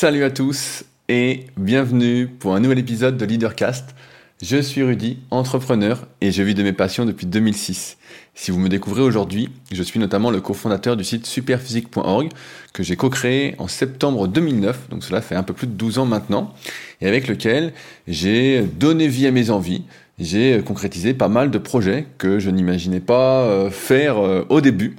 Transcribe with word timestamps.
Salut 0.00 0.24
à 0.24 0.30
tous 0.30 0.84
et 1.10 1.44
bienvenue 1.58 2.26
pour 2.26 2.54
un 2.54 2.60
nouvel 2.60 2.78
épisode 2.78 3.18
de 3.18 3.26
Leadercast. 3.26 3.94
Je 4.40 4.56
suis 4.56 4.82
Rudy, 4.82 5.18
entrepreneur 5.30 6.06
et 6.22 6.32
je 6.32 6.42
vis 6.42 6.54
de 6.54 6.62
mes 6.62 6.72
passions 6.72 7.04
depuis 7.04 7.26
2006. 7.26 7.98
Si 8.34 8.50
vous 8.50 8.58
me 8.58 8.70
découvrez 8.70 9.02
aujourd'hui, 9.02 9.50
je 9.70 9.82
suis 9.82 10.00
notamment 10.00 10.30
le 10.30 10.40
cofondateur 10.40 10.96
du 10.96 11.04
site 11.04 11.26
superphysique.org 11.26 12.30
que 12.72 12.82
j'ai 12.82 12.96
co-créé 12.96 13.56
en 13.58 13.68
septembre 13.68 14.26
2009, 14.26 14.88
donc 14.88 15.04
cela 15.04 15.20
fait 15.20 15.34
un 15.34 15.42
peu 15.42 15.52
plus 15.52 15.66
de 15.66 15.74
12 15.74 15.98
ans 15.98 16.06
maintenant, 16.06 16.54
et 17.02 17.06
avec 17.06 17.28
lequel 17.28 17.74
j'ai 18.08 18.62
donné 18.62 19.06
vie 19.06 19.26
à 19.26 19.32
mes 19.32 19.50
envies, 19.50 19.82
j'ai 20.18 20.62
concrétisé 20.64 21.12
pas 21.12 21.28
mal 21.28 21.50
de 21.50 21.58
projets 21.58 22.06
que 22.16 22.38
je 22.38 22.48
n'imaginais 22.48 23.00
pas 23.00 23.42
euh, 23.42 23.68
faire 23.68 24.16
euh, 24.16 24.46
au 24.48 24.62
début. 24.62 24.96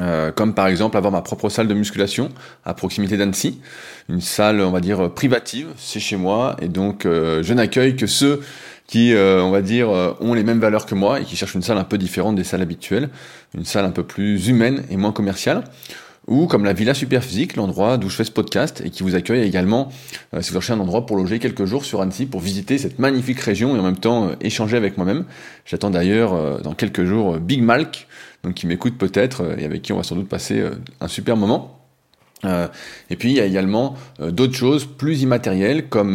Euh, 0.00 0.30
comme 0.30 0.54
par 0.54 0.68
exemple 0.68 0.96
avoir 0.96 1.12
ma 1.12 1.22
propre 1.22 1.48
salle 1.48 1.66
de 1.66 1.74
musculation 1.74 2.30
à 2.64 2.74
proximité 2.74 3.16
d'Annecy, 3.16 3.60
une 4.08 4.20
salle 4.20 4.60
on 4.60 4.70
va 4.70 4.80
dire 4.80 5.12
privative, 5.12 5.68
c'est 5.76 6.00
chez 6.00 6.16
moi. 6.16 6.56
Et 6.60 6.68
donc 6.68 7.02
je 7.04 7.52
n'accueille 7.52 7.96
que 7.96 8.06
ceux 8.06 8.40
qui 8.86 9.12
on 9.14 9.50
va 9.50 9.60
dire 9.60 9.88
ont 10.20 10.34
les 10.34 10.44
mêmes 10.44 10.60
valeurs 10.60 10.86
que 10.86 10.94
moi 10.94 11.20
et 11.20 11.24
qui 11.24 11.36
cherchent 11.36 11.54
une 11.54 11.62
salle 11.62 11.78
un 11.78 11.84
peu 11.84 11.98
différente 11.98 12.36
des 12.36 12.44
salles 12.44 12.62
habituelles, 12.62 13.08
une 13.54 13.64
salle 13.64 13.84
un 13.84 13.90
peu 13.90 14.04
plus 14.04 14.48
humaine 14.48 14.84
et 14.90 14.96
moins 14.96 15.12
commerciale 15.12 15.64
ou 16.28 16.46
comme 16.46 16.64
la 16.64 16.74
Villa 16.74 16.94
Superphysique, 16.94 17.56
l'endroit 17.56 17.96
d'où 17.96 18.08
je 18.08 18.16
fais 18.16 18.24
ce 18.24 18.30
podcast 18.30 18.82
et 18.84 18.90
qui 18.90 19.02
vous 19.02 19.14
accueille 19.14 19.46
également 19.46 19.88
euh, 20.34 20.42
si 20.42 20.50
vous 20.50 20.54
cherchez 20.54 20.74
un 20.74 20.80
endroit 20.80 21.06
pour 21.06 21.16
loger 21.16 21.38
quelques 21.38 21.64
jours 21.64 21.84
sur 21.84 22.00
Annecy 22.02 22.26
pour 22.26 22.40
visiter 22.40 22.78
cette 22.78 22.98
magnifique 22.98 23.40
région 23.40 23.74
et 23.74 23.78
en 23.78 23.82
même 23.82 23.96
temps 23.96 24.28
euh, 24.28 24.34
échanger 24.40 24.76
avec 24.76 24.96
moi-même. 24.98 25.24
J'attends 25.64 25.90
d'ailleurs 25.90 26.34
euh, 26.34 26.60
dans 26.60 26.74
quelques 26.74 27.04
jours 27.04 27.38
Big 27.38 27.62
Malk, 27.62 28.06
donc 28.44 28.54
qui 28.54 28.66
m'écoute 28.66 28.98
peut-être 28.98 29.56
et 29.58 29.64
avec 29.64 29.82
qui 29.82 29.92
on 29.92 29.96
va 29.96 30.02
sans 30.02 30.14
doute 30.14 30.28
passer 30.28 30.62
un 31.00 31.08
super 31.08 31.36
moment. 31.36 31.80
et 32.44 33.16
puis 33.16 33.30
il 33.30 33.36
y 33.36 33.40
a 33.40 33.44
également 33.44 33.96
d'autres 34.20 34.54
choses 34.54 34.86
plus 34.86 35.22
immatérielles, 35.22 35.88
comme 35.88 36.14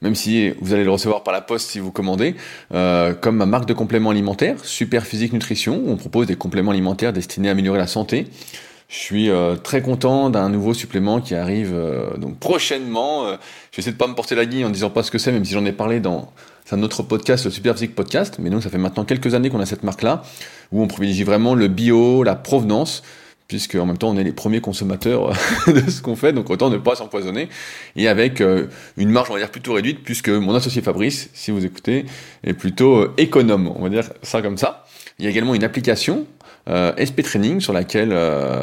même 0.00 0.14
si 0.14 0.50
vous 0.62 0.72
allez 0.72 0.84
le 0.84 0.90
recevoir 0.90 1.22
par 1.22 1.34
la 1.34 1.42
poste 1.42 1.68
si 1.70 1.80
vous 1.80 1.92
commandez, 1.92 2.34
comme 2.70 3.36
ma 3.36 3.44
marque 3.44 3.66
de 3.66 3.74
compléments 3.74 4.08
alimentaires, 4.08 4.64
Super 4.64 5.04
Physique 5.04 5.34
Nutrition, 5.34 5.82
où 5.84 5.90
on 5.90 5.96
propose 5.96 6.26
des 6.26 6.36
compléments 6.36 6.70
alimentaires 6.70 7.12
destinés 7.12 7.48
à 7.48 7.52
améliorer 7.52 7.78
la 7.78 7.86
santé. 7.86 8.26
Je 8.88 8.96
suis 8.96 9.30
euh, 9.30 9.56
très 9.56 9.80
content 9.82 10.30
d'un 10.30 10.48
nouveau 10.48 10.74
supplément 10.74 11.20
qui 11.20 11.34
arrive 11.34 11.72
euh, 11.74 12.16
donc 12.16 12.38
prochainement. 12.38 13.26
Euh, 13.26 13.36
je 13.70 13.76
vais 13.76 13.80
essayer 13.80 13.92
de 13.92 13.96
pas 13.96 14.06
me 14.06 14.14
porter 14.14 14.34
la 14.34 14.46
guille 14.46 14.64
en 14.64 14.70
disant 14.70 14.90
pas 14.90 15.02
ce 15.02 15.10
que 15.10 15.18
c'est, 15.18 15.32
même 15.32 15.44
si 15.44 15.54
j'en 15.54 15.64
ai 15.64 15.72
parlé 15.72 16.00
dans 16.00 16.32
un 16.70 16.82
autre 16.82 17.02
podcast, 17.02 17.44
le 17.44 17.50
Super 17.50 17.74
Physique 17.74 17.94
Podcast. 17.94 18.36
Mais 18.38 18.50
donc 18.50 18.62
ça 18.62 18.70
fait 18.70 18.78
maintenant 18.78 19.04
quelques 19.04 19.34
années 19.34 19.48
qu'on 19.50 19.60
a 19.60 19.66
cette 19.66 19.84
marque-là, 19.84 20.22
où 20.70 20.82
on 20.82 20.86
privilégie 20.86 21.24
vraiment 21.24 21.54
le 21.54 21.68
bio, 21.68 22.22
la 22.22 22.34
provenance, 22.34 23.02
puisque 23.48 23.74
en 23.74 23.86
même 23.86 23.98
temps 23.98 24.10
on 24.10 24.16
est 24.16 24.24
les 24.24 24.32
premiers 24.32 24.60
consommateurs 24.60 25.32
de 25.66 25.90
ce 25.90 26.02
qu'on 26.02 26.16
fait, 26.16 26.32
donc 26.32 26.50
autant 26.50 26.70
ne 26.70 26.78
pas 26.78 26.94
s'empoisonner, 26.94 27.48
et 27.96 28.08
avec 28.08 28.42
une 28.96 29.10
marge 29.10 29.30
on 29.30 29.34
va 29.34 29.40
dire 29.40 29.50
plutôt 29.50 29.74
réduite, 29.74 30.02
puisque 30.02 30.30
mon 30.30 30.54
associé 30.54 30.82
Fabrice, 30.82 31.30
si 31.34 31.50
vous 31.50 31.64
écoutez, 31.64 32.06
est 32.42 32.54
plutôt 32.54 33.08
économe, 33.18 33.72
on 33.76 33.82
va 33.82 33.88
dire 33.88 34.08
ça 34.22 34.40
comme 34.40 34.56
ça. 34.56 34.83
Il 35.18 35.24
y 35.24 35.28
a 35.28 35.30
également 35.30 35.54
une 35.54 35.64
application 35.64 36.26
euh, 36.68 36.92
SP 36.98 37.22
Training 37.22 37.60
sur 37.60 37.72
laquelle 37.72 38.10
euh, 38.12 38.62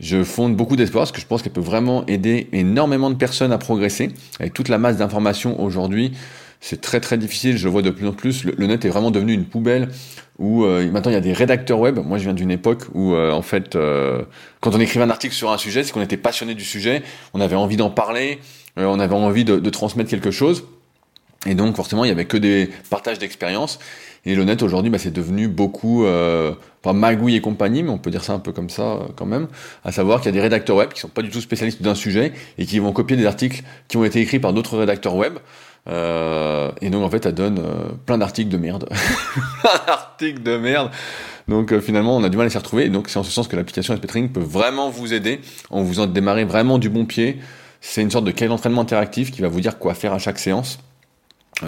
je 0.00 0.22
fonde 0.22 0.56
beaucoup 0.56 0.76
d'espoir 0.76 1.02
parce 1.02 1.12
que 1.12 1.20
je 1.20 1.26
pense 1.26 1.42
qu'elle 1.42 1.52
peut 1.52 1.60
vraiment 1.60 2.06
aider 2.06 2.48
énormément 2.52 3.10
de 3.10 3.16
personnes 3.16 3.52
à 3.52 3.58
progresser. 3.58 4.10
Avec 4.38 4.54
toute 4.54 4.68
la 4.68 4.78
masse 4.78 4.98
d'informations 4.98 5.60
aujourd'hui, 5.60 6.12
c'est 6.60 6.80
très 6.80 7.00
très 7.00 7.18
difficile, 7.18 7.56
je 7.56 7.64
le 7.64 7.70
vois 7.70 7.82
de 7.82 7.90
plus 7.90 8.06
en 8.06 8.12
plus. 8.12 8.44
Le, 8.44 8.66
net 8.66 8.84
est 8.84 8.88
vraiment 8.88 9.10
devenu 9.10 9.32
une 9.32 9.46
poubelle 9.46 9.88
où 10.38 10.64
euh, 10.64 10.88
maintenant 10.90 11.10
il 11.10 11.14
y 11.14 11.16
a 11.16 11.20
des 11.20 11.32
rédacteurs 11.32 11.80
web. 11.80 11.98
Moi 11.98 12.18
je 12.18 12.24
viens 12.24 12.34
d'une 12.34 12.52
époque 12.52 12.84
où 12.94 13.16
en 13.16 13.42
fait, 13.42 13.76
quand 14.60 14.74
on 14.74 14.80
écrivait 14.80 15.04
un 15.04 15.10
article 15.10 15.34
sur 15.34 15.50
un 15.50 15.58
sujet, 15.58 15.82
c'est 15.82 15.92
qu'on 15.92 16.02
était 16.02 16.16
passionné 16.16 16.54
du 16.54 16.64
sujet, 16.64 17.02
on 17.34 17.40
avait 17.40 17.56
envie 17.56 17.76
d'en 17.76 17.90
parler, 17.90 18.38
on 18.76 19.00
avait 19.00 19.14
envie 19.14 19.44
de 19.44 19.70
transmettre 19.70 20.10
quelque 20.10 20.30
chose. 20.30 20.64
Et 21.46 21.54
donc 21.54 21.76
forcément 21.76 22.04
il 22.04 22.08
y 22.08 22.12
avait 22.12 22.24
que 22.24 22.36
des 22.36 22.70
partages 22.90 23.18
d'expériences. 23.18 23.78
Et 24.24 24.36
le 24.36 24.44
net 24.44 24.62
aujourd'hui, 24.62 24.88
bah, 24.88 24.98
c'est 24.98 25.10
devenu 25.10 25.48
beaucoup, 25.48 26.04
euh, 26.04 26.52
pas 26.80 26.92
magouille 26.92 27.34
et 27.34 27.40
compagnie, 27.40 27.82
mais 27.82 27.90
on 27.90 27.98
peut 27.98 28.10
dire 28.10 28.22
ça 28.22 28.32
un 28.32 28.38
peu 28.38 28.52
comme 28.52 28.70
ça 28.70 28.82
euh, 28.82 28.98
quand 29.16 29.26
même, 29.26 29.48
à 29.84 29.90
savoir 29.90 30.20
qu'il 30.20 30.26
y 30.26 30.28
a 30.28 30.32
des 30.32 30.40
rédacteurs 30.40 30.76
web 30.76 30.90
qui 30.90 31.00
sont 31.00 31.08
pas 31.08 31.22
du 31.22 31.30
tout 31.30 31.40
spécialistes 31.40 31.82
d'un 31.82 31.96
sujet 31.96 32.32
et 32.56 32.64
qui 32.64 32.78
vont 32.78 32.92
copier 32.92 33.16
des 33.16 33.26
articles 33.26 33.62
qui 33.88 33.96
ont 33.96 34.04
été 34.04 34.20
écrits 34.20 34.38
par 34.38 34.52
d'autres 34.52 34.78
rédacteurs 34.78 35.16
web. 35.16 35.38
Euh, 35.88 36.70
et 36.80 36.90
donc 36.90 37.02
en 37.02 37.10
fait, 37.10 37.24
ça 37.24 37.32
donne 37.32 37.58
euh, 37.58 37.88
plein 38.06 38.16
d'articles 38.16 38.48
de 38.48 38.58
merde, 38.58 38.88
plein 39.60 39.86
d'articles 39.88 40.42
de 40.42 40.56
merde. 40.56 40.92
Donc 41.48 41.76
finalement, 41.80 42.16
on 42.16 42.22
a 42.22 42.28
du 42.28 42.36
mal 42.36 42.46
à 42.46 42.50
s'y 42.50 42.58
retrouver. 42.58 42.84
Et 42.84 42.90
donc 42.90 43.08
c'est 43.08 43.18
en 43.18 43.24
ce 43.24 43.32
sens 43.32 43.48
que 43.48 43.56
l'application 43.56 43.96
SPTraining 43.96 44.30
peut 44.30 44.38
vraiment 44.38 44.88
vous 44.88 45.12
aider 45.12 45.40
en 45.70 45.82
vous 45.82 45.98
en 45.98 46.06
démarrer 46.06 46.44
vraiment 46.44 46.78
du 46.78 46.90
bon 46.90 47.06
pied. 47.06 47.40
C'est 47.80 48.02
une 48.02 48.12
sorte 48.12 48.24
de 48.24 48.30
cahier 48.30 48.48
d'entraînement 48.48 48.82
interactif 48.82 49.32
qui 49.32 49.40
va 49.40 49.48
vous 49.48 49.60
dire 49.60 49.80
quoi 49.80 49.94
faire 49.94 50.12
à 50.12 50.20
chaque 50.20 50.38
séance 50.38 50.78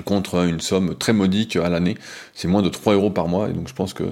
contre 0.03 0.47
une 0.47 0.60
somme 0.60 0.94
très 0.97 1.12
modique 1.12 1.56
à 1.56 1.69
l'année. 1.69 1.97
C'est 2.34 2.49
moins 2.49 2.62
de 2.62 2.69
3 2.69 2.94
euros 2.94 3.10
par 3.10 3.28
mois, 3.28 3.49
et 3.49 3.53
donc 3.53 3.69
je 3.69 3.75
pense 3.75 3.94
que 3.94 4.05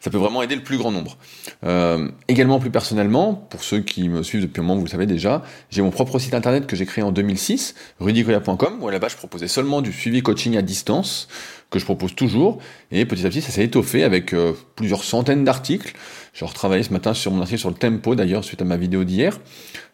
ça 0.00 0.10
peut 0.10 0.18
vraiment 0.18 0.42
aider 0.42 0.54
le 0.54 0.62
plus 0.62 0.78
grand 0.78 0.90
nombre. 0.90 1.16
Euh, 1.64 2.08
également 2.28 2.58
plus 2.58 2.70
personnellement, 2.70 3.34
pour 3.34 3.62
ceux 3.64 3.80
qui 3.80 4.08
me 4.08 4.22
suivent 4.22 4.42
depuis 4.42 4.60
un 4.60 4.64
moment, 4.64 4.78
vous 4.78 4.86
le 4.86 4.90
savez 4.90 5.06
déjà, 5.06 5.42
j'ai 5.70 5.82
mon 5.82 5.90
propre 5.90 6.18
site 6.18 6.34
internet 6.34 6.66
que 6.66 6.76
j'ai 6.76 6.86
créé 6.86 7.04
en 7.04 7.12
2006, 7.12 7.74
rudicoya.com, 8.00 8.78
où 8.80 8.88
à 8.88 8.92
la 8.92 8.98
base 8.98 9.12
je 9.12 9.16
proposais 9.16 9.48
seulement 9.48 9.82
du 9.82 9.92
suivi 9.92 10.22
coaching 10.22 10.56
à 10.56 10.62
distance, 10.62 11.28
que 11.72 11.78
je 11.78 11.84
propose 11.84 12.14
toujours, 12.14 12.58
et 12.92 13.04
petit 13.04 13.26
à 13.26 13.30
petit 13.30 13.40
ça 13.40 13.50
s'est 13.50 13.64
étoffé 13.64 14.04
avec 14.04 14.32
euh, 14.32 14.52
plusieurs 14.76 15.02
centaines 15.02 15.42
d'articles. 15.42 15.94
J'ai 16.34 16.44
retravaillé 16.44 16.82
ce 16.82 16.92
matin 16.92 17.14
sur 17.14 17.32
mon 17.32 17.40
article 17.40 17.58
sur 17.58 17.70
le 17.70 17.74
tempo 17.74 18.14
d'ailleurs, 18.14 18.44
suite 18.44 18.62
à 18.62 18.64
ma 18.64 18.76
vidéo 18.76 19.02
d'hier. 19.02 19.40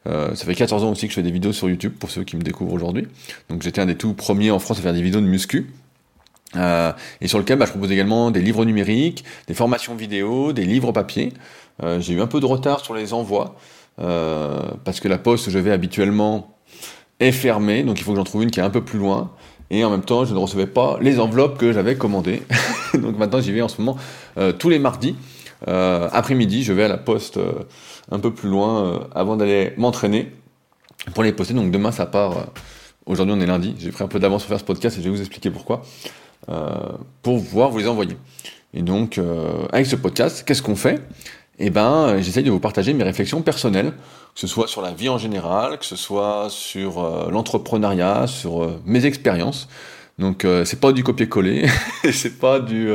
Euh, 0.07 0.35
ça 0.35 0.45
fait 0.45 0.55
14 0.55 0.85
ans 0.85 0.91
aussi 0.91 1.07
que 1.07 1.13
je 1.13 1.15
fais 1.15 1.23
des 1.23 1.31
vidéos 1.31 1.53
sur 1.53 1.71
YouTube, 1.71 1.95
pour 1.99 2.11
ceux 2.11 2.25
qui 2.25 2.37
me 2.37 2.43
découvrent 2.43 2.75
aujourd'hui. 2.75 3.07
Donc 3.49 3.63
j'étais 3.63 3.81
un 3.81 3.87
des 3.87 3.97
tout 3.97 4.13
premiers 4.13 4.51
en 4.51 4.59
France 4.59 4.81
à 4.81 4.83
faire 4.83 4.93
des 4.93 5.03
vidéos 5.03 5.21
de 5.21 5.27
muscu. 5.27 5.71
Euh, 6.57 6.93
et 7.21 7.29
sur 7.29 7.39
lequel 7.39 7.59
bah, 7.59 7.67
je 7.67 7.71
propose 7.71 7.93
également 7.93 8.31
des 8.31 8.41
livres 8.41 8.65
numériques, 8.65 9.25
des 9.47 9.55
formations 9.55 9.95
vidéo, 9.95 10.53
des 10.53 10.65
livres 10.65 10.93
papier. 10.93 11.33
J'ai 12.01 12.15
eu 12.15 12.21
un 12.21 12.27
peu 12.27 12.41
de 12.41 12.47
retard 12.47 12.81
sur 12.85 12.93
les 12.93 13.13
envois, 13.13 13.55
parce 13.97 14.99
que 14.99 15.07
la 15.07 15.17
poste 15.19 15.47
où 15.47 15.51
je 15.51 15.61
vais 15.61 15.71
habituellement 15.71 16.59
est 17.21 17.31
fermée, 17.31 17.85
donc 17.85 18.01
il 18.01 18.03
faut 18.03 18.11
que 18.11 18.17
j'en 18.17 18.25
trouve 18.25 18.43
une 18.43 18.51
qui 18.51 18.59
est 18.59 18.65
un 18.65 18.71
peu 18.71 18.85
plus 18.85 18.99
loin. 18.99 19.31
Et 19.71 19.85
en 19.85 19.91
même 19.91 20.03
temps, 20.03 20.25
je 20.25 20.33
ne 20.33 20.39
recevais 20.39 20.67
pas 20.67 20.99
les 21.01 21.21
enveloppes 21.21 21.59
que 21.59 21.73
j'avais 21.73 21.97
commandées. 21.97 22.43
donc 22.95 23.19
maintenant, 23.19 23.41
j'y 23.41 23.53
vais 23.53 23.63
en 23.63 23.69
ce 23.69 23.81
moment 23.81 23.99
tous 24.59 24.69
les 24.69 24.79
mardis. 24.79 25.15
après-midi, 25.67 26.63
je 26.63 26.73
vais 26.73 26.85
à 26.85 26.89
la 26.89 26.97
poste 26.97 27.39
un 28.11 28.19
peu 28.19 28.33
plus 28.33 28.49
loin 28.49 29.07
avant 29.15 29.37
d'aller 29.37 29.75
m'entraîner 29.77 30.33
pour 31.13 31.23
les 31.23 31.33
poster. 31.33 31.55
Donc 31.55 31.71
demain, 31.71 31.93
ça 31.93 32.07
part. 32.07 32.47
Aujourd'hui, 33.05 33.35
on 33.37 33.41
est 33.41 33.47
lundi. 33.47 33.75
J'ai 33.79 33.91
pris 33.91 34.05
un 34.05 34.09
peu 34.09 34.19
d'avance 34.19 34.43
pour 34.43 34.51
faire 34.51 34.61
ce 34.61 34.65
podcast 34.65 34.97
et 34.97 35.01
je 35.01 35.05
vais 35.05 35.15
vous 35.15 35.21
expliquer 35.21 35.51
pourquoi. 35.51 35.83
Euh, 36.51 36.97
pour 37.21 37.45
pouvoir 37.45 37.69
vous 37.69 37.79
les 37.79 37.89
envoyer. 37.89 38.17
Et 38.73 38.81
donc, 38.81 39.19
euh, 39.19 39.67
avec 39.71 39.87
ce 39.87 39.97
podcast, 39.97 40.45
qu'est-ce 40.47 40.63
qu'on 40.63 40.77
fait? 40.77 41.01
Eh 41.59 41.71
ben, 41.71 42.21
j'essaye 42.21 42.45
de 42.45 42.51
vous 42.51 42.61
partager 42.61 42.93
mes 42.93 43.05
réflexions 43.05 43.43
personnelles, 43.43 43.93
que 44.35 44.41
ce 44.41 44.47
soit 44.47 44.69
sur 44.69 44.81
la 44.81 44.93
vie 44.93 45.09
en 45.09 45.19
général, 45.19 45.79
que 45.79 45.85
ce 45.85 45.97
soit 45.97 46.49
sur 46.51 47.03
euh, 47.03 47.31
l'entrepreneuriat, 47.31 48.27
sur 48.27 48.81
mes 48.85 49.07
expériences. 49.07 49.69
Donc, 50.19 50.45
c'est 50.65 50.81
pas 50.81 50.91
du 50.91 51.05
copier-coller, 51.05 51.69
c'est 52.13 52.41
pas 52.41 52.59
du 52.59 52.91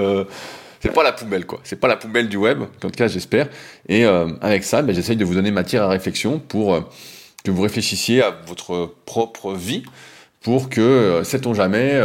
c'est 0.81 0.91
pas 0.91 1.03
la 1.03 1.13
poubelle 1.13 1.45
quoi, 1.45 1.61
c'est 1.63 1.79
pas 1.79 1.87
la 1.87 1.95
poubelle 1.95 2.27
du 2.27 2.35
web, 2.35 2.63
en 2.63 2.65
tout 2.81 2.89
cas 2.89 3.07
j'espère. 3.07 3.47
Et 3.87 4.03
avec 4.03 4.65
ça, 4.65 4.81
ben, 4.81 4.93
j'essaye 4.93 5.15
de 5.15 5.23
vous 5.23 5.33
donner 5.33 5.49
matière 5.49 5.83
à 5.83 5.87
réflexion 5.87 6.39
pour 6.39 6.77
que 7.45 7.51
vous 7.51 7.61
réfléchissiez 7.61 8.21
à 8.21 8.35
votre 8.45 8.93
propre 9.05 9.53
vie, 9.53 9.83
pour 10.41 10.67
que, 10.67 11.21
sait-on 11.23 11.53
jamais, 11.53 11.97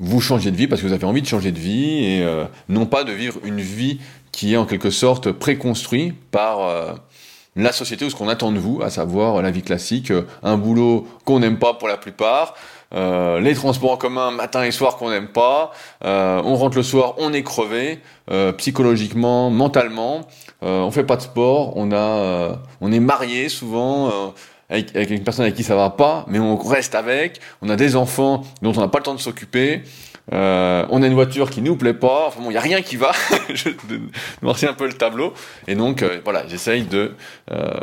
vous 0.00 0.20
changez 0.20 0.50
de 0.50 0.56
vie 0.56 0.68
parce 0.68 0.80
que 0.80 0.86
vous 0.86 0.92
avez 0.92 1.04
envie 1.04 1.22
de 1.22 1.26
changer 1.26 1.50
de 1.50 1.58
vie 1.58 2.04
et 2.04 2.22
euh, 2.22 2.44
non 2.68 2.86
pas 2.86 3.04
de 3.04 3.12
vivre 3.12 3.40
une 3.44 3.60
vie 3.60 3.98
qui 4.38 4.54
est 4.54 4.56
en 4.56 4.66
quelque 4.66 4.90
sorte 4.90 5.32
préconstruite 5.32 6.14
par 6.30 6.60
euh, 6.60 6.92
la 7.56 7.72
société 7.72 8.04
ou 8.04 8.10
ce 8.10 8.14
qu'on 8.14 8.28
attend 8.28 8.52
de 8.52 8.60
vous, 8.60 8.80
à 8.84 8.88
savoir 8.88 9.42
la 9.42 9.50
vie 9.50 9.62
classique, 9.62 10.12
euh, 10.12 10.28
un 10.44 10.56
boulot 10.56 11.08
qu'on 11.24 11.40
n'aime 11.40 11.58
pas 11.58 11.74
pour 11.74 11.88
la 11.88 11.96
plupart, 11.96 12.54
les 12.92 13.54
transports 13.54 13.90
en 13.90 13.96
commun 13.96 14.30
matin 14.30 14.62
et 14.62 14.70
soir 14.70 14.96
qu'on 14.96 15.10
n'aime 15.10 15.28
pas, 15.28 15.72
on 16.00 16.54
rentre 16.54 16.76
le 16.78 16.82
soir, 16.82 17.16
on 17.18 17.34
est 17.34 17.42
crevé, 17.42 17.98
psychologiquement, 18.56 19.50
mentalement, 19.50 20.22
on 20.62 20.90
fait 20.90 21.04
pas 21.04 21.16
de 21.16 21.20
sport, 21.20 21.76
on 21.76 21.92
a, 21.92 22.58
on 22.80 22.90
est 22.90 23.00
marié 23.00 23.50
souvent 23.50 24.32
avec, 24.70 25.10
une 25.10 25.24
personne 25.24 25.44
avec 25.44 25.54
qui 25.54 25.64
ça 25.64 25.74
va 25.74 25.90
pas, 25.90 26.24
mais 26.28 26.38
on 26.38 26.56
reste 26.56 26.94
avec. 26.94 27.40
On 27.62 27.68
a 27.68 27.76
des 27.76 27.96
enfants 27.96 28.42
dont 28.62 28.72
on 28.76 28.80
n'a 28.80 28.88
pas 28.88 28.98
le 28.98 29.04
temps 29.04 29.14
de 29.14 29.20
s'occuper. 29.20 29.82
Euh, 30.32 30.86
on 30.90 31.02
a 31.02 31.06
une 31.06 31.14
voiture 31.14 31.50
qui 31.50 31.62
nous 31.62 31.76
plaît 31.76 31.94
pas. 31.94 32.26
Enfin 32.28 32.40
bon, 32.40 32.50
il 32.50 32.54
y 32.54 32.58
a 32.58 32.62
rien 32.62 32.82
qui 32.82 32.96
va. 32.96 33.12
je 33.54 33.70
noircis 34.42 34.66
un 34.66 34.74
peu 34.74 34.86
le 34.86 34.92
tableau. 34.92 35.32
Et 35.66 35.74
donc 35.74 36.02
euh, 36.02 36.20
voilà, 36.24 36.46
j'essaye 36.46 36.82
de 36.82 37.12
euh, 37.50 37.80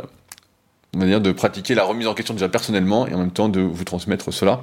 dire 0.94 1.20
de 1.20 1.32
pratiquer 1.32 1.74
la 1.74 1.84
remise 1.84 2.06
en 2.06 2.14
question 2.14 2.34
déjà 2.34 2.48
personnellement 2.48 3.06
et 3.06 3.14
en 3.14 3.18
même 3.18 3.32
temps 3.32 3.48
de 3.48 3.60
vous 3.60 3.84
transmettre 3.84 4.32
cela. 4.32 4.62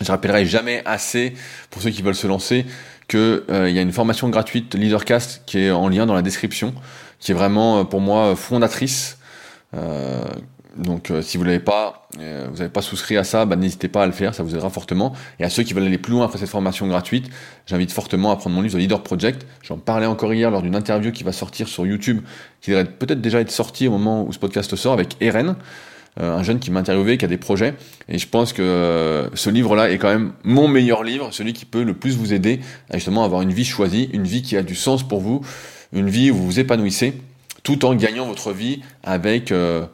Je 0.00 0.10
rappellerai 0.10 0.44
jamais 0.44 0.82
assez 0.86 1.34
pour 1.70 1.80
ceux 1.80 1.90
qui 1.90 2.02
veulent 2.02 2.16
se 2.16 2.26
lancer 2.26 2.66
que 3.06 3.44
euh, 3.50 3.68
il 3.68 3.76
y 3.76 3.78
a 3.78 3.82
une 3.82 3.92
formation 3.92 4.28
gratuite 4.28 4.74
Leadercast 4.74 5.42
qui 5.46 5.58
est 5.58 5.70
en 5.70 5.88
lien 5.88 6.06
dans 6.06 6.14
la 6.14 6.22
description, 6.22 6.74
qui 7.20 7.32
est 7.32 7.34
vraiment 7.34 7.84
pour 7.84 8.00
moi 8.00 8.34
fondatrice. 8.34 9.18
Euh, 9.74 10.24
Donc 10.76 11.12
si 11.22 11.36
vous 11.38 11.44
n'avez 11.44 11.60
pas, 11.60 12.08
vous 12.18 12.56
n'avez 12.58 12.68
pas 12.68 12.82
souscrit 12.82 13.16
à 13.16 13.24
ça, 13.24 13.44
bah, 13.44 13.56
n'hésitez 13.56 13.88
pas 13.88 14.02
à 14.02 14.06
le 14.06 14.12
faire, 14.12 14.34
ça 14.34 14.42
vous 14.42 14.54
aidera 14.54 14.70
fortement. 14.70 15.12
Et 15.38 15.44
à 15.44 15.50
ceux 15.50 15.62
qui 15.62 15.74
veulent 15.74 15.84
aller 15.84 15.98
plus 15.98 16.12
loin 16.12 16.24
après 16.24 16.38
cette 16.38 16.48
formation 16.48 16.86
gratuite, 16.88 17.28
j'invite 17.66 17.92
fortement 17.92 18.30
à 18.30 18.36
prendre 18.36 18.56
mon 18.56 18.62
livre 18.62 18.74
The 18.74 18.80
Leader 18.80 19.02
Project. 19.02 19.46
J'en 19.62 19.78
parlais 19.78 20.06
encore 20.06 20.34
hier 20.34 20.50
lors 20.50 20.62
d'une 20.62 20.76
interview 20.76 21.12
qui 21.12 21.22
va 21.22 21.32
sortir 21.32 21.68
sur 21.68 21.86
YouTube, 21.86 22.22
qui 22.60 22.70
devrait 22.70 22.86
peut-être 22.86 23.20
déjà 23.20 23.40
être 23.40 23.50
sortie 23.50 23.86
au 23.86 23.92
moment 23.92 24.24
où 24.24 24.32
ce 24.32 24.38
podcast 24.38 24.74
sort 24.74 24.92
avec 24.92 25.16
Eren. 25.20 25.56
Euh, 26.20 26.36
un 26.36 26.44
jeune 26.44 26.60
qui 26.60 26.70
m'a 26.70 26.78
interviewé, 26.78 27.18
qui 27.18 27.24
a 27.24 27.28
des 27.28 27.38
projets. 27.38 27.74
Et 28.08 28.18
je 28.18 28.28
pense 28.28 28.52
que 28.52 28.62
euh, 28.62 29.28
ce 29.34 29.50
livre-là 29.50 29.90
est 29.90 29.98
quand 29.98 30.10
même 30.10 30.32
mon 30.44 30.68
meilleur 30.68 31.02
livre, 31.02 31.30
celui 31.32 31.52
qui 31.52 31.64
peut 31.64 31.82
le 31.82 31.94
plus 31.94 32.16
vous 32.16 32.32
aider 32.32 32.60
à 32.88 32.98
justement 32.98 33.24
avoir 33.24 33.42
une 33.42 33.52
vie 33.52 33.64
choisie, 33.64 34.10
une 34.12 34.22
vie 34.22 34.42
qui 34.42 34.56
a 34.56 34.62
du 34.62 34.76
sens 34.76 35.02
pour 35.02 35.20
vous, 35.20 35.40
une 35.92 36.08
vie 36.08 36.30
où 36.30 36.36
vous 36.36 36.46
vous 36.46 36.60
épanouissez, 36.60 37.14
tout 37.64 37.84
en 37.84 37.96
gagnant 37.96 38.26
votre 38.26 38.52
vie 38.52 38.80
avec 39.02 39.50
euh, 39.50 39.86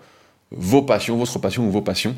vos 0.50 0.82
passions, 0.82 1.16
votre 1.16 1.38
passion 1.38 1.66
ou 1.66 1.70
vos 1.70 1.82
passions. 1.82 2.14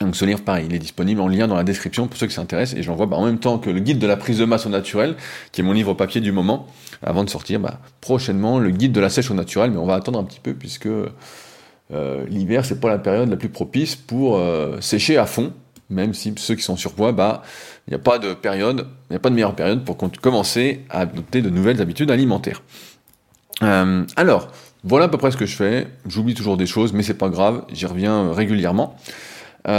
Donc 0.00 0.16
ce 0.16 0.24
livre, 0.24 0.40
pareil, 0.40 0.66
il 0.68 0.74
est 0.74 0.80
disponible 0.80 1.20
en 1.20 1.28
lien 1.28 1.46
dans 1.46 1.54
la 1.54 1.64
description 1.64 2.08
pour 2.08 2.16
ceux 2.16 2.26
qui 2.26 2.34
s'intéressent. 2.34 2.78
Et 2.78 2.82
j'en 2.82 2.94
vois 2.94 3.06
bah, 3.06 3.16
en 3.16 3.24
même 3.24 3.38
temps 3.38 3.58
que 3.58 3.70
le 3.70 3.80
guide 3.80 3.98
de 3.98 4.06
la 4.06 4.16
prise 4.16 4.38
de 4.38 4.44
masse 4.44 4.66
au 4.66 4.68
naturel, 4.68 5.16
qui 5.52 5.60
est 5.60 5.64
mon 5.64 5.72
livre 5.72 5.94
papier 5.94 6.20
du 6.20 6.32
moment, 6.32 6.66
avant 7.02 7.24
de 7.24 7.30
sortir 7.30 7.60
bah, 7.60 7.80
prochainement 8.00 8.58
le 8.58 8.70
guide 8.70 8.92
de 8.92 9.00
la 9.00 9.10
sèche 9.10 9.30
au 9.30 9.34
naturel. 9.34 9.70
Mais 9.70 9.76
on 9.76 9.86
va 9.86 9.94
attendre 9.94 10.18
un 10.18 10.24
petit 10.24 10.40
peu 10.40 10.54
puisque 10.54 10.88
euh, 11.92 12.24
l'hiver, 12.28 12.64
c'est 12.64 12.80
pas 12.80 12.88
la 12.88 12.98
période 12.98 13.28
la 13.28 13.36
plus 13.36 13.50
propice 13.50 13.96
pour 13.96 14.36
euh, 14.36 14.80
sécher 14.80 15.18
à 15.18 15.26
fond, 15.26 15.52
même 15.90 16.14
si 16.14 16.34
ceux 16.36 16.54
qui 16.54 16.62
sont 16.62 16.76
sur 16.76 16.94
poids, 16.94 17.12
bah, 17.12 17.42
il 17.86 17.90
n'y 17.90 17.96
a 17.96 17.98
pas 17.98 18.18
de 18.18 18.34
période, 18.34 18.86
il 19.10 19.12
n'y 19.12 19.16
a 19.16 19.20
pas 19.20 19.30
de 19.30 19.34
meilleure 19.34 19.54
période 19.54 19.84
pour 19.84 19.96
commencer 19.96 20.80
à 20.90 21.00
adopter 21.00 21.42
de 21.42 21.50
nouvelles 21.50 21.80
habitudes 21.80 22.10
alimentaires. 22.10 22.62
Euh, 23.62 24.04
alors, 24.16 24.48
voilà 24.84 25.06
à 25.06 25.08
peu 25.08 25.18
près 25.18 25.30
ce 25.30 25.36
que 25.36 25.46
je 25.46 25.56
fais. 25.56 25.86
J'oublie 26.06 26.34
toujours 26.34 26.56
des 26.56 26.66
choses, 26.66 26.92
mais 26.92 27.02
c'est 27.02 27.18
pas 27.18 27.28
grave, 27.28 27.64
j'y 27.72 27.86
reviens 27.86 28.32
régulièrement. 28.32 28.96
la 29.64 29.72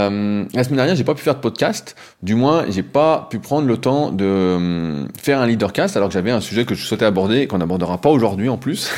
semaine 0.64 0.76
dernière, 0.76 0.96
j'ai 0.96 1.04
pas 1.04 1.14
pu 1.14 1.22
faire 1.22 1.34
de 1.34 1.40
podcast. 1.40 1.96
Du 2.22 2.34
moins, 2.34 2.64
j'ai 2.68 2.82
pas 2.82 3.26
pu 3.30 3.38
prendre 3.38 3.66
le 3.68 3.76
temps 3.76 4.10
de 4.10 5.06
faire 5.20 5.40
un 5.40 5.46
leadercast, 5.46 5.96
alors 5.96 6.08
que 6.08 6.14
j'avais 6.14 6.30
un 6.30 6.40
sujet 6.40 6.64
que 6.64 6.74
je 6.74 6.84
souhaitais 6.84 7.04
aborder 7.04 7.40
et 7.40 7.46
qu'on 7.46 7.58
n'abordera 7.58 7.98
pas 8.00 8.10
aujourd'hui 8.10 8.48
en 8.48 8.56
plus, 8.56 8.90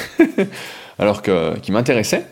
alors 0.98 1.22
que 1.22 1.58
qui 1.58 1.72
m'intéressait. 1.72 2.26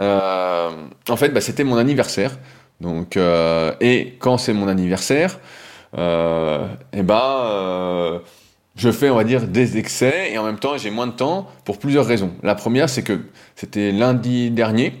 Euh, 0.00 0.70
en 1.08 1.16
fait, 1.16 1.30
bah, 1.30 1.40
c'était 1.40 1.64
mon 1.64 1.76
anniversaire. 1.76 2.36
Donc, 2.80 3.16
euh, 3.16 3.72
et 3.80 4.16
quand 4.20 4.38
c'est 4.38 4.52
mon 4.52 4.68
anniversaire, 4.68 5.38
euh, 5.96 6.66
et 6.92 6.98
eh 6.98 7.02
ben, 7.02 7.20
euh, 7.20 8.18
je 8.78 8.90
fais, 8.90 9.10
on 9.10 9.16
va 9.16 9.24
dire, 9.24 9.46
des 9.46 9.76
excès 9.76 10.30
et 10.32 10.38
en 10.38 10.44
même 10.44 10.58
temps, 10.58 10.78
j'ai 10.78 10.90
moins 10.90 11.06
de 11.06 11.12
temps 11.12 11.48
pour 11.64 11.78
plusieurs 11.78 12.06
raisons. 12.06 12.32
La 12.42 12.54
première, 12.54 12.88
c'est 12.88 13.02
que 13.02 13.20
c'était 13.56 13.92
lundi 13.92 14.50
dernier. 14.50 14.94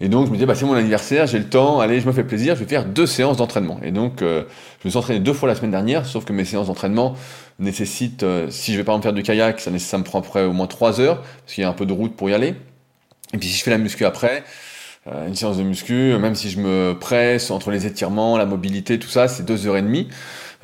Et 0.00 0.08
donc, 0.08 0.26
je 0.26 0.30
me 0.30 0.36
disais, 0.36 0.46
bah, 0.46 0.54
c'est 0.54 0.64
mon 0.64 0.74
anniversaire, 0.74 1.26
j'ai 1.26 1.38
le 1.38 1.48
temps, 1.48 1.80
allez, 1.80 2.00
je 2.00 2.06
me 2.06 2.12
fais 2.12 2.24
plaisir, 2.24 2.54
je 2.54 2.60
vais 2.60 2.68
faire 2.68 2.84
deux 2.84 3.06
séances 3.06 3.38
d'entraînement. 3.38 3.80
Et 3.82 3.90
donc, 3.90 4.20
je 4.20 4.44
me 4.84 4.90
suis 4.90 4.98
entraîné 4.98 5.20
deux 5.20 5.32
fois 5.32 5.48
la 5.48 5.54
semaine 5.54 5.70
dernière, 5.70 6.06
sauf 6.06 6.24
que 6.24 6.32
mes 6.32 6.44
séances 6.44 6.66
d'entraînement 6.66 7.14
nécessitent, 7.58 8.24
si 8.50 8.72
je 8.72 8.78
vais 8.78 8.84
par 8.84 8.94
exemple 8.94 9.04
faire 9.04 9.14
du 9.14 9.22
kayak, 9.22 9.58
ça, 9.58 9.70
ça 9.78 9.98
me 9.98 10.04
prend 10.04 10.20
près 10.20 10.44
au 10.44 10.52
moins 10.52 10.66
trois 10.66 11.00
heures, 11.00 11.22
parce 11.22 11.54
qu'il 11.54 11.62
y 11.62 11.64
a 11.64 11.70
un 11.70 11.74
peu 11.74 11.86
de 11.86 11.94
route 11.94 12.14
pour 12.14 12.28
y 12.28 12.34
aller. 12.34 12.54
Et 13.32 13.38
puis 13.38 13.48
si 13.48 13.58
je 13.58 13.62
fais 13.64 13.70
la 13.70 13.78
muscu 13.78 14.04
après, 14.04 14.44
euh, 15.08 15.28
une 15.28 15.34
séance 15.34 15.56
de 15.56 15.62
muscu, 15.62 16.16
même 16.18 16.34
si 16.34 16.50
je 16.50 16.60
me 16.60 16.94
presse 16.98 17.50
entre 17.50 17.70
les 17.70 17.86
étirements, 17.86 18.36
la 18.36 18.46
mobilité, 18.46 18.98
tout 18.98 19.08
ça, 19.08 19.28
c'est 19.28 19.44
deux 19.44 19.66
heures 19.66 19.76
et 19.76 19.82
demie 19.82 20.08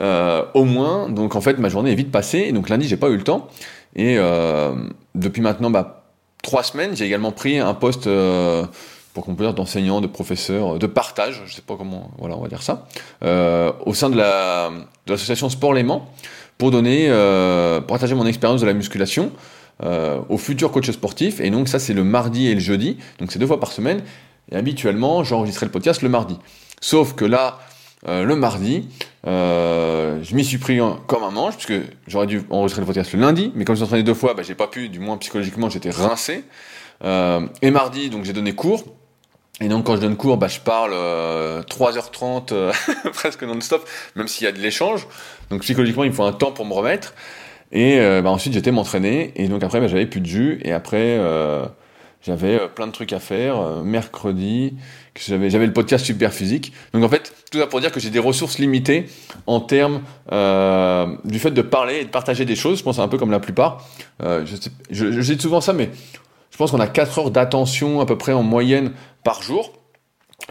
euh, 0.00 0.44
au 0.54 0.64
moins. 0.64 1.08
Donc 1.08 1.36
en 1.36 1.40
fait, 1.40 1.58
ma 1.58 1.68
journée 1.68 1.92
est 1.92 1.96
vite 1.96 2.10
passée. 2.10 2.46
Et 2.48 2.52
donc 2.52 2.68
lundi, 2.68 2.86
j'ai 2.88 2.96
pas 2.96 3.08
eu 3.08 3.16
le 3.16 3.24
temps. 3.24 3.48
Et 3.94 4.16
euh, 4.18 4.72
depuis 5.14 5.42
maintenant, 5.42 5.70
bah, 5.70 6.04
trois 6.42 6.62
semaines, 6.62 6.96
j'ai 6.96 7.04
également 7.04 7.32
pris 7.32 7.58
un 7.58 7.74
poste 7.74 8.06
euh, 8.06 8.64
pour 9.14 9.24
qu'on 9.24 9.34
peut 9.34 9.44
dire 9.44 9.54
d'enseignant, 9.54 10.00
de 10.00 10.06
professeur, 10.06 10.78
de 10.78 10.86
partage, 10.86 11.42
je 11.46 11.54
sais 11.54 11.62
pas 11.62 11.76
comment, 11.76 12.10
voilà, 12.16 12.34
on 12.36 12.40
va 12.40 12.48
dire 12.48 12.62
ça, 12.62 12.86
au 13.84 13.92
sein 13.92 14.08
de 14.08 14.16
la 14.16 14.70
de 15.06 15.12
l'association 15.12 15.50
Sport 15.50 15.74
Léman 15.74 16.08
pour 16.56 16.70
donner, 16.70 17.08
partager 17.86 18.14
mon 18.14 18.24
expérience 18.24 18.62
de 18.62 18.66
la 18.66 18.72
musculation 18.72 19.30
aux 19.82 20.38
futurs 20.38 20.72
coachs 20.72 20.90
sportifs. 20.92 21.40
Et 21.40 21.50
donc 21.50 21.68
ça, 21.68 21.78
c'est 21.78 21.92
le 21.92 22.04
mardi 22.04 22.48
et 22.48 22.54
le 22.54 22.60
jeudi. 22.60 22.96
Donc 23.18 23.32
c'est 23.32 23.38
deux 23.38 23.46
fois 23.46 23.60
par 23.60 23.72
semaine. 23.72 24.02
Et 24.50 24.56
habituellement, 24.56 25.24
j'enregistrais 25.24 25.66
le 25.66 25.72
podcast 25.72 26.00
le 26.00 26.08
mardi. 26.08 26.38
Sauf 26.80 27.14
que 27.14 27.24
là, 27.24 27.58
euh, 28.08 28.24
le 28.24 28.34
mardi, 28.34 28.88
euh, 29.28 30.18
je 30.24 30.34
m'y 30.34 30.44
suis 30.44 30.58
pris 30.58 30.80
comme 31.06 31.22
un 31.22 31.30
manche, 31.30 31.56
puisque 31.56 31.80
j'aurais 32.08 32.26
dû 32.26 32.42
enregistrer 32.50 32.80
le 32.80 32.86
podcast 32.86 33.12
le 33.12 33.20
lundi, 33.20 33.52
mais 33.54 33.64
comme 33.64 33.76
suis 33.76 33.84
entraîné 33.84 34.02
deux 34.02 34.14
fois, 34.14 34.34
bah, 34.34 34.42
j'ai 34.42 34.56
pas 34.56 34.66
pu, 34.66 34.88
du 34.88 34.98
moins 34.98 35.16
psychologiquement, 35.18 35.70
j'étais 35.70 35.90
rincé. 35.90 36.44
Euh, 37.04 37.46
et 37.62 37.70
mardi, 37.70 38.10
donc 38.10 38.24
j'ai 38.24 38.32
donné 38.32 38.54
cours. 38.54 38.84
Et 39.60 39.68
donc 39.68 39.86
quand 39.86 39.94
je 39.94 40.00
donne 40.00 40.16
cours, 40.16 40.36
bah, 40.36 40.48
je 40.48 40.58
parle 40.58 40.92
3h30 40.92 42.72
presque 43.12 43.44
non-stop, 43.44 43.88
même 44.16 44.26
s'il 44.26 44.46
y 44.46 44.48
a 44.48 44.52
de 44.52 44.58
l'échange. 44.58 45.06
Donc 45.50 45.60
psychologiquement, 45.60 46.02
il 46.02 46.10
me 46.10 46.14
faut 46.14 46.24
un 46.24 46.32
temps 46.32 46.50
pour 46.50 46.66
me 46.66 46.72
remettre. 46.72 47.14
Et 47.70 47.98
bah, 48.22 48.30
ensuite, 48.30 48.52
j'étais 48.54 48.72
m'entraîner. 48.72 49.32
Et 49.36 49.46
donc 49.46 49.62
après, 49.62 49.80
bah, 49.80 49.86
j'avais 49.86 50.06
plus 50.06 50.20
de 50.20 50.26
jus. 50.26 50.60
Et 50.64 50.72
après, 50.72 51.20
j'avais 52.22 52.58
plein 52.74 52.88
de 52.88 52.92
trucs 52.92 53.12
à 53.12 53.20
faire. 53.20 53.84
mercredi, 53.84 54.74
j'avais, 55.18 55.50
j'avais 55.50 55.66
le 55.66 55.72
podcast 55.72 56.04
Super 56.04 56.32
Physique. 56.32 56.72
Donc 56.92 57.04
en 57.04 57.08
fait, 57.08 57.34
tout 57.50 57.58
ça 57.58 57.66
pour 57.66 57.80
dire 57.80 57.92
que 57.92 58.00
j'ai 58.00 58.10
des 58.10 58.18
ressources 58.18 58.58
limitées 58.58 59.06
en 59.46 59.60
termes 59.60 60.02
du 61.24 61.38
fait 61.38 61.50
de 61.50 61.62
parler 61.62 62.00
et 62.00 62.04
de 62.04 62.10
partager 62.10 62.44
des 62.44 62.56
choses. 62.56 62.78
Je 62.78 62.84
pense 62.84 62.98
un 62.98 63.08
peu 63.08 63.18
comme 63.18 63.30
la 63.30 63.40
plupart. 63.40 63.86
je, 64.20 64.56
sais, 64.58 64.70
je, 64.90 65.20
je 65.20 65.32
dis 65.32 65.40
souvent 65.40 65.60
ça, 65.60 65.72
mais 65.72 65.90
je 66.50 66.56
pense 66.56 66.70
qu'on 66.70 66.80
a 66.80 66.86
4 66.86 67.18
heures 67.18 67.30
d'attention 67.30 68.00
à 68.00 68.06
peu 68.06 68.16
près 68.16 68.32
en 68.32 68.42
moyenne 68.42 68.92
par 69.24 69.42
jour 69.42 69.72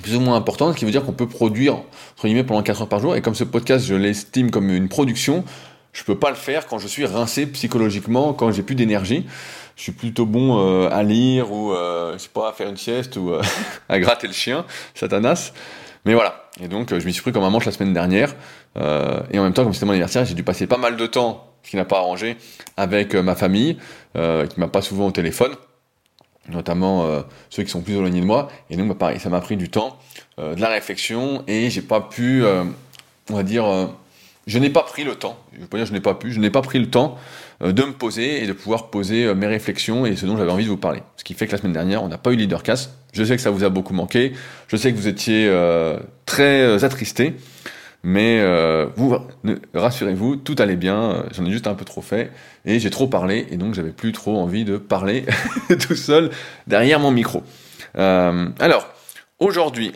plus 0.02 0.16
ou 0.16 0.20
moins 0.20 0.36
important, 0.36 0.72
ce 0.72 0.78
qui 0.78 0.86
veut 0.86 0.92
dire 0.92 1.04
qu'on 1.04 1.14
peut 1.14 1.28
produire, 1.28 1.76
entre 1.76 2.26
guillemets, 2.26 2.44
pendant 2.44 2.64
4 2.64 2.82
heures 2.82 2.90
par 2.90 3.00
jour. 3.00 3.16
Et 3.16 3.22
comme 3.22 3.36
ce 3.36 3.44
podcast, 3.44 3.86
je 3.86 3.96
l'estime 3.96 4.52
comme 4.52 4.70
une 4.70 4.90
production, 4.90 5.44
je 5.94 6.04
peux 6.04 6.18
pas 6.18 6.30
le 6.30 6.36
faire 6.36 6.68
quand 6.68 6.80
je 6.80 6.88
suis 6.88 7.06
rincé 7.06 7.46
psychologiquement, 7.46 8.34
quand 8.34 8.52
j'ai 8.52 8.64
plus 8.64 8.76
d'énergie. 8.76 9.26
Je 9.82 9.86
suis 9.86 9.94
plutôt 9.94 10.28
bon 10.28 10.60
euh, 10.60 10.90
à 10.92 11.02
lire 11.02 11.52
ou 11.52 11.74
euh, 11.74 12.16
pas 12.36 12.50
à 12.50 12.54
faire 12.54 12.70
une 12.70 12.78
sieste 12.78 13.18
ou 13.18 13.32
euh, 13.32 13.42
à 13.90 14.00
gratter 14.00 14.28
le 14.28 14.34
chien, 14.34 14.64
Satanas. 14.94 15.54
Mais 16.06 16.14
voilà. 16.14 16.52
Et 16.62 16.68
donc 16.68 16.96
je 16.96 17.04
m'y 17.04 17.12
suis 17.12 17.24
pris 17.24 17.32
comme 17.32 17.44
un 17.44 17.50
manche 17.50 17.66
la 17.66 17.72
semaine 17.72 17.92
dernière. 17.92 18.36
et 18.76 19.40
en 19.40 19.44
même 19.44 19.54
temps, 19.54 19.64
comme 19.64 19.74
c'était 19.74 19.88
mon 19.88 19.94
anniversaire, 19.94 20.24
j'ai 20.24 20.36
dû 20.36 20.44
passer 20.44 20.68
pas 20.68 20.78
mal 20.78 20.98
de 20.98 21.08
temps, 21.08 21.48
ce 21.64 21.72
qui 21.72 21.78
n'a 21.78 21.86
pas 21.86 21.98
arrangé, 21.98 22.38
avec 22.78 23.16
ma 23.16 23.34
famille, 23.34 23.80
qui 24.14 24.60
m'a 24.60 24.68
pas 24.68 24.84
souvent 24.84 25.08
au 25.08 25.12
téléphone, 25.12 25.54
notamment 26.50 27.24
ceux 27.50 27.64
qui 27.64 27.72
sont 27.72 27.82
plus 27.82 27.96
éloignés 27.96 28.22
de 28.22 28.26
moi. 28.26 28.50
Et 28.70 28.78
donc 28.78 28.88
bah, 28.88 28.96
pareil, 28.96 29.20
ça 29.20 29.30
m'a 29.30 29.42
pris 29.42 29.58
du 29.58 29.70
temps, 29.70 29.98
de 30.38 30.62
la 30.62 30.70
réflexion, 30.70 31.44
et 31.48 31.72
j'ai 31.72 31.82
pas 31.82 32.02
pu, 32.02 32.44
on 33.32 33.36
va 33.36 33.42
dire 33.42 33.66
je 34.48 34.60
n'ai 34.60 34.70
pas 34.70 34.84
pris 34.84 35.04
le 35.04 35.16
temps, 35.16 35.38
je 35.54 35.62
veux 35.62 35.68
pas 35.68 35.78
dire 35.78 35.86
je 35.86 35.94
n'ai 35.94 36.02
pas 36.02 36.16
pu, 36.16 36.32
je 36.32 36.40
n'ai 36.40 36.50
pas 36.50 36.62
pris 36.62 36.80
le 36.80 36.90
temps 36.90 37.18
euh, 37.18 37.51
de 37.62 37.84
me 37.84 37.92
poser 37.92 38.44
et 38.44 38.48
de 38.48 38.54
pouvoir 38.54 38.90
poser 38.90 39.26
euh, 39.26 39.36
mes 39.36 39.48
réflexions 39.48 40.06
et 40.06 40.16
ce 40.16 40.26
dont 40.26 40.38
j'avais 40.38 40.52
envie 40.52 40.64
de 40.64 40.70
vous 40.70 40.78
parler. 40.78 41.04
Ce 41.18 41.24
qui 41.24 41.34
fait 41.34 41.48
que 41.48 41.52
la 41.52 41.58
semaine 41.58 41.74
dernière, 41.74 42.04
on 42.04 42.08
n'a 42.08 42.18
pas 42.18 42.32
eu 42.32 42.36
Leadercast. 42.36 42.92
Je 43.14 43.24
sais 43.24 43.36
que 43.36 43.42
ça 43.42 43.52
vous 43.52 43.64
a 43.64 43.70
beaucoup 43.70 43.94
manqué, 43.94 44.34
je 44.68 44.78
sais 44.78 44.92
que 44.92 44.98
vous 44.98 45.08
étiez 45.08 45.48
euh, 45.48 46.00
très 46.26 46.84
attristés, 46.84 47.36
mais 48.04 48.42
vous 48.96 49.14
rassurez-vous, 49.74 50.38
tout 50.38 50.56
allait 50.60 50.78
bien, 50.78 51.26
j'en 51.36 51.46
ai 51.46 51.52
juste 51.52 51.68
un 51.68 51.74
peu 51.74 51.84
trop 51.84 52.02
fait 52.02 52.32
et 52.64 52.80
j'ai 52.80 52.90
trop 52.90 53.08
parlé 53.08 53.48
et 53.52 53.58
donc 53.58 53.74
j'avais 53.74 53.92
plus 53.92 54.14
trop 54.14 54.38
envie 54.38 54.64
de 54.64 54.78
parler 54.78 55.26
tout 55.88 55.96
seul 55.96 56.32
derrière 56.68 57.02
mon 57.02 57.12
micro. 57.12 57.44
alors, 57.96 58.88
aujourd'hui, 59.40 59.92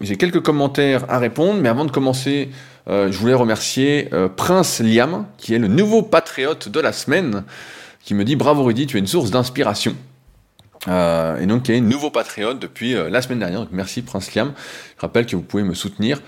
j'ai 0.00 0.16
quelques 0.16 0.42
commentaires 0.42 1.04
à 1.08 1.20
répondre, 1.20 1.60
mais 1.60 1.68
avant 1.68 1.84
de 1.84 1.92
commencer 1.92 2.50
euh, 2.50 2.71
je 2.88 3.16
voulais 3.16 3.34
remercier 3.34 4.08
euh, 4.12 4.28
Prince 4.28 4.80
Liam, 4.80 5.26
qui 5.38 5.54
est 5.54 5.58
le 5.58 5.68
nouveau 5.68 6.02
patriote 6.02 6.68
de 6.68 6.80
la 6.80 6.92
semaine, 6.92 7.44
qui 8.04 8.14
me 8.14 8.24
dit 8.24 8.36
bravo 8.36 8.64
Rudy, 8.64 8.86
tu 8.86 8.96
es 8.96 9.00
une 9.00 9.06
source 9.06 9.30
d'inspiration. 9.30 9.94
Euh, 10.88 11.40
et 11.40 11.46
donc 11.46 11.64
qui 11.64 11.72
est 11.72 11.80
nouveau 11.80 12.10
patriote 12.10 12.58
depuis 12.58 12.94
la 12.94 13.22
semaine 13.22 13.38
dernière. 13.38 13.60
Donc 13.60 13.68
merci 13.72 14.02
Prince 14.02 14.34
Liam. 14.34 14.52
Je 14.96 15.00
rappelle 15.00 15.26
que 15.26 15.36
vous 15.36 15.42
pouvez 15.42 15.62
me 15.62 15.74
soutenir 15.74 16.20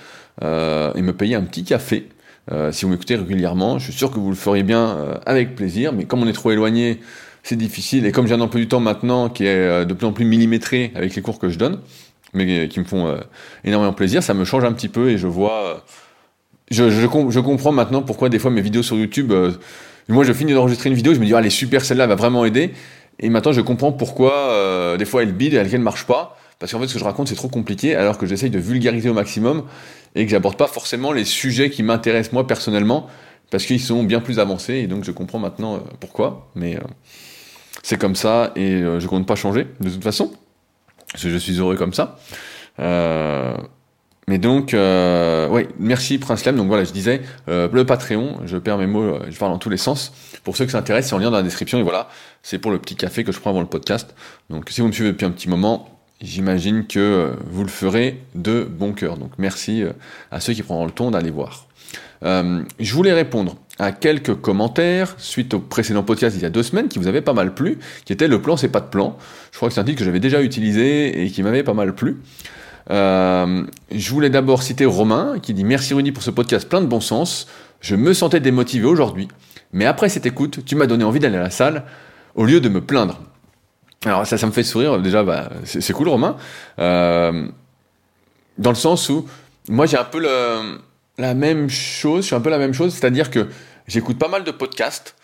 et 0.43 1.03
me 1.03 1.13
payer 1.13 1.35
un 1.35 1.43
petit 1.43 1.65
café. 1.65 2.09
si 2.71 2.85
vous 2.85 2.91
m'écoutez 2.91 3.17
régulièrement, 3.17 3.79
je 3.79 3.85
suis 3.85 3.93
sûr 3.93 4.11
que 4.13 4.19
vous 4.19 4.31
le 4.31 4.37
feriez 4.37 4.63
bien 4.63 5.19
avec 5.27 5.57
plaisir, 5.57 5.93
mais 5.93 6.05
comme 6.05 6.23
on 6.23 6.29
est 6.29 6.33
trop 6.33 6.53
éloigné, 6.53 7.01
c'est 7.43 7.57
difficile. 7.57 8.07
Et 8.07 8.13
comme 8.13 8.29
j'ai 8.29 8.35
un 8.35 8.41
emploi 8.41 8.61
du 8.61 8.69
temps 8.69 8.81
maintenant 8.81 9.29
qui 9.29 9.45
est 9.45 9.85
de 9.85 9.95
plus 9.95 10.07
en 10.07 10.13
plus 10.13 10.25
millimétré 10.25 10.93
avec 10.95 11.17
les 11.17 11.23
cours 11.23 11.41
que 11.41 11.49
je 11.49 11.59
donne, 11.59 11.81
mais 12.33 12.69
qui 12.69 12.79
me 12.79 12.85
font 12.85 13.17
énormément 13.65 13.93
plaisir, 13.93 14.23
ça 14.23 14.35
me 14.35 14.45
change 14.45 14.65
un 14.65 14.73
petit 14.73 14.89
peu 14.89 15.11
et 15.11 15.19
je 15.19 15.27
vois 15.27 15.85
je, 16.75 17.41
comprends 17.41 17.73
maintenant 17.73 18.03
pourquoi 18.03 18.29
des 18.29 18.39
fois 18.39 18.51
mes 18.51 18.61
vidéos 18.61 18.83
sur 18.83 18.97
YouTube, 18.97 19.33
euh, 19.33 19.53
moi 20.09 20.25
je 20.25 20.33
finis 20.33 20.53
d'enregistrer 20.53 20.91
une 20.91 20.97
vidéo, 20.97 21.15
je 21.15 21.21
me 21.21 21.25
dis 21.25 21.35
ah 21.35 21.39
elle 21.39 21.47
est 21.47 21.51
super 21.51 21.85
celle-là 21.85 22.07
va 22.07 22.15
vraiment 22.15 22.45
aider, 22.45 22.73
et 23.21 23.29
maintenant 23.31 23.53
je 23.53 23.61
comprends 23.61 23.93
pourquoi 23.93 24.33
euh, 24.51 24.97
des 24.97 25.05
fois 25.05 25.23
elle 25.23 25.33
bide 25.33 25.55
et 25.55 25.57
elle 25.57 25.71
ne 25.71 25.79
marche 25.79 26.07
pas, 26.07 26.37
parce 26.59 26.73
qu'en 26.73 26.81
fait 26.81 26.89
ce 26.89 26.95
que 26.95 26.99
je 26.99 27.05
raconte 27.05 27.29
c'est 27.29 27.35
trop 27.35 27.49
compliqué, 27.49 27.95
alors 27.95 28.19
que 28.19 28.27
j'essaye 28.27 28.51
de 28.51 28.59
vulgariser 28.59 29.09
au 29.09 29.15
maximum 29.15 29.65
et 30.15 30.25
que 30.25 30.31
j'aborde 30.31 30.57
pas 30.57 30.67
forcément 30.67 31.13
les 31.13 31.25
sujets 31.25 31.71
qui 31.71 31.83
m'intéressent 31.83 32.33
moi 32.33 32.47
personnellement, 32.47 33.09
parce 33.51 33.67
qu'ils 33.67 33.81
sont 33.81 34.03
bien 34.03 34.21
plus 34.21 34.39
avancés. 34.39 34.75
Et 34.75 34.87
donc 34.87 35.05
je 35.05 35.11
comprends 35.11 35.39
maintenant 35.39 35.77
euh, 35.77 35.79
pourquoi, 36.01 36.51
mais 36.55 36.79
c'est 37.83 37.99
comme 37.99 38.17
ça 38.17 38.53
et 38.57 38.81
je 38.81 39.07
compte 39.07 39.27
pas 39.27 39.37
changer 39.37 39.67
de 39.81 39.91
toute 39.91 40.05
façon, 40.05 40.33
parce 41.13 41.25
que 41.25 41.31
je 41.31 41.37
suis 41.37 41.59
heureux 41.59 41.77
comme 41.77 41.93
ça. 41.93 42.19
Mais 44.29 44.39
donc, 44.39 44.75
oui, 44.75 45.69
merci 45.79 46.19
Prince 46.19 46.45
Lem. 46.45 46.57
Donc 46.57 46.69
voilà, 46.69 46.85
je 46.85 46.93
disais, 46.93 47.23
le 47.47 47.85
Patreon, 47.85 48.41
je 48.47 48.57
perds 48.57 48.79
mes 48.79 48.87
mots, 48.87 49.19
je 49.29 49.37
parle 49.39 49.53
dans 49.53 49.59
tous 49.59 49.71
les 49.71 49.77
sens. 49.77 50.13
Pour 50.45 50.57
ceux 50.57 50.65
que 50.65 50.73
ça 50.73 50.79
intéresse, 50.79 51.09
c'est 51.09 51.15
en 51.15 51.19
lien 51.19 51.31
dans 51.31 51.37
la 51.37 51.43
description. 51.43 51.79
Et 51.79 51.83
voilà, 51.83 52.09
c'est 52.43 52.59
pour 52.59 52.71
le 52.71 52.79
petit 52.79 52.97
café 52.97 53.25
que 53.25 53.33
je 53.33 53.41
prends 53.41 53.51
avant 53.51 53.61
le 53.61 53.67
podcast. 53.67 54.15
Donc 54.51 54.71
si 54.71 54.81
vous 54.81 54.87
me 54.87 54.93
suivez 54.93 55.13
depuis 55.13 55.27
un 55.27 55.31
petit 55.31 55.49
moment, 55.49 56.01
j'imagine 56.21 56.87
que 56.87 57.35
vous 57.51 57.63
le 57.63 57.69
ferez 57.69 58.23
de 58.35 58.65
bon 58.65 58.93
cœur. 58.93 59.19
Donc 59.19 59.33
merci 59.39 59.85
à 60.31 60.41
ceux 60.41 60.53
qui 60.55 60.63
prendront 60.63 60.87
le 60.87 60.93
temps 60.93 61.11
d'aller 61.11 61.31
voir. 61.31 61.67
je 62.23 62.95
voulais 62.95 63.13
répondre 63.13 63.57
à 63.79 63.93
quelques 63.93 64.35
commentaires 64.35 65.15
suite 65.19 65.55
au 65.55 65.59
précédent 65.61 66.03
podcast 66.03 66.37
il 66.37 66.43
y 66.43 66.47
a 66.47 66.51
deux 66.51 66.63
semaines 66.63 66.89
qui 66.89 66.99
vous 66.99 67.09
avait 67.09 67.23
pas 67.23 67.33
mal 67.33 67.55
plu, 67.55 67.79
qui 68.05 68.13
était 68.13 68.29
le 68.29 68.41
plan 68.41 68.57
c'est 68.57 68.69
pas 68.69 68.81
de 68.81 68.87
plan. 68.87 69.19
Je 69.53 69.57
crois 69.57 69.69
que 69.69 69.75
c'est 69.75 69.81
un 69.81 69.85
titre 69.85 69.99
que 69.99 70.05
j'avais 70.05 70.21
déjà 70.21 70.43
utilisé 70.43 71.25
et 71.25 71.31
qui 71.31 71.43
m'avait 71.43 71.65
pas 71.65 71.75
mal 71.75 71.95
plu. 71.95 72.19
Euh, 72.91 73.65
je 73.91 74.11
voulais 74.11 74.31
d'abord 74.31 74.63
citer 74.63 74.85
Romain 74.85 75.39
qui 75.41 75.55
dit 75.55 75.65
merci 75.65 75.95
Rudy 75.95 76.13
pour 76.13 76.23
ce 76.23 76.31
podcast 76.31 76.69
plein 76.69 76.81
de 76.81 76.87
bon 76.87 77.01
sens. 77.01 77.47
Je 77.81 77.97
me 77.97 78.13
sentais 78.13 78.41
démotivé 78.41 78.87
aujourd'hui, 78.87 79.29
mais 79.73 79.87
après 79.87 80.09
cette 80.09 80.27
écoute, 80.27 80.65
tu 80.65 80.77
m'as 80.77 80.87
donné 80.87 81.05
envie 81.05 81.21
d'aller 81.21 81.37
à 81.37 81.43
la 81.43 81.51
salle 81.51 81.85
au 82.35 82.45
lieu 82.45 82.61
de 82.61 82.69
me 82.69 82.81
plaindre. 82.81 83.21
Alors 84.05 84.27
ça, 84.27 84.37
ça 84.37 84.47
me 84.47 84.53
fait 84.53 84.63
sourire. 84.63 84.99
Déjà, 85.01 85.23
bah, 85.23 85.51
c'est 85.65 85.93
cool 85.93 86.09
Romain, 86.09 86.37
euh, 86.79 87.47
dans 88.59 88.71
le 88.71 88.77
sens 88.77 89.09
où 89.09 89.27
moi 89.69 89.87
j'ai 89.87 89.97
un 89.97 90.05
peu 90.05 90.21
la 90.21 91.35
même 91.35 91.71
chose, 91.71 92.23
je 92.23 92.27
suis 92.27 92.37
un 92.37 92.41
peu 92.41 92.51
la 92.51 92.59
même 92.59 92.75
chose, 92.75 92.93
c'est-à-dire 92.93 93.31
que 93.31 93.49
j'écoute 93.87 94.19
pas 94.19 94.29
mal 94.29 94.45
de 94.45 94.51
podcasts 94.51 95.15